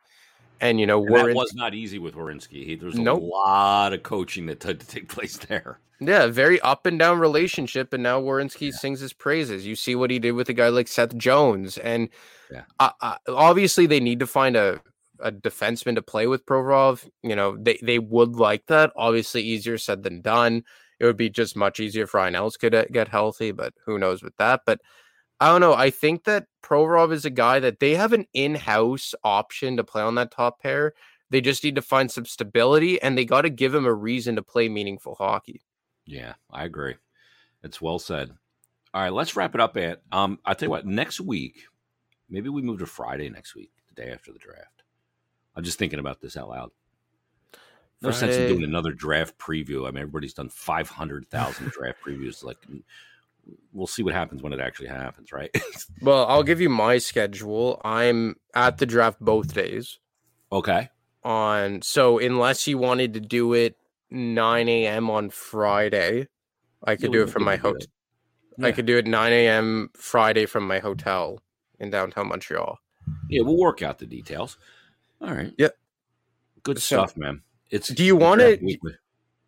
And, 0.61 0.79
you 0.79 0.87
know, 0.87 1.05
and 1.05 1.15
that 1.15 1.35
was 1.35 1.55
not 1.55 1.75
easy 1.75 1.99
with 1.99 2.15
Werenski. 2.15 2.79
There's 2.79 2.97
a 2.97 3.01
nope. 3.01 3.23
lot 3.23 3.93
of 3.93 4.03
coaching 4.03 4.47
that 4.47 4.63
had 4.63 4.81
to 4.81 4.87
take 4.87 5.09
place 5.09 5.39
there. 5.39 5.81
Yeah, 6.01 6.29
very 6.29 6.61
up 6.61 6.87
and 6.87 6.99
down 6.99 7.19
relationship, 7.19 7.93
and 7.93 8.03
now 8.03 8.21
Werenski 8.21 8.71
yeah. 8.71 8.77
sings 8.77 9.01
his 9.01 9.13
praises. 9.13 9.67
You 9.67 9.77
see 9.77 9.95
what 9.95 10.11
he 10.11 10.19
did 10.19 10.33
with 10.33 10.49
a 10.49 10.55
guy 10.55 10.69
like 10.69 10.89
Seth 10.89 11.15
Jones, 11.17 11.77
and 11.77 12.09
yeah. 12.51 12.63
uh, 12.79 12.93
uh, 13.03 13.17
obviously 13.29 13.87
they 13.87 14.01
need 14.01 14.21
to 14.21 14.27
find 14.27 14.57
a 14.57 14.81
a 15.23 15.31
defenseman 15.31 15.97
to 15.97 16.03
play 16.03 16.27
with 16.27 16.47
Provorov. 16.47 17.07
You 17.23 17.37
know, 17.37 17.55
they 17.61 17.79
they 17.83 17.99
would 17.99 18.37
like 18.37 18.67
that. 18.67 18.93
Obviously, 18.97 19.43
easier 19.43 19.77
said 19.77 20.03
than 20.03 20.23
done. 20.23 20.65
It 20.99 21.05
would 21.05 21.19
be 21.19 21.29
just 21.29 21.55
much 21.55 21.81
easier 21.81 22.07
for 22.07 22.19
Ryan 22.19 22.35
Ellis 22.35 22.57
could 22.57 22.87
get 22.93 23.09
healthy, 23.09 23.53
but 23.53 23.75
who 23.85 23.99
knows 23.99 24.23
with 24.23 24.37
that. 24.39 24.63
But 24.65 24.81
I 25.41 25.49
don't 25.49 25.61
know. 25.63 25.75
I 25.75 25.91
think 25.91 26.25
that 26.25 26.47
Provorov 26.63 27.13
is 27.13 27.25
a 27.25 27.31
guy 27.31 27.61
that 27.61 27.81
they 27.81 27.95
have 27.95 28.13
an 28.13 28.27
in-house 28.35 29.15
option 29.25 29.79
to 29.79 29.85
play 29.85 30.03
on 30.03 30.15
that 30.17 30.31
top 30.31 30.61
pair. 30.61 30.93
They 31.31 31.41
just 31.41 31.65
need 31.65 31.77
to 31.77 31.83
find 31.83 32.11
some 32.11 32.27
stability, 32.27 33.01
and 33.01 33.17
they 33.17 33.25
got 33.25 33.43
to 33.43 33.51
give 33.51 33.75
him 33.75 33.87
a 33.87 33.95
reason 33.95 34.37
to 34.37 34.43
play 34.43 34.69
meaningful 34.69 35.15
hockey. 35.15 35.63
Yeah, 36.05 36.35
I 36.51 36.65
agree. 36.65 36.97
It's 37.63 37.81
well 37.81 37.99
said. 37.99 38.33
All 38.93 39.03
right, 39.03 39.13
let's 39.13 39.37
wrap 39.37 39.55
it 39.55 39.61
up, 39.61 39.77
Ant. 39.77 40.01
Um, 40.13 40.41
I'll 40.45 40.55
tell 40.55 40.67
you 40.67 40.71
what, 40.71 40.87
next 40.87 41.21
week, 41.21 41.63
maybe 42.29 42.49
we 42.49 42.63
move 42.63 42.81
to 42.81 42.87
Friday 42.87 43.31
next 43.31 43.55
week, 43.55 43.71
the 43.89 44.03
day 44.03 44.11
after 44.11 44.33
the 44.33 44.39
draft. 44.39 44.83
I'm 45.55 45.65
just 45.65 45.79
thinking 45.79 46.01
about 46.01 46.21
this 46.21 46.37
out 46.37 46.49
loud. 46.49 46.71
No 48.03 48.11
Friday. 48.11 48.19
sense 48.19 48.37
in 48.37 48.49
doing 48.49 48.65
another 48.65 48.93
draft 48.93 49.39
preview. 49.39 49.87
I 49.87 49.91
mean, 49.91 50.03
everybody's 50.03 50.35
done 50.35 50.49
500,000 50.49 51.71
draft 51.71 51.99
previews. 52.05 52.43
Like, 52.43 52.59
we'll 53.73 53.87
see 53.87 54.03
what 54.03 54.15
happens 54.15 54.43
when 54.43 54.53
it 54.53 54.61
actually 54.61 54.89
happens, 54.89 55.33
right? 55.33 55.51
well, 56.03 56.27
I'll 56.27 56.43
give 56.43 56.61
you 56.61 56.69
my 56.69 56.99
schedule. 56.99 57.81
I'm 57.85 58.37
at 58.55 58.79
the 58.79 58.87
draft 58.87 59.21
both 59.21 59.55
days. 59.55 59.99
Okay. 60.53 60.89
On 61.23 61.83
so 61.83 62.19
unless 62.19 62.67
you 62.67 62.79
wanted 62.79 63.15
to 63.15 63.21
do 63.21 63.53
it 63.53 63.77
9 64.11 64.69
a.m. 64.69 65.11
on 65.11 65.31
Friday. 65.31 66.29
I 66.83 66.97
could 66.97 67.13
yeah, 67.13 67.21
do 67.21 67.23
it 67.23 67.31
from 67.31 67.45
my 67.45 67.57
hotel. 67.57 67.87
Yeah. 68.59 68.67
I 68.67 68.73
could 68.73 68.87
do 68.87 68.97
it 68.97 69.07
9 69.07 69.33
a.m. 69.33 69.91
Friday 69.95 70.47
from 70.47 70.67
my 70.67 70.79
hotel 70.79 71.41
in 71.79 71.91
downtown 71.91 72.29
Montreal. 72.29 72.79
Yeah, 73.29 73.43
we'll 73.43 73.59
work 73.59 73.83
out 73.83 73.99
the 73.99 74.07
details. 74.07 74.59
All 75.21 75.33
right. 75.33 75.53
Yep. 75.59 75.77
Good 76.63 76.79
so, 76.79 76.97
stuff, 76.97 77.17
man. 77.17 77.43
It's 77.71 77.89
do 77.89 78.05
you 78.05 78.17
want 78.17 78.41
to 78.41 78.59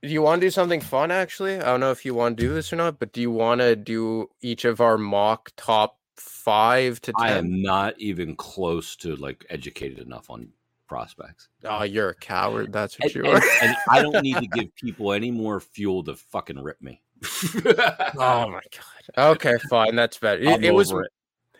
do 0.02 0.08
you 0.08 0.22
want 0.22 0.40
to 0.40 0.46
do 0.46 0.50
something 0.50 0.80
fun 0.80 1.10
actually? 1.10 1.56
I 1.56 1.66
don't 1.66 1.80
know 1.80 1.92
if 1.92 2.04
you 2.04 2.14
want 2.14 2.36
to 2.36 2.42
do 2.42 2.52
this 2.52 2.72
or 2.72 2.76
not, 2.76 2.98
but 2.98 3.12
do 3.12 3.20
you 3.20 3.30
want 3.30 3.60
to 3.60 3.76
do 3.76 4.28
each 4.40 4.64
of 4.64 4.80
our 4.80 4.98
mock 4.98 5.52
top 5.56 5.98
5 6.16 7.00
to 7.02 7.12
10? 7.12 7.26
I 7.26 7.30
am 7.32 7.62
not 7.62 7.98
even 7.98 8.34
close 8.34 8.96
to 8.96 9.14
like 9.16 9.46
educated 9.48 10.00
enough 10.00 10.28
on 10.28 10.48
prospects. 10.88 11.48
Oh, 11.64 11.84
you're 11.84 12.10
a 12.10 12.14
coward. 12.14 12.72
That's 12.72 12.98
what 12.98 13.14
and, 13.14 13.24
you 13.24 13.30
are. 13.30 13.36
And, 13.36 13.44
and 13.62 13.76
I 13.90 14.02
don't 14.02 14.22
need 14.22 14.36
to 14.36 14.46
give 14.46 14.74
people 14.76 15.12
any 15.12 15.30
more 15.30 15.60
fuel 15.60 16.02
to 16.04 16.16
fucking 16.16 16.58
rip 16.58 16.82
me. 16.82 17.00
oh 17.44 18.48
my 18.48 18.60
god. 18.60 19.16
Okay, 19.16 19.54
fine. 19.70 19.94
That's 19.94 20.18
better. 20.18 20.42
It, 20.50 20.64
it 20.64 20.74
was. 20.74 20.90
It. 20.90 20.98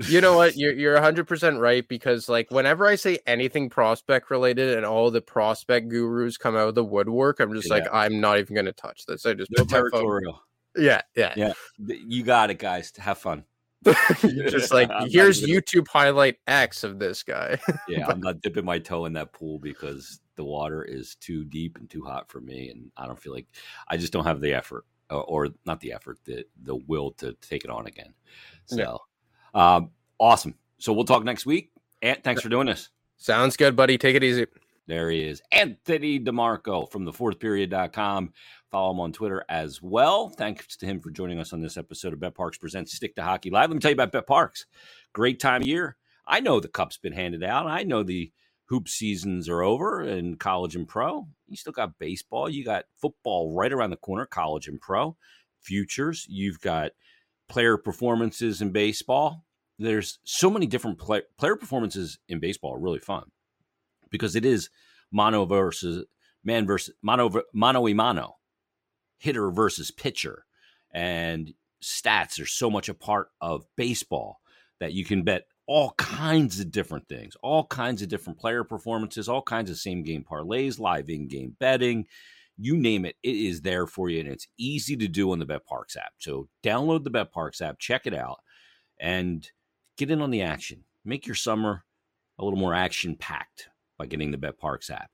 You 0.09 0.21
know 0.21 0.37
what? 0.37 0.57
You're 0.57 0.73
you're 0.73 0.95
100 0.95 1.27
percent 1.27 1.59
right 1.59 1.87
because 1.87 2.29
like 2.29 2.51
whenever 2.51 2.87
I 2.87 2.97
say 2.97 3.19
anything 3.27 3.71
prospect 3.71 4.31
related 4.31 4.77
and 4.77 4.87
all 4.87 5.11
the 5.11 5.21
prospect 5.21 5.89
gurus 5.89 6.37
come 6.37 6.57
out 6.57 6.69
of 6.69 6.75
the 6.75 6.85
woodwork, 6.85 7.41
I'm 7.41 7.53
just 7.55 7.69
yeah. 7.69 7.75
like 7.75 7.85
I'm 7.93 8.21
not 8.21 8.39
even 8.39 8.55
going 8.55 8.67
to 8.67 8.73
touch 8.73 9.07
this. 9.07 9.27
I 9.27 9.35
just 9.35 9.51
put 9.53 9.69
territorial. 9.69 10.43
Yeah, 10.77 11.03
yeah, 11.15 11.35
yeah. 11.37 11.53
You 11.79 12.23
got 12.23 12.51
it, 12.51 12.59
guys. 12.59 12.93
Have 12.99 13.19
fun. 13.19 13.45
just 14.23 14.73
like 14.73 14.91
here's 15.09 15.43
YouTube 15.43 15.89
highlight 15.89 16.37
X 16.47 16.85
of 16.85 16.99
this 16.99 17.23
guy. 17.23 17.59
yeah, 17.89 18.07
I'm 18.07 18.21
not 18.21 18.41
dipping 18.41 18.65
my 18.65 18.79
toe 18.79 19.07
in 19.07 19.13
that 19.15 19.33
pool 19.33 19.59
because 19.59 20.21
the 20.37 20.45
water 20.45 20.83
is 20.83 21.17
too 21.17 21.45
deep 21.45 21.79
and 21.79 21.91
too 21.91 22.03
hot 22.03 22.31
for 22.31 22.41
me, 22.41 22.71
and 22.71 22.91
I 22.97 23.07
don't 23.07 23.19
feel 23.19 23.33
like 23.33 23.49
I 23.89 23.97
just 23.97 24.13
don't 24.13 24.25
have 24.25 24.41
the 24.41 24.55
effort, 24.55 24.85
or, 25.11 25.25
or 25.25 25.49
not 25.67 25.81
the 25.81 25.93
effort, 25.93 26.19
the 26.25 26.45
the 26.63 26.77
will 26.77 27.11
to 27.13 27.35
take 27.41 27.65
it 27.65 27.71
on 27.71 27.87
again. 27.87 28.15
So, 28.67 28.77
yeah. 28.77 28.97
Um, 29.55 29.91
awesome. 30.19 30.55
So 30.79 30.93
we'll 30.93 31.05
talk 31.05 31.25
next 31.25 31.47
week. 31.47 31.71
Ant, 32.03 32.25
thanks 32.25 32.43
for 32.43 32.49
doing 32.49 32.67
this. 32.67 32.89
Sounds 33.17 33.57
good, 33.57 33.77
buddy. 33.77 33.99
Take 33.99 34.17
it 34.17 34.25
easy. 34.25 34.47
There 34.89 35.11
he 35.11 35.23
is, 35.23 35.41
Anthony 35.53 36.19
DeMarco 36.19 36.91
from 36.91 37.05
the 37.05 37.13
fourthperiod.com. 37.13 38.33
Follow 38.73 38.91
him 38.91 39.01
on 39.01 39.13
Twitter 39.13 39.45
as 39.49 39.81
well. 39.81 40.29
Thanks 40.29 40.77
to 40.79 40.87
him 40.87 40.99
for 40.99 41.11
joining 41.11 41.39
us 41.39 41.53
on 41.53 41.63
this 41.63 41.77
episode 41.77 42.13
of 42.13 42.19
BetParx 42.19 42.59
Presents 42.59 42.93
Stick 42.93 43.15
to 43.15 43.23
Hockey 43.23 43.51
Live. 43.51 43.71
Let 43.71 43.75
me 43.77 43.81
tell 43.81 43.93
you 43.93 44.01
about 44.01 44.13
BetParx. 44.13 44.65
Great 45.13 45.39
time 45.39 45.63
of 45.63 45.69
year. 45.69 45.97
I 46.27 46.41
know 46.41 46.59
the 46.59 46.69
cup's 46.69 46.97
been 46.97 47.13
handed 47.13 47.45
out. 47.45 47.69
I 47.69 47.85
know 47.85 48.03
the 48.03 48.33
hoop 48.67 48.89
seasons 48.89 49.49
are 49.49 49.63
over 49.63 50.03
in 50.03 50.35
college 50.37 50.75
and 50.75 50.89
pro. 50.89 51.29
You 51.47 51.57
still 51.57 51.73
got 51.73 51.99
baseball. 51.99 52.49
You 52.49 52.65
got 52.65 52.87
football 52.97 53.55
right 53.55 53.73
around 53.73 53.91
the 53.91 53.97
corner, 53.97 54.27
college 54.27 54.67
and 54.67 54.81
pro. 54.81 55.17
Futures. 55.61 56.27
You've 56.29 56.61
got 56.61 56.91
player 57.53 57.77
performances 57.77 58.63
in 58.63 58.71
baseball. 58.71 59.45
There's 59.79 60.19
so 60.25 60.49
many 60.49 60.67
different 60.67 60.97
play- 60.97 61.23
player 61.37 61.55
performances 61.55 62.19
in 62.27 62.41
baseball 62.41 62.75
are 62.75 62.81
really 62.81 62.99
fun 62.99 63.25
because 64.09 64.35
it 64.35 64.47
is 64.47 64.71
mono 65.11 65.45
versus 65.45 66.07
man 66.43 66.67
versus 66.67 66.95
mono 67.03 67.31
mono 67.53 67.83
y 67.83 67.93
mano, 67.93 68.37
hitter 69.19 69.51
versus 69.51 69.91
pitcher, 69.91 70.47
and 70.95 71.53
stats 71.83 72.41
are 72.41 72.47
so 72.47 72.71
much 72.71 72.89
a 72.89 72.95
part 72.95 73.29
of 73.43 73.67
baseball 73.77 74.41
that 74.81 74.95
you 74.95 75.05
can 75.05 75.23
bet 75.23 75.47
all 75.67 75.93
kinds 75.99 76.59
of 76.59 76.73
different 76.73 77.07
things, 77.07 77.37
all 77.43 77.67
kinds 77.67 78.01
of 78.01 78.09
different 78.09 78.39
player 78.39 78.65
performances, 78.65 79.29
all 79.29 79.43
kinds 79.43 79.71
of 79.71 79.77
same 79.77 80.03
game 80.03 80.25
parlays, 80.25 80.79
live 80.79 81.11
in 81.11 81.29
game 81.29 81.55
betting. 81.61 82.07
You 82.63 82.77
name 82.77 83.05
it, 83.05 83.17
it 83.25 83.35
is 83.35 83.63
there 83.63 83.89
for 83.89 84.09
you, 84.09 84.21
and 84.21 84.29
it's 84.29 84.47
easy 84.57 84.97
to 84.97 85.09
do 85.09 85.33
on 85.33 85.41
the 85.41 85.47
BetParx 85.47 85.97
app. 85.97 86.13
So 86.19 86.49
download 86.63 87.03
the 87.03 87.11
BetParx 87.11 87.61
app, 87.61 87.81
check 87.81 88.07
it 88.07 88.15
out, 88.15 88.39
and 89.01 89.45
get 89.99 90.13
in 90.13 90.23
on 90.23 90.31
the 90.31 90.43
action. 90.43 90.85
Make 91.05 91.27
your 91.27 91.35
summer 91.35 91.85
a 92.39 92.45
little 92.45 92.59
more 92.59 92.73
action 92.73 93.17
packed 93.17 93.69
by 93.99 94.07
getting 94.07 94.31
the 94.31 94.39
BetParx 94.39 94.91
app. 94.91 95.11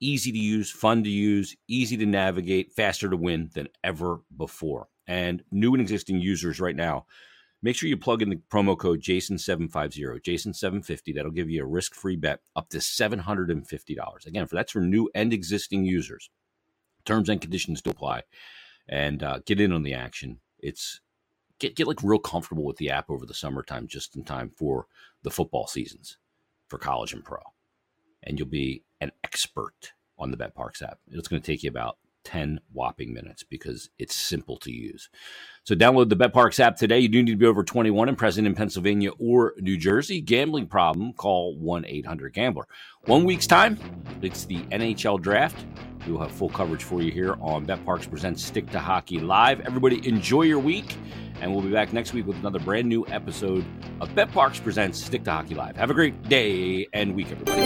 Easy 0.00 0.30
to 0.30 0.38
use, 0.38 0.70
fun 0.70 1.02
to 1.04 1.08
use, 1.08 1.56
easy 1.66 1.96
to 1.96 2.04
navigate, 2.04 2.74
faster 2.74 3.08
to 3.08 3.16
win 3.16 3.48
than 3.54 3.68
ever 3.82 4.20
before. 4.36 4.88
And 5.06 5.42
new 5.50 5.72
and 5.72 5.80
existing 5.80 6.20
users 6.20 6.60
right 6.60 6.76
now, 6.76 7.06
make 7.62 7.76
sure 7.76 7.88
you 7.88 7.96
plug 7.96 8.20
in 8.20 8.28
the 8.28 8.40
promo 8.52 8.76
code 8.76 9.00
Jason750, 9.00 10.20
Jason750. 10.22 11.14
That'll 11.14 11.30
give 11.30 11.48
you 11.48 11.62
a 11.62 11.66
risk 11.66 11.94
free 11.94 12.16
bet 12.16 12.40
up 12.54 12.68
to 12.68 12.78
$750. 12.78 14.26
Again, 14.26 14.46
for 14.46 14.56
that's 14.56 14.72
for 14.72 14.80
new 14.80 15.08
and 15.14 15.32
existing 15.32 15.86
users. 15.86 16.28
Terms 17.06 17.28
and 17.28 17.40
conditions 17.40 17.80
do 17.80 17.90
apply. 17.90 18.22
And 18.88 19.22
uh, 19.22 19.40
get 19.46 19.60
in 19.60 19.72
on 19.72 19.82
the 19.82 19.94
action. 19.94 20.40
It's 20.58 21.00
get 21.58 21.74
get 21.74 21.86
like 21.86 22.02
real 22.02 22.18
comfortable 22.18 22.64
with 22.64 22.76
the 22.76 22.90
app 22.90 23.10
over 23.10 23.26
the 23.26 23.34
summertime, 23.34 23.86
just 23.86 24.16
in 24.16 24.24
time 24.24 24.52
for 24.56 24.86
the 25.22 25.30
football 25.30 25.66
seasons 25.66 26.18
for 26.68 26.78
college 26.78 27.12
and 27.12 27.24
pro 27.24 27.40
and 28.26 28.38
you'll 28.38 28.48
be 28.48 28.82
an 29.00 29.12
expert 29.24 29.92
on 30.18 30.30
the 30.30 30.36
BetParx 30.36 30.82
app. 30.82 30.98
It's 31.10 31.28
going 31.28 31.40
to 31.40 31.46
take 31.46 31.62
you 31.62 31.70
about 31.70 31.98
10 32.26 32.58
whopping 32.72 33.14
minutes 33.14 33.44
because 33.44 33.88
it's 34.00 34.16
simple 34.16 34.56
to 34.56 34.72
use. 34.72 35.08
So 35.62 35.76
download 35.76 36.08
the 36.08 36.16
BetParx 36.16 36.58
app 36.58 36.76
today. 36.76 36.98
You 36.98 37.08
do 37.08 37.22
need 37.22 37.30
to 37.30 37.36
be 37.36 37.46
over 37.46 37.62
21 37.62 38.08
and 38.08 38.18
present 38.18 38.48
in 38.48 38.54
Pennsylvania 38.54 39.10
or 39.20 39.54
New 39.58 39.76
Jersey. 39.76 40.20
Gambling 40.20 40.66
problem, 40.66 41.12
call 41.12 41.56
1-800-GAMBLER. 41.58 42.66
One 43.04 43.24
week's 43.24 43.46
time, 43.46 43.78
it's 44.22 44.44
the 44.44 44.58
NHL 44.72 45.20
draft. 45.20 45.64
We'll 46.08 46.18
have 46.18 46.32
full 46.32 46.48
coverage 46.48 46.82
for 46.82 47.00
you 47.00 47.12
here 47.12 47.36
on 47.40 47.64
BetParx 47.64 48.10
Presents 48.10 48.44
Stick 48.44 48.70
to 48.70 48.80
Hockey 48.80 49.20
Live. 49.20 49.60
Everybody 49.60 50.06
enjoy 50.06 50.42
your 50.42 50.58
week, 50.58 50.96
and 51.40 51.52
we'll 51.52 51.62
be 51.62 51.70
back 51.70 51.92
next 51.92 52.12
week 52.12 52.26
with 52.26 52.36
another 52.38 52.58
brand 52.58 52.88
new 52.88 53.06
episode 53.06 53.64
of 54.00 54.08
BetParx 54.10 54.62
Presents 54.62 55.02
Stick 55.02 55.22
to 55.24 55.30
Hockey 55.30 55.54
Live. 55.54 55.76
Have 55.76 55.90
a 55.90 55.94
great 55.94 56.28
day 56.28 56.88
and 56.92 57.14
week, 57.14 57.30
everybody. 57.30 57.62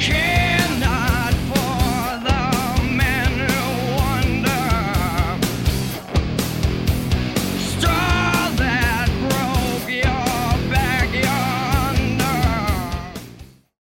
Can 0.00 0.82
I 0.82 0.99